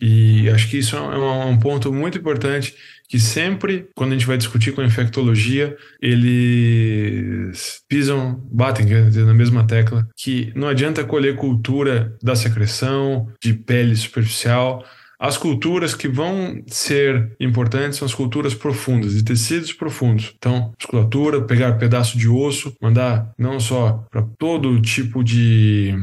e 0.06 0.50
acho 0.50 0.68
que 0.68 0.76
isso 0.76 0.94
é 0.96 1.00
um 1.00 1.58
ponto 1.58 1.90
muito 1.90 2.18
importante 2.18 2.74
que 3.08 3.18
sempre, 3.18 3.88
quando 3.94 4.10
a 4.10 4.12
gente 4.12 4.26
vai 4.26 4.36
discutir 4.36 4.72
com 4.72 4.82
a 4.82 4.84
infectologia, 4.84 5.74
eles 5.98 7.82
pisam, 7.88 8.38
batem 8.52 8.84
dizer, 8.84 9.24
na 9.24 9.32
mesma 9.32 9.66
tecla, 9.66 10.06
que 10.14 10.52
não 10.54 10.68
adianta 10.68 11.04
colher 11.04 11.36
cultura 11.36 12.14
da 12.22 12.36
secreção, 12.36 13.32
de 13.42 13.54
pele 13.54 13.96
superficial, 13.96 14.84
as 15.24 15.38
culturas 15.38 15.94
que 15.94 16.06
vão 16.06 16.62
ser 16.66 17.34
importantes 17.40 17.98
são 17.98 18.04
as 18.04 18.14
culturas 18.14 18.54
profundas, 18.54 19.14
de 19.14 19.24
tecidos 19.24 19.72
profundos. 19.72 20.34
Então, 20.36 20.70
musculatura, 20.78 21.40
pegar 21.40 21.78
pedaço 21.78 22.18
de 22.18 22.28
osso, 22.28 22.76
mandar 22.78 23.32
não 23.38 23.58
só 23.58 24.04
para 24.10 24.20
todo 24.38 24.82
tipo 24.82 25.24
de 25.24 25.94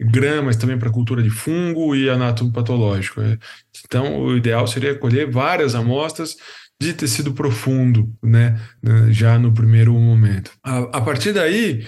grama, 0.00 0.44
mas 0.44 0.56
também 0.56 0.78
para 0.78 0.88
cultura 0.88 1.22
de 1.22 1.28
fungo 1.28 1.94
e 1.94 2.08
anatomopatológico. 2.08 3.20
Né? 3.20 3.36
Então, 3.84 4.22
o 4.22 4.38
ideal 4.38 4.66
seria 4.66 4.94
colher 4.94 5.30
várias 5.30 5.74
amostras 5.74 6.34
de 6.80 6.94
tecido 6.94 7.34
profundo, 7.34 8.10
né, 8.22 8.58
né 8.82 9.12
já 9.12 9.38
no 9.38 9.52
primeiro 9.52 9.92
momento. 9.92 10.50
A, 10.64 10.78
a 10.78 11.00
partir 11.02 11.34
daí, 11.34 11.86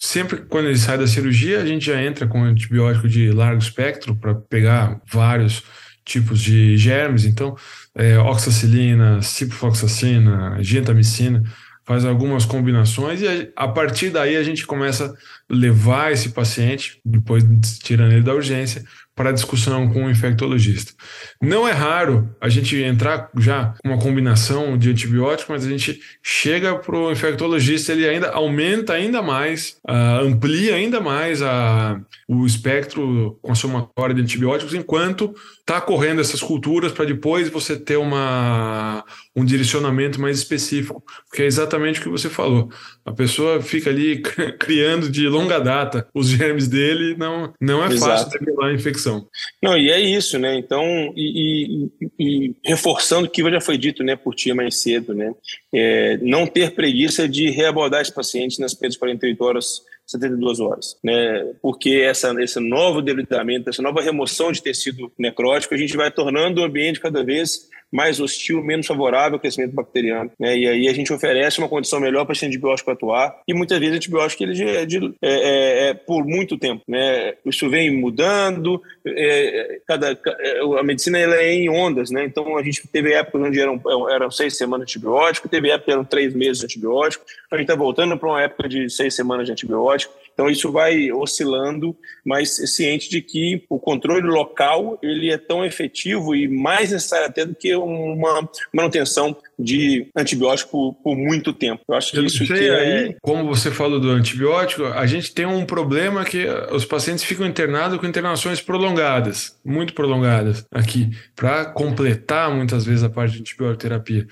sempre 0.00 0.38
quando 0.38 0.66
ele 0.66 0.78
sai 0.78 0.98
da 0.98 1.06
cirurgia, 1.06 1.62
a 1.62 1.66
gente 1.66 1.86
já 1.86 2.02
entra 2.02 2.26
com 2.26 2.42
antibiótico 2.42 3.08
de 3.08 3.30
largo 3.30 3.62
espectro 3.62 4.16
para 4.16 4.34
pegar 4.34 5.00
vários 5.08 5.62
tipos 6.04 6.40
de 6.40 6.76
germes, 6.76 7.24
então 7.24 7.56
é, 7.94 8.18
oxacilina, 8.18 9.22
ciprofloxacina, 9.22 10.58
gentamicina, 10.62 11.42
faz 11.84 12.04
algumas 12.04 12.44
combinações 12.44 13.20
e 13.20 13.28
a, 13.28 13.64
a 13.64 13.68
partir 13.68 14.10
daí 14.10 14.36
a 14.36 14.42
gente 14.42 14.66
começa 14.66 15.06
a 15.06 15.54
levar 15.54 16.12
esse 16.12 16.30
paciente, 16.30 17.00
depois 17.04 17.44
tirando 17.82 18.12
ele 18.12 18.22
da 18.22 18.34
urgência, 18.34 18.84
para 19.14 19.32
discussão 19.32 19.88
com 19.88 20.06
o 20.06 20.10
infectologista. 20.10 20.92
Não 21.40 21.66
é 21.68 21.72
raro 21.72 22.34
a 22.40 22.48
gente 22.48 22.76
entrar 22.82 23.30
já 23.36 23.74
com 23.82 23.88
uma 23.88 23.98
combinação 23.98 24.76
de 24.76 24.90
antibióticos, 24.90 25.48
mas 25.48 25.64
a 25.64 25.68
gente 25.68 26.00
chega 26.22 26.76
para 26.76 26.96
o 26.96 27.12
infectologista, 27.12 27.92
ele 27.92 28.08
ainda 28.08 28.30
aumenta 28.30 28.92
ainda 28.92 29.22
mais, 29.22 29.76
uh, 29.88 30.24
amplia 30.24 30.74
ainda 30.74 31.00
mais 31.00 31.42
a, 31.42 32.00
o 32.28 32.44
espectro 32.44 33.38
consumatório 33.40 34.14
de 34.14 34.22
antibióticos, 34.22 34.74
enquanto 34.74 35.32
está 35.60 35.80
correndo 35.80 36.20
essas 36.20 36.42
culturas 36.42 36.92
para 36.92 37.04
depois 37.04 37.48
você 37.48 37.76
ter 37.76 37.96
uma, 37.96 39.04
um 39.34 39.44
direcionamento 39.44 40.20
mais 40.20 40.38
específico, 40.38 41.02
que 41.32 41.42
é 41.42 41.46
exatamente 41.46 42.00
o 42.00 42.02
que 42.02 42.08
você 42.08 42.28
falou. 42.28 42.68
A 43.04 43.12
pessoa 43.12 43.60
fica 43.60 43.90
ali 43.90 44.22
criando 44.58 45.10
de 45.10 45.28
longa 45.28 45.58
data 45.58 46.08
os 46.14 46.28
germes 46.28 46.68
dele, 46.68 47.14
não, 47.16 47.52
não 47.60 47.84
é 47.84 47.92
Exato. 47.92 48.24
fácil 48.24 48.40
debelar 48.40 48.70
a 48.70 48.74
infecção. 48.74 49.28
Não, 49.62 49.76
e 49.76 49.90
é 49.90 50.00
isso, 50.00 50.38
né? 50.38 50.56
Então, 50.56 50.82
e, 51.14 51.90
e, 52.00 52.14
e 52.18 52.54
reforçando 52.64 53.26
o 53.26 53.30
que 53.30 53.42
já 53.50 53.60
foi 53.60 53.76
dito 53.76 54.02
né, 54.02 54.16
por 54.16 54.34
ti 54.34 54.52
mais 54.54 54.80
cedo, 54.80 55.14
né? 55.14 55.32
É, 55.74 56.16
não 56.22 56.46
ter 56.46 56.74
preguiça 56.74 57.28
de 57.28 57.50
reabordar 57.50 58.00
esse 58.00 58.12
paciente 58.12 58.60
nas 58.60 58.72
primeiras 58.72 58.96
48 58.96 59.44
horas 59.44 59.82
72 60.06 60.60
horas, 60.60 60.98
né? 61.02 61.54
Porque 61.62 61.90
essa, 61.90 62.34
esse 62.42 62.60
novo 62.60 63.00
debilitamento, 63.00 63.70
essa 63.70 63.82
nova 63.82 64.02
remoção 64.02 64.52
de 64.52 64.62
tecido 64.62 65.10
necrótico, 65.18 65.74
a 65.74 65.78
gente 65.78 65.96
vai 65.96 66.10
tornando 66.10 66.60
o 66.60 66.64
ambiente 66.64 67.00
cada 67.00 67.24
vez 67.24 67.68
mais 67.94 68.18
hostil, 68.18 68.60
menos 68.60 68.88
favorável 68.88 69.34
ao 69.34 69.40
crescimento 69.40 69.72
bacteriano. 69.72 70.32
Né? 70.36 70.58
E 70.58 70.66
aí 70.66 70.88
a 70.88 70.92
gente 70.92 71.12
oferece 71.12 71.60
uma 71.60 71.68
condição 71.68 72.00
melhor 72.00 72.24
para 72.24 72.32
esse 72.32 72.44
antibiótico 72.44 72.90
atuar. 72.90 73.40
E 73.46 73.54
muitas 73.54 73.78
vezes 73.78 73.94
o 73.94 73.96
antibiótico 73.96 74.42
ele 74.42 74.68
é, 74.68 74.84
de, 74.84 75.14
é, 75.22 75.30
é, 75.30 75.88
é 75.88 75.94
por 75.94 76.24
muito 76.24 76.58
tempo. 76.58 76.82
Né? 76.88 77.34
Isso 77.46 77.70
vem 77.70 77.92
mudando. 77.92 78.82
É, 79.06 79.78
cada, 79.86 80.10
é, 80.10 80.60
a 80.80 80.82
medicina 80.82 81.18
ela 81.20 81.36
é 81.36 81.52
em 81.52 81.68
ondas. 81.68 82.10
Né? 82.10 82.24
Então 82.24 82.58
a 82.58 82.62
gente 82.64 82.86
teve 82.88 83.12
épocas 83.12 83.40
onde 83.40 83.60
eram, 83.60 83.80
eram 84.10 84.28
seis 84.28 84.56
semanas 84.56 84.86
de 84.86 84.92
antibiótico, 84.94 85.48
teve 85.48 85.68
épocas 85.68 85.84
que 85.84 85.92
eram 85.92 86.04
três 86.04 86.34
meses 86.34 86.58
de 86.58 86.64
antibiótico. 86.64 87.24
A 87.48 87.56
gente 87.56 87.66
está 87.66 87.76
voltando 87.76 88.18
para 88.18 88.28
uma 88.28 88.42
época 88.42 88.68
de 88.68 88.90
seis 88.90 89.14
semanas 89.14 89.46
de 89.46 89.52
antibiótico. 89.52 90.12
Então 90.34 90.50
isso 90.50 90.70
vai 90.70 91.10
oscilando, 91.12 91.96
mas 92.24 92.50
ciente 92.74 93.08
de 93.08 93.22
que 93.22 93.64
o 93.70 93.78
controle 93.78 94.26
local 94.26 94.98
ele 95.02 95.30
é 95.30 95.38
tão 95.38 95.64
efetivo 95.64 96.34
e 96.34 96.48
mais 96.48 96.90
necessário 96.90 97.26
até 97.26 97.46
do 97.46 97.54
que 97.54 97.74
uma 97.76 98.48
manutenção 98.72 99.36
de 99.58 100.08
antibiótico 100.16 100.94
por 101.02 101.16
muito 101.16 101.52
tempo. 101.52 101.82
Eu 101.88 101.94
acho 101.94 102.10
que 102.10 102.18
Eu 102.18 102.24
isso 102.24 102.44
que 102.44 102.52
é 102.52 102.74
aí, 102.74 103.16
como 103.22 103.46
você 103.46 103.70
falou 103.70 104.00
do 104.00 104.10
antibiótico, 104.10 104.84
a 104.84 105.06
gente 105.06 105.32
tem 105.32 105.46
um 105.46 105.64
problema 105.64 106.24
que 106.24 106.46
os 106.72 106.84
pacientes 106.84 107.24
ficam 107.24 107.46
internados 107.46 107.98
com 107.98 108.06
internações 108.06 108.60
prolongadas, 108.60 109.56
muito 109.64 109.94
prolongadas 109.94 110.66
aqui, 110.70 111.10
para 111.36 111.66
completar 111.66 112.50
muitas 112.50 112.84
vezes 112.84 113.04
a 113.04 113.08
parte 113.08 113.34
de 113.34 113.40
antibiótico-terapia. 113.40 114.26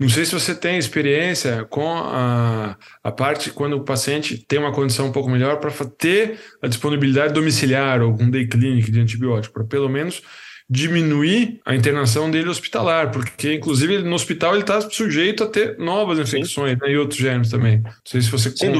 Não 0.00 0.08
sei 0.08 0.24
se 0.24 0.32
você 0.32 0.54
tem 0.54 0.78
experiência 0.78 1.66
com 1.66 1.86
a, 1.86 2.74
a 3.04 3.12
parte 3.12 3.50
quando 3.50 3.74
o 3.74 3.84
paciente 3.84 4.38
tem 4.48 4.58
uma 4.58 4.72
condição 4.72 5.08
um 5.08 5.12
pouco 5.12 5.28
melhor 5.28 5.58
para 5.60 5.70
ter 5.86 6.40
a 6.62 6.66
disponibilidade 6.66 7.34
domiciliar 7.34 8.00
ou 8.00 8.10
um 8.18 8.30
day 8.30 8.46
clinic 8.46 8.90
de 8.90 8.98
antibiótico, 8.98 9.52
para 9.52 9.64
pelo 9.64 9.90
menos 9.90 10.22
diminuir 10.70 11.60
a 11.66 11.74
internação 11.74 12.30
dele 12.30 12.48
hospitalar, 12.48 13.10
porque 13.10 13.54
inclusive 13.54 13.98
no 13.98 14.14
hospital 14.14 14.52
ele 14.52 14.62
está 14.62 14.80
sujeito 14.80 15.42
a 15.42 15.48
ter 15.48 15.76
novas 15.78 16.20
infecções 16.20 16.78
né, 16.78 16.92
e 16.92 16.96
outros 16.96 17.18
germes 17.18 17.50
também. 17.50 17.78
Não 17.78 17.90
sei 18.04 18.20
se 18.22 18.30
você 18.30 18.54
tem 18.54 18.72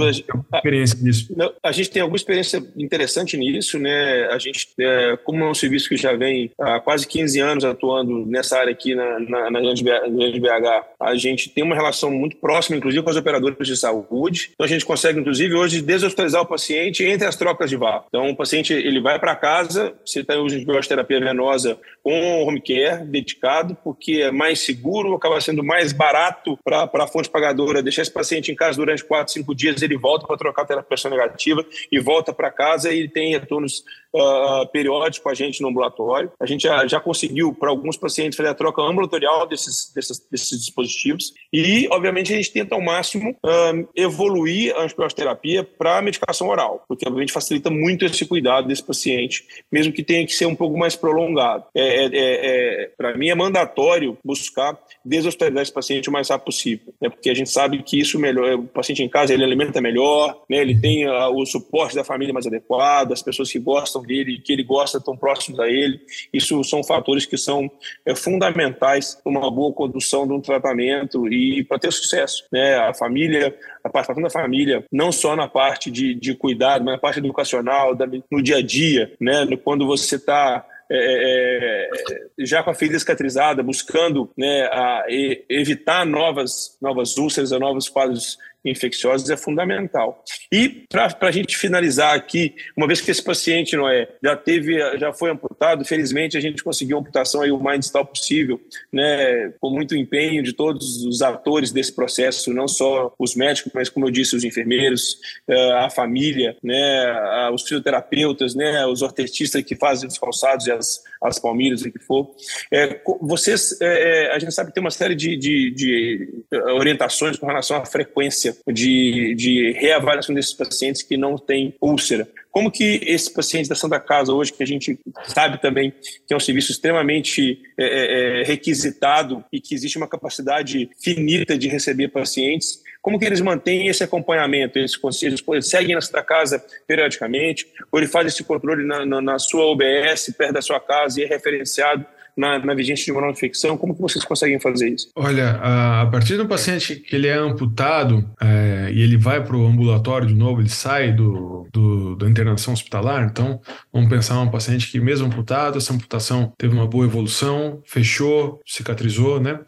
experiência 0.55 0.99
nisso. 1.03 1.35
A 1.61 1.73
gente 1.73 1.91
tem 1.91 2.01
alguma 2.01 2.17
experiência 2.17 2.63
interessante 2.77 3.37
nisso, 3.37 3.77
né? 3.79 4.27
A 4.27 4.39
gente, 4.39 4.69
é, 4.79 5.17
como 5.25 5.43
é 5.43 5.51
um 5.51 5.55
serviço 5.55 5.89
que 5.89 5.97
já 5.97 6.15
vem 6.15 6.53
há 6.61 6.79
quase 6.79 7.07
15 7.09 7.41
anos 7.41 7.65
atuando 7.65 8.25
nessa 8.27 8.59
área 8.59 8.71
aqui 8.71 8.95
na, 8.95 9.19
na, 9.19 9.51
na 9.51 9.61
BH, 9.61 10.87
a 11.01 11.15
gente 11.17 11.49
tem 11.49 11.65
uma 11.65 11.75
relação 11.75 12.11
muito 12.11 12.37
próxima, 12.37 12.77
inclusive 12.77 13.03
com 13.03 13.11
as 13.11 13.17
operadoras 13.17 13.67
de 13.67 13.77
saúde. 13.77 14.51
Então 14.55 14.65
a 14.65 14.69
gente 14.69 14.85
consegue, 14.85 15.19
inclusive, 15.19 15.55
hoje 15.55 15.83
deshospitalizar 15.83 16.43
o 16.43 16.47
paciente 16.47 17.03
entre 17.05 17.27
as 17.27 17.35
trocas 17.35 17.69
de 17.69 17.77
VAR. 17.77 18.05
Então 18.07 18.31
o 18.31 18.37
paciente 18.37 18.73
ele 18.73 19.01
vai 19.01 19.19
para 19.19 19.35
casa, 19.35 19.93
se 20.05 20.21
está 20.21 20.39
usando 20.39 20.81
terapia 20.87 21.21
venosa 21.21 21.80
com 22.03 22.45
home 22.45 22.61
care 22.61 23.05
dedicado, 23.05 23.77
porque 23.83 24.23
é 24.23 24.31
mais 24.31 24.61
seguro, 24.61 25.15
acaba 25.15 25.41
sendo 25.41 25.63
mais 25.63 25.93
barato 25.93 26.59
para 26.65 26.89
a 26.93 27.07
fonte 27.07 27.29
pagadora 27.29 27.83
deixar 27.83 28.03
esse 28.03 28.13
paciente 28.13 28.51
em 28.51 28.55
casa 28.55 28.79
durante 28.79 29.05
4, 29.05 29.33
5 29.33 29.55
dias, 29.55 29.83
ele 29.83 29.97
volta 29.97 30.27
para 30.27 30.37
trocar 30.37 30.63
a 30.63 30.67
terapia 30.67 31.11
negativa 31.11 31.65
e 31.91 31.99
volta 31.99 32.33
para 32.33 32.51
casa 32.51 32.93
e 32.93 33.09
tem 33.09 33.33
retornos 33.33 33.85
uh, 34.15 34.67
periódicos 34.73 35.19
com 35.19 35.29
a 35.29 35.35
gente 35.35 35.61
no 35.61 35.69
ambulatório. 35.69 36.33
A 36.41 36.47
gente 36.47 36.63
já, 36.63 36.87
já 36.87 37.01
conseguiu, 37.01 37.55
para 37.55 37.71
alguns 37.71 37.97
pacientes, 37.97 38.37
fazer 38.37 38.49
a 38.49 38.55
troca 38.55 38.83
ambulatorial 38.83 39.47
desses, 39.47 39.93
desses, 39.95 40.19
desses 40.31 40.59
dispositivos 40.61 41.33
e, 41.53 41.89
obviamente, 41.91 42.33
a 42.33 42.37
gente 42.37 42.53
tenta 42.53 42.75
ao 42.75 42.81
máximo 42.81 43.31
uh, 43.31 43.89
evoluir 43.95 44.75
a 44.77 44.83
antibioterapia 44.83 45.65
para 45.65 45.99
a 45.99 46.03
medicação 46.03 46.49
oral, 46.49 46.85
porque, 46.89 47.07
obviamente, 47.07 47.33
facilita 47.33 47.71
muito 47.71 48.05
esse 48.05 48.25
cuidado 48.27 48.69
desse 48.69 48.83
paciente, 48.83 49.45
mesmo 49.71 49.93
que 49.93 50.03
tenha 50.03 50.27
que 50.27 50.33
ser 50.33 50.47
um 50.47 50.55
pouco 50.55 50.79
mais 50.79 50.97
prolongado. 50.97 51.65
É, 51.75 52.05
é, 52.05 52.11
é, 52.13 52.85
é 52.85 52.91
para 52.97 53.17
mim, 53.17 53.29
é 53.29 53.35
mandatório 53.35 54.19
buscar 54.25 54.79
deshospitalizar 55.05 55.63
esse 55.63 55.73
paciente 55.73 56.09
o 56.09 56.13
mais 56.13 56.29
rápido 56.29 56.47
possível, 56.47 56.95
né? 57.01 57.09
porque 57.09 57.31
a 57.31 57.35
gente 57.35 57.51
sabe 57.51 57.83
que 57.83 57.99
isso 57.99 58.19
melhor, 58.19 58.55
o 58.55 58.65
paciente 58.65 59.03
em 59.03 59.09
casa 59.09 59.33
ele 59.33 59.45
alimenta 59.45 59.81
melhor, 59.81 60.43
né? 60.49 60.59
ele 60.59 60.79
tem 60.79 61.09
uh, 61.09 61.31
o 61.35 61.47
suporte 61.47 61.95
da 61.95 62.05
família 62.05 62.35
mais 62.35 62.47
adequado, 62.47 63.13
as 63.13 63.23
pessoas 63.23 63.51
que 63.51 63.59
gostam 63.59 64.03
dele, 64.03 64.41
que 64.41 64.53
ele 64.53 64.63
gosta 64.63 64.99
estão 64.99 65.17
próximos 65.17 65.59
a 65.61 65.69
ele. 65.69 66.01
Isso 66.33 66.63
são 66.65 66.83
fatores 66.83 67.27
que 67.27 67.37
são 67.37 67.71
é, 68.05 68.15
fundamentais 68.15 69.15
para 69.23 69.31
uma 69.31 69.51
boa 69.51 69.73
condução 69.73 70.27
de 70.27 70.33
um 70.33 70.41
tratamento 70.41 71.29
e 71.29 71.65
para 71.65 71.79
ter 71.79 71.93
sucesso. 71.93 72.45
Né? 72.53 72.77
A 72.77 72.95
família, 72.95 73.55
a 73.83 73.89
participação 73.89 74.23
da 74.23 74.31
família, 74.31 74.85
não 74.91 75.13
só 75.13 75.35
na 75.37 75.49
parte 75.49 75.91
de, 75.91 76.15
de 76.15 76.35
cuidado, 76.35 76.85
mas 76.85 76.95
na 76.95 77.01
parte 77.01 77.19
educacional, 77.19 77.95
da, 77.95 78.07
no 78.31 78.43
dia 78.43 78.57
a 78.57 78.63
dia, 78.63 79.13
né? 79.21 79.47
quando 79.63 79.87
você 79.87 80.17
está 80.17 80.65
é, 80.91 81.89
é, 81.89 82.45
já 82.45 82.63
com 82.63 82.71
a 82.71 82.75
ferida 82.75 82.99
cicatrizada, 82.99 83.63
buscando 83.63 84.31
né, 84.37 84.63
a, 84.65 85.05
evitar 85.49 86.05
novas, 86.05 86.77
novas 86.81 87.17
úlceras, 87.17 87.53
novos 87.53 87.89
quadros 87.89 88.37
infecciosos 88.65 89.31
é 89.31 89.37
fundamental. 89.37 90.25
E 90.53 90.85
para 90.89 91.15
a 91.21 91.31
gente 91.31 91.57
finalizar 91.57 92.15
aqui, 92.15 92.55
uma 92.77 92.87
vez 92.87 93.01
que 93.01 93.11
esse 93.11 93.23
paciente 93.23 93.77
não 93.77 93.89
é, 93.89 94.09
já 94.23 94.37
teve, 94.37 94.79
já 94.99 95.13
foi 95.13 95.31
amputado, 95.31 95.85
felizmente 95.85 96.37
a 96.37 96.41
gente 96.41 96.63
conseguiu 96.63 96.99
a 96.99 97.01
amputação 97.01 97.43
aí 97.43 97.51
o 97.51 97.59
mais 97.59 97.81
distal 97.81 98.05
possível, 98.05 98.61
né, 98.93 99.53
com 99.61 99.71
muito 99.71 99.97
empenho 99.97 100.43
de 100.43 100.53
todos 100.53 101.05
os 101.05 101.23
atores 101.23 101.73
desse 101.73 101.95
processo, 101.95 102.53
não 102.53 102.69
só 102.69 103.15
os 103.19 103.35
médicos, 103.35 103.73
mas 103.75 103.89
como 103.89 104.07
eu 104.07 104.11
disse, 104.11 104.37
os 104.37 104.45
enfermeiros, 104.45 105.19
eh, 105.49 105.73
a 105.73 105.91
família, 105.91 106.57
né, 106.63 107.51
os 107.53 107.63
fisioterapeutas, 107.63 108.55
né, 108.55 108.87
os 108.87 109.03
ortestistas 109.03 109.63
que 109.63 109.77
fazem 109.77 110.09
os 110.09 110.19
calçados 110.19 110.67
e 110.67 110.73
as, 110.73 111.03
as 111.23 111.39
palmilhas, 111.39 111.83
o 111.83 111.91
que 111.91 111.99
for. 111.99 112.35
É, 112.73 113.01
vocês, 113.21 113.81
é, 113.81 114.27
é, 114.27 114.33
a 114.33 114.39
gente 114.39 114.53
sabe 114.53 114.71
que 114.71 114.75
tem 114.75 114.83
uma 114.83 114.91
série 114.91 115.15
de, 115.15 115.37
de, 115.37 115.71
de 115.71 116.45
orientações 116.75 117.39
com 117.39 117.47
relação 117.47 117.77
à 117.77 117.85
frequência 117.85 118.50
de, 118.67 119.35
de 119.35 119.73
reavaliação 119.73 120.35
desses 120.35 120.53
pacientes 120.53 121.03
que 121.03 121.17
não 121.17 121.37
têm 121.37 121.75
úlcera. 121.81 122.29
Como 122.51 122.71
que 122.71 123.01
esses 123.05 123.29
pacientes 123.29 123.69
da 123.69 123.75
Santa 123.75 124.01
Casa 124.01 124.33
hoje, 124.33 124.53
que 124.53 124.63
a 124.63 124.67
gente 124.67 124.99
sabe 125.29 125.61
também 125.61 125.93
que 126.27 126.35
é 126.35 126.37
um 126.37 126.41
serviço 126.41 126.73
extremamente 126.73 127.61
é, 127.79 127.85
é, 127.85 128.41
é 128.41 128.45
requisitado 128.45 129.45
e 129.53 129.61
que 129.61 129.75
existe 129.75 129.97
uma 129.97 130.09
capacidade 130.09 130.91
finita 131.01 131.57
de 131.57 131.69
receber 131.69 132.09
pacientes, 132.09 132.83
como 133.03 133.19
que 133.19 133.25
eles 133.25 133.41
mantêm 133.41 133.89
esse 133.89 134.05
acompanhamento? 134.05 134.79
Eles, 134.79 134.93
eles 135.23 135.69
seguem 135.69 135.95
na 135.95 136.01
Santa 136.01 136.23
Casa 136.23 136.63
periodicamente? 136.87 137.67
Ou 137.91 137.99
ele 137.99 138.09
faz 138.09 138.27
esse 138.27 138.45
controle 138.45 138.85
na, 138.85 139.07
na, 139.07 139.23
na 139.23 139.39
sua 139.39 139.65
OBS, 139.65 140.35
perto 140.37 140.53
da 140.53 140.63
sua 140.63 140.79
casa 140.81 141.21
e 141.21 141.25
é 141.25 141.27
referenciado 141.27 142.05
na, 142.37 142.59
na 142.59 142.75
vigência 142.75 143.05
de 143.05 143.13
uma 143.13 143.21
nova 143.21 143.33
infecção? 143.33 143.77
Como 143.77 143.95
que 143.95 144.01
vocês 144.01 144.25
conseguem 144.25 144.61
fazer 144.61 144.91
isso? 144.91 145.09
Olha, 145.15 145.59
a, 145.63 146.07
partir 146.07 146.37
do 146.37 146.47
paciente 146.47 146.97
que 146.97 147.17
ele 147.17 147.27
é 147.27 147.35
amputado 147.35 148.29
é, 148.41 148.91
e 148.93 149.01
ele 149.01 149.17
vai 149.17 149.43
para 149.43 149.57
o 149.57 149.67
ambulatório 149.67 150.27
de 150.27 150.35
novo, 150.35 150.61
ele 150.61 150.69
sai 150.69 151.13
do, 151.13 151.67
do, 151.73 152.17
da 152.17 152.29
internação 152.29 152.75
hospitalar, 152.75 153.25
então 153.25 153.61
vamos 153.93 154.09
pensar 154.09 154.41
um 154.41 154.51
paciente 154.51 154.91
que 154.91 155.01
mesmo 155.01 155.27
amputado, 155.27 155.79
essa 155.79 155.93
amputação 155.93 156.53
teve 156.57 156.75
uma 156.75 156.87
boa 156.87 157.05
evolução, 157.05 157.81
fechou, 157.87 158.61
cicatrizou, 158.67 159.41
né? 159.41 159.61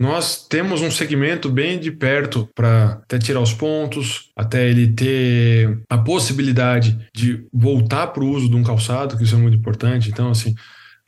nós 0.00 0.46
temos 0.48 0.80
um 0.80 0.90
segmento 0.90 1.50
bem 1.50 1.78
de 1.78 1.92
perto 1.92 2.48
para 2.54 2.92
até 3.02 3.18
tirar 3.18 3.42
os 3.42 3.52
pontos, 3.52 4.30
até 4.34 4.66
ele 4.66 4.88
ter 4.88 5.82
a 5.90 5.98
possibilidade 5.98 6.98
de 7.14 7.44
voltar 7.52 8.06
para 8.06 8.24
o 8.24 8.30
uso 8.30 8.48
de 8.48 8.56
um 8.56 8.62
calçado, 8.62 9.18
que 9.18 9.24
isso 9.24 9.34
é 9.34 9.38
muito 9.38 9.58
importante. 9.58 10.08
Então, 10.08 10.30
assim, 10.30 10.54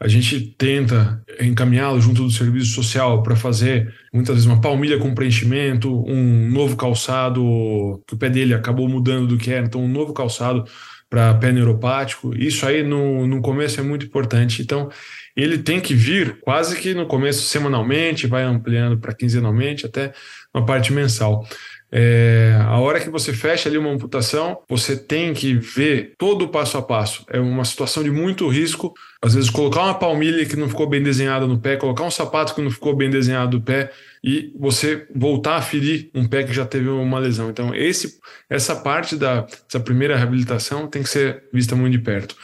a 0.03 0.09
gente 0.09 0.41
tenta 0.59 1.23
encaminhá-lo 1.41 2.01
junto 2.01 2.25
do 2.25 2.31
serviço 2.31 2.75
social 2.75 3.23
para 3.23 3.37
fazer 3.37 3.95
muitas 4.13 4.35
vezes 4.35 4.51
uma 4.51 4.61
palmilha 4.61 4.99
com 4.99 5.15
preenchimento, 5.15 6.05
um 6.05 6.51
novo 6.51 6.77
calçado, 6.77 8.03
que 8.05 8.15
o 8.15 8.19
pé 8.19 8.29
dele 8.29 8.53
acabou 8.53 8.89
mudando 8.89 9.29
do 9.29 9.39
que 9.39 9.53
era, 9.53 9.65
então 9.65 9.81
um 9.81 9.89
novo 9.89 10.13
calçado 10.13 10.65
para 11.09 11.35
pé 11.35 11.53
neuropático. 11.53 12.35
Isso 12.37 12.67
aí 12.67 12.83
no, 12.83 13.29
no 13.29 13.41
começo 13.41 13.79
é 13.79 13.83
muito 13.83 14.07
importante. 14.07 14.61
Então, 14.61 14.91
ele 15.37 15.59
tem 15.59 15.81
que 15.81 15.95
vir 15.95 16.41
quase 16.41 16.75
que 16.81 16.95
no 16.95 17.07
começo 17.07 17.43
semanalmente, 17.43 18.27
vai 18.27 18.43
ampliando 18.43 18.99
para 18.99 19.15
quinzenalmente, 19.15 19.87
até 19.87 20.13
uma 20.53 20.67
parte 20.67 20.93
mensal. 20.93 21.47
É, 21.95 22.57
a 22.59 22.79
hora 22.79 22.99
que 22.99 23.11
você 23.11 23.35
fecha 23.35 23.69
ali 23.69 23.77
uma 23.77 23.91
amputação, 23.91 24.63
você 24.67 24.97
tem 24.97 25.35
que 25.35 25.53
ver 25.53 26.15
todo 26.17 26.47
o 26.47 26.49
passo 26.49 26.79
a 26.79 26.83
passo. 26.83 27.23
É 27.29 27.39
uma 27.39 27.67
situação 27.67 28.03
de 28.03 28.11
muito 28.11 28.49
risco. 28.49 28.95
Às 29.21 29.35
vezes, 29.35 29.51
colocar 29.51 29.83
uma 29.83 29.99
palmilha 29.99 30.47
que 30.47 30.57
não 30.57 30.71
ficou 30.71 30.89
bem 30.89 31.03
desenhada 31.03 31.47
no 31.47 31.61
pé, 31.61 31.77
colocar 31.77 32.05
um 32.05 32.11
sapato 32.11 32.55
que 32.55 32.63
não 32.63 32.71
ficou 32.71 32.97
bem 32.97 33.11
desenhado 33.11 33.59
no 33.59 33.63
pé 33.63 33.93
e 34.25 34.51
você 34.59 35.07
voltar 35.15 35.57
a 35.57 35.63
ferir 35.63 36.09
um 36.15 36.27
pé 36.27 36.43
que 36.45 36.53
já 36.53 36.65
teve 36.65 36.89
uma 36.89 37.19
lesão. 37.19 37.51
Então, 37.51 37.75
esse, 37.75 38.19
essa 38.49 38.75
parte 38.75 39.15
da, 39.15 39.43
dessa 39.43 39.79
primeira 39.79 40.17
reabilitação 40.17 40.87
tem 40.87 41.03
que 41.03 41.11
ser 41.11 41.45
vista 41.53 41.77
muito 41.77 41.93
de 41.93 42.03
perto. 42.03 42.35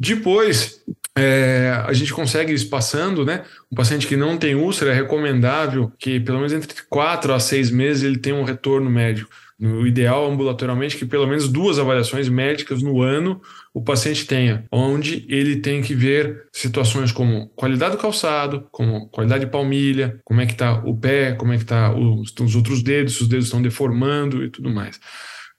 Depois, 0.00 0.80
é, 1.18 1.82
a 1.84 1.92
gente 1.92 2.12
consegue 2.12 2.52
espaçando, 2.52 3.24
né? 3.24 3.42
Um 3.70 3.76
paciente 3.76 4.06
que 4.06 4.16
não 4.16 4.36
tem 4.36 4.54
úlcera 4.54 4.92
é 4.92 4.94
recomendável 4.94 5.92
que 5.98 6.20
pelo 6.20 6.38
menos 6.38 6.52
entre 6.52 6.82
4 6.88 7.32
a 7.32 7.40
6 7.40 7.70
meses 7.70 8.02
ele 8.02 8.18
tenha 8.18 8.36
um 8.36 8.44
retorno 8.44 8.88
médico. 8.88 9.30
No 9.58 9.84
ideal, 9.84 10.30
ambulatorialmente, 10.30 10.96
que 10.96 11.04
pelo 11.04 11.26
menos 11.26 11.48
duas 11.48 11.80
avaliações 11.80 12.28
médicas 12.28 12.80
no 12.80 13.02
ano 13.02 13.40
o 13.74 13.82
paciente 13.82 14.24
tenha, 14.24 14.64
onde 14.70 15.26
ele 15.28 15.56
tem 15.56 15.82
que 15.82 15.94
ver 15.94 16.44
situações 16.52 17.10
como 17.10 17.48
qualidade 17.56 17.96
do 17.96 18.00
calçado, 18.00 18.68
como 18.70 19.08
qualidade 19.08 19.46
de 19.46 19.50
palmilha, 19.50 20.20
como 20.24 20.40
é 20.40 20.46
que 20.46 20.52
está 20.52 20.74
o 20.84 20.96
pé, 20.96 21.32
como 21.32 21.52
é 21.52 21.56
que 21.56 21.64
está 21.64 21.92
os, 21.92 22.32
os 22.40 22.54
outros 22.54 22.84
dedos, 22.84 23.16
se 23.16 23.22
os 23.22 23.28
dedos 23.28 23.46
estão 23.46 23.60
deformando 23.60 24.44
e 24.44 24.48
tudo 24.48 24.70
mais 24.70 25.00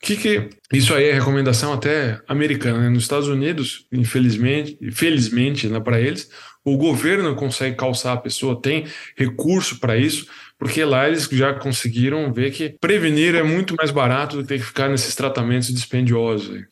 que, 0.01 0.15
que 0.15 0.49
isso 0.71 0.93
aí 0.93 1.05
é 1.05 1.13
recomendação 1.13 1.73
até 1.73 2.19
americana, 2.27 2.79
né? 2.79 2.89
Nos 2.89 3.03
Estados 3.03 3.27
Unidos, 3.27 3.85
infelizmente, 3.91 4.77
felizmente, 4.91 5.67
né, 5.67 5.79
para 5.79 5.99
eles, 5.99 6.29
o 6.63 6.77
governo 6.77 7.35
consegue 7.35 7.75
calçar 7.75 8.13
a 8.13 8.17
pessoa, 8.17 8.61
tem 8.61 8.85
recurso 9.17 9.79
para 9.79 9.97
isso, 9.97 10.27
porque 10.57 10.83
lá 10.83 11.07
eles 11.07 11.27
já 11.31 11.53
conseguiram 11.53 12.31
ver 12.33 12.51
que 12.51 12.75
prevenir 12.79 13.35
é 13.35 13.43
muito 13.43 13.75
mais 13.75 13.91
barato 13.91 14.37
do 14.37 14.43
que 14.43 14.49
ter 14.49 14.59
que 14.59 14.65
ficar 14.65 14.89
nesses 14.89 15.15
tratamentos 15.15 15.73
dispendiosos. 15.73 16.63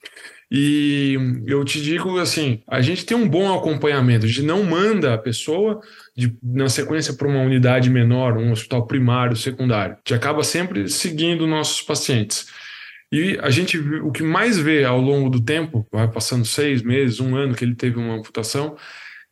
E 0.49 1.17
eu 1.45 1.63
te 1.65 1.81
digo 1.81 2.17
assim, 2.19 2.61
a 2.67 2.79
gente 2.79 3.05
tem 3.05 3.17
um 3.17 3.27
bom 3.27 3.53
acompanhamento, 3.53 4.25
a 4.25 4.29
gente 4.29 4.43
não 4.43 4.63
manda 4.63 5.13
a 5.13 5.17
pessoa 5.17 5.81
de, 6.15 6.37
na 6.41 6.69
sequência 6.69 7.13
para 7.13 7.27
uma 7.27 7.41
unidade 7.41 7.89
menor, 7.89 8.37
um 8.37 8.51
hospital 8.51 8.87
primário, 8.87 9.35
secundário. 9.35 9.95
A 9.95 9.97
gente 9.97 10.13
acaba 10.13 10.43
sempre 10.43 10.87
seguindo 10.87 11.45
nossos 11.45 11.81
pacientes. 11.81 12.47
E 13.11 13.37
a 13.41 13.49
gente, 13.49 13.77
o 13.77 14.11
que 14.11 14.21
mais 14.21 14.57
vê 14.57 14.83
ao 14.83 14.99
longo 14.99 15.29
do 15.29 15.41
tempo, 15.41 15.87
vai 15.91 16.09
passando 16.11 16.45
seis 16.45 16.81
meses, 16.81 17.19
um 17.19 17.35
ano 17.35 17.55
que 17.55 17.63
ele 17.63 17.75
teve 17.75 17.97
uma 17.97 18.15
amputação, 18.15 18.75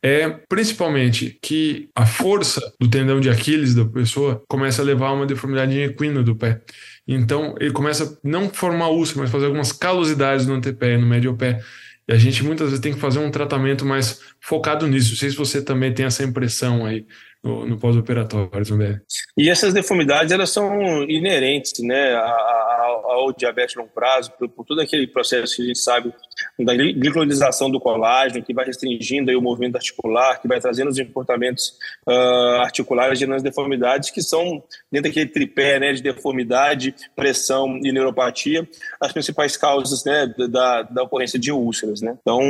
é 0.02 0.28
principalmente 0.48 1.38
que 1.42 1.88
a 1.94 2.06
força 2.06 2.60
do 2.80 2.88
tendão 2.88 3.20
de 3.20 3.28
Aquiles 3.28 3.74
da 3.74 3.84
pessoa 3.84 4.42
começa 4.48 4.80
a 4.80 4.84
levar 4.84 5.08
a 5.08 5.12
uma 5.12 5.26
deformidade 5.26 5.78
equina 5.78 6.22
do 6.22 6.36
pé. 6.36 6.62
Então, 7.06 7.54
ele 7.58 7.72
começa 7.72 8.04
a 8.04 8.28
não 8.28 8.48
formar 8.48 8.88
úlcera, 8.88 9.20
mas 9.20 9.30
fazer 9.30 9.46
algumas 9.46 9.72
calosidades 9.72 10.46
no 10.46 10.54
antepé 10.54 10.94
e 10.94 10.98
no 10.98 11.06
médio 11.06 11.36
pé. 11.36 11.60
E 12.08 12.12
a 12.12 12.16
gente 12.16 12.44
muitas 12.44 12.68
vezes 12.68 12.80
tem 12.80 12.94
que 12.94 13.00
fazer 13.00 13.18
um 13.18 13.30
tratamento 13.30 13.84
mais 13.84 14.20
focado 14.40 14.86
nisso. 14.86 15.10
Não 15.10 15.16
sei 15.16 15.30
se 15.30 15.36
você 15.36 15.62
também 15.62 15.92
tem 15.92 16.06
essa 16.06 16.22
impressão 16.22 16.86
aí 16.86 17.04
no, 17.46 17.64
no 17.64 17.78
pós-operatório, 17.78 18.64
Zumbi. 18.64 19.00
E 19.36 19.48
essas 19.48 19.72
deformidades, 19.72 20.32
elas 20.32 20.50
são 20.50 21.04
inerentes 21.04 21.72
né, 21.80 22.14
ao, 22.14 23.32
diabetes 23.32 23.76
longo 23.76 23.90
prazo, 23.90 24.32
por, 24.32 24.48
por, 24.48 24.64
todo 24.64 24.80
aquele 24.80 25.06
processo 25.06 25.56
que 25.56 25.62
a 25.62 25.66
gente 25.66 25.78
sabe 25.78 26.12
da 26.58 26.74
glicolização 26.74 27.70
do 27.70 27.78
colágeno, 27.78 28.42
que 28.42 28.54
vai 28.54 28.64
restringindo 28.64 29.30
aí 29.30 29.36
o 29.36 29.42
movimento 29.42 29.76
articular, 29.76 30.40
que 30.40 30.48
vai 30.48 30.60
trazendo 30.60 30.88
os 30.88 30.98
comportamentos 30.98 31.74
uh, 32.08 32.60
articulares, 32.60 33.18
gerando 33.18 33.36
as 33.36 33.42
deformidades, 33.42 34.10
que 34.10 34.22
são, 34.22 34.62
dentro 34.90 35.10
daquele 35.10 35.26
tripé 35.26 35.78
né, 35.78 35.92
de 35.92 36.02
deformidade, 36.02 36.94
pressão 37.14 37.78
e 37.82 37.92
neuropatia, 37.92 38.66
as 39.00 39.12
principais 39.12 39.56
causas 39.56 40.04
né, 40.04 40.26
da, 40.48 40.82
da 40.82 41.02
ocorrência 41.02 41.38
de 41.38 41.52
úlceras. 41.52 42.00
Né? 42.00 42.16
Então, 42.20 42.40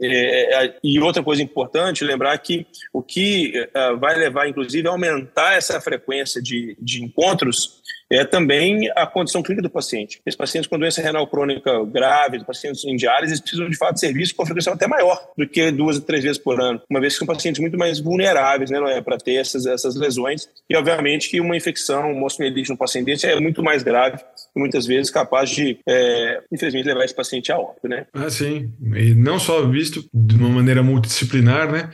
é, 0.00 0.64
é, 0.64 0.76
e 0.82 0.98
outra 1.00 1.22
coisa 1.22 1.42
importante, 1.42 2.04
lembrar 2.04 2.36
que 2.38 2.66
o 2.92 3.02
que 3.02 3.52
uh, 3.74 3.98
vai 3.98 4.16
levar, 4.16 4.48
inclusive, 4.48 4.88
a 4.88 4.90
aumentar 4.90 5.54
essa 5.54 5.80
frequência 5.80 6.40
de, 6.40 6.76
de 6.80 7.04
encontros 7.04 7.82
é 8.12 8.24
também 8.24 8.90
a 8.94 9.06
condição 9.06 9.42
clínica 9.42 9.62
do 9.62 9.70
paciente. 9.70 10.20
Esses 10.26 10.36
pacientes 10.36 10.68
com 10.68 10.78
doença 10.78 11.00
renal 11.00 11.26
crônica 11.26 11.84
grave, 11.86 12.44
pacientes 12.44 12.84
em 12.84 12.94
diálise, 12.94 13.32
eles 13.32 13.40
precisam 13.40 13.68
de 13.68 13.76
fato 13.76 13.94
de 13.94 14.00
serviço 14.00 14.34
com 14.34 14.44
frequência 14.44 14.72
até 14.72 14.86
maior 14.86 15.18
do 15.36 15.48
que 15.48 15.70
duas 15.70 15.96
ou 15.96 16.02
três 16.02 16.22
vezes 16.22 16.38
por 16.38 16.60
ano, 16.60 16.80
uma 16.90 17.00
vez 17.00 17.14
que 17.14 17.18
são 17.18 17.26
pacientes 17.26 17.60
muito 17.60 17.78
mais 17.78 17.98
vulneráveis 18.00 18.70
né, 18.70 18.78
é, 18.96 19.00
para 19.00 19.16
ter 19.16 19.34
essas, 19.34 19.64
essas 19.64 19.96
lesões. 19.96 20.48
E, 20.68 20.76
obviamente, 20.76 21.30
que 21.30 21.40
uma 21.40 21.56
infecção, 21.56 22.12
uma 22.12 22.26
osteomielite 22.26 22.70
no 22.70 22.76
paciente 22.76 23.26
é 23.26 23.40
muito 23.40 23.62
mais 23.62 23.82
grave 23.82 24.18
e 24.54 24.58
muitas 24.58 24.86
vezes 24.86 25.10
capaz 25.10 25.48
de, 25.48 25.78
é, 25.88 26.42
infelizmente, 26.52 26.86
levar 26.86 27.04
esse 27.04 27.14
paciente 27.14 27.50
a 27.50 27.58
óbito. 27.58 27.88
Né? 27.88 28.06
Ah, 28.12 28.28
sim. 28.28 28.70
E 28.94 29.14
não 29.14 29.38
só 29.38 29.66
visto 29.66 30.04
de 30.12 30.36
uma 30.36 30.50
maneira 30.50 30.82
multidisciplinar, 30.82 31.70
né? 31.70 31.90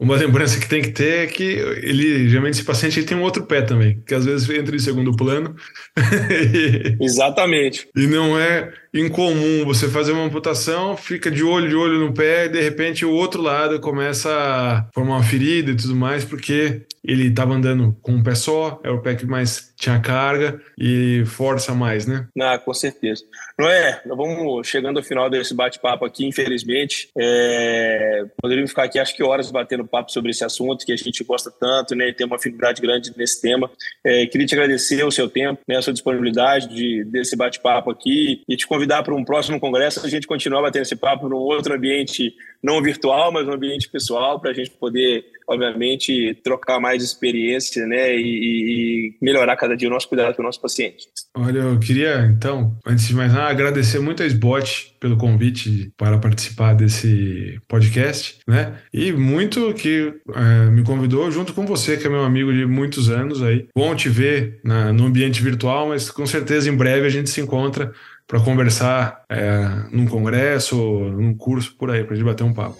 Uma 0.00 0.16
lembrança 0.16 0.58
que 0.58 0.66
tem 0.66 0.80
que 0.80 0.92
ter 0.92 1.24
é 1.24 1.26
que 1.26 1.42
ele, 1.42 2.26
geralmente, 2.26 2.54
esse 2.54 2.64
paciente 2.64 2.98
ele 2.98 3.06
tem 3.06 3.16
um 3.18 3.22
outro 3.22 3.44
pé 3.44 3.60
também, 3.60 4.02
que 4.06 4.14
às 4.14 4.24
vezes 4.24 4.48
entra 4.48 4.74
em 4.74 4.78
segundo 4.78 5.14
plano. 5.14 5.54
Exatamente. 6.98 7.86
e 7.94 8.06
não 8.06 8.38
é. 8.38 8.72
Incomum 8.92 9.64
você 9.64 9.88
fazer 9.88 10.12
uma 10.12 10.24
amputação, 10.24 10.96
fica 10.96 11.30
de 11.30 11.42
olho 11.42 11.68
de 11.68 11.74
olho 11.74 12.00
no 12.00 12.12
pé, 12.12 12.46
e 12.46 12.48
de 12.48 12.60
repente 12.60 13.04
o 13.04 13.12
outro 13.12 13.40
lado 13.40 13.80
começa 13.80 14.30
a 14.30 14.86
formar 14.92 15.16
uma 15.16 15.22
ferida 15.22 15.70
e 15.70 15.76
tudo 15.76 15.94
mais, 15.94 16.24
porque 16.24 16.82
ele 17.02 17.28
estava 17.28 17.54
andando 17.54 17.96
com 18.02 18.12
um 18.12 18.22
pé 18.22 18.34
só, 18.34 18.80
é 18.84 18.90
o 18.90 19.00
pé 19.00 19.14
que 19.14 19.24
mais 19.24 19.72
tinha 19.76 19.98
carga 19.98 20.60
e 20.78 21.24
força 21.24 21.74
mais, 21.74 22.06
né? 22.06 22.26
Ah, 22.38 22.58
com 22.58 22.74
certeza. 22.74 23.24
Não 23.58 23.66
é? 23.66 24.02
Nós 24.04 24.16
vamos 24.16 24.68
chegando 24.68 24.98
ao 24.98 25.02
final 25.02 25.30
desse 25.30 25.54
bate-papo 25.54 26.04
aqui, 26.04 26.26
infelizmente. 26.26 27.08
É... 27.16 28.26
Poderíamos 28.40 28.70
ficar 28.70 28.84
aqui, 28.84 28.98
acho 28.98 29.16
que 29.16 29.22
horas 29.22 29.50
batendo 29.50 29.86
papo 29.86 30.12
sobre 30.12 30.30
esse 30.30 30.44
assunto 30.44 30.84
que 30.84 30.92
a 30.92 30.96
gente 30.96 31.24
gosta 31.24 31.50
tanto, 31.50 31.94
né? 31.94 32.08
E 32.08 32.12
tem 32.12 32.26
uma 32.26 32.36
afinidade 32.36 32.82
grande 32.82 33.10
nesse 33.16 33.40
tema. 33.40 33.70
É, 34.04 34.26
queria 34.26 34.46
te 34.46 34.54
agradecer 34.54 35.02
o 35.02 35.10
seu 35.10 35.28
tempo, 35.28 35.60
né, 35.66 35.76
a 35.76 35.82
sua 35.82 35.94
disponibilidade 35.94 36.68
de, 36.68 37.04
desse 37.04 37.34
bate-papo 37.34 37.90
aqui 37.90 38.42
e 38.46 38.56
te 38.56 38.66
convidar 38.66 38.79
para 38.86 39.14
um 39.14 39.24
próximo 39.24 39.58
congresso 39.58 40.04
a 40.04 40.08
gente 40.08 40.26
continuar 40.26 40.62
batendo 40.62 40.82
esse 40.82 40.96
papo 40.96 41.28
num 41.28 41.36
outro 41.36 41.74
ambiente 41.74 42.34
não 42.62 42.82
virtual, 42.82 43.32
mas 43.32 43.46
um 43.46 43.52
ambiente 43.52 43.88
pessoal 43.88 44.40
para 44.40 44.50
a 44.50 44.54
gente 44.54 44.70
poder 44.70 45.24
obviamente, 45.50 46.38
trocar 46.44 46.78
mais 46.78 47.02
experiência, 47.02 47.84
né, 47.84 48.14
e, 48.14 48.20
e, 48.22 49.14
melhorar 49.20 49.56
cada 49.56 49.76
dia 49.76 49.88
o 49.88 49.90
nosso 49.90 50.08
cuidado 50.08 50.34
com 50.36 50.42
o 50.42 50.44
nosso 50.44 50.60
paciente. 50.60 51.08
Olha, 51.36 51.58
eu 51.58 51.78
queria, 51.80 52.24
então, 52.26 52.76
antes 52.86 53.08
de 53.08 53.14
mais 53.14 53.32
nada, 53.32 53.50
agradecer 53.50 53.98
muito 53.98 54.22
a 54.22 54.26
SBOT 54.26 54.94
pelo 55.00 55.16
convite 55.16 55.92
para 55.96 56.18
participar 56.18 56.74
desse 56.74 57.60
podcast, 57.66 58.38
né, 58.46 58.76
e 58.94 59.10
muito 59.10 59.74
que 59.74 60.14
é, 60.32 60.70
me 60.70 60.84
convidou 60.84 61.28
junto 61.32 61.52
com 61.52 61.66
você, 61.66 61.96
que 61.96 62.06
é 62.06 62.10
meu 62.10 62.22
amigo 62.22 62.52
de 62.52 62.64
muitos 62.64 63.10
anos 63.10 63.42
aí. 63.42 63.66
Bom 63.74 63.92
te 63.96 64.08
ver 64.08 64.60
na, 64.64 64.92
no 64.92 65.06
ambiente 65.06 65.42
virtual, 65.42 65.88
mas 65.88 66.10
com 66.10 66.26
certeza 66.26 66.70
em 66.70 66.76
breve 66.76 67.06
a 67.06 67.10
gente 67.10 67.28
se 67.28 67.40
encontra 67.40 67.92
para 68.30 68.38
conversar 68.38 69.24
é, 69.28 69.68
num 69.90 70.06
congresso, 70.06 70.76
num 70.76 71.34
curso 71.34 71.74
por 71.76 71.90
aí, 71.90 72.04
para 72.04 72.14
a 72.14 72.16
gente 72.16 72.24
bater 72.24 72.44
um 72.44 72.52
papo. 72.52 72.76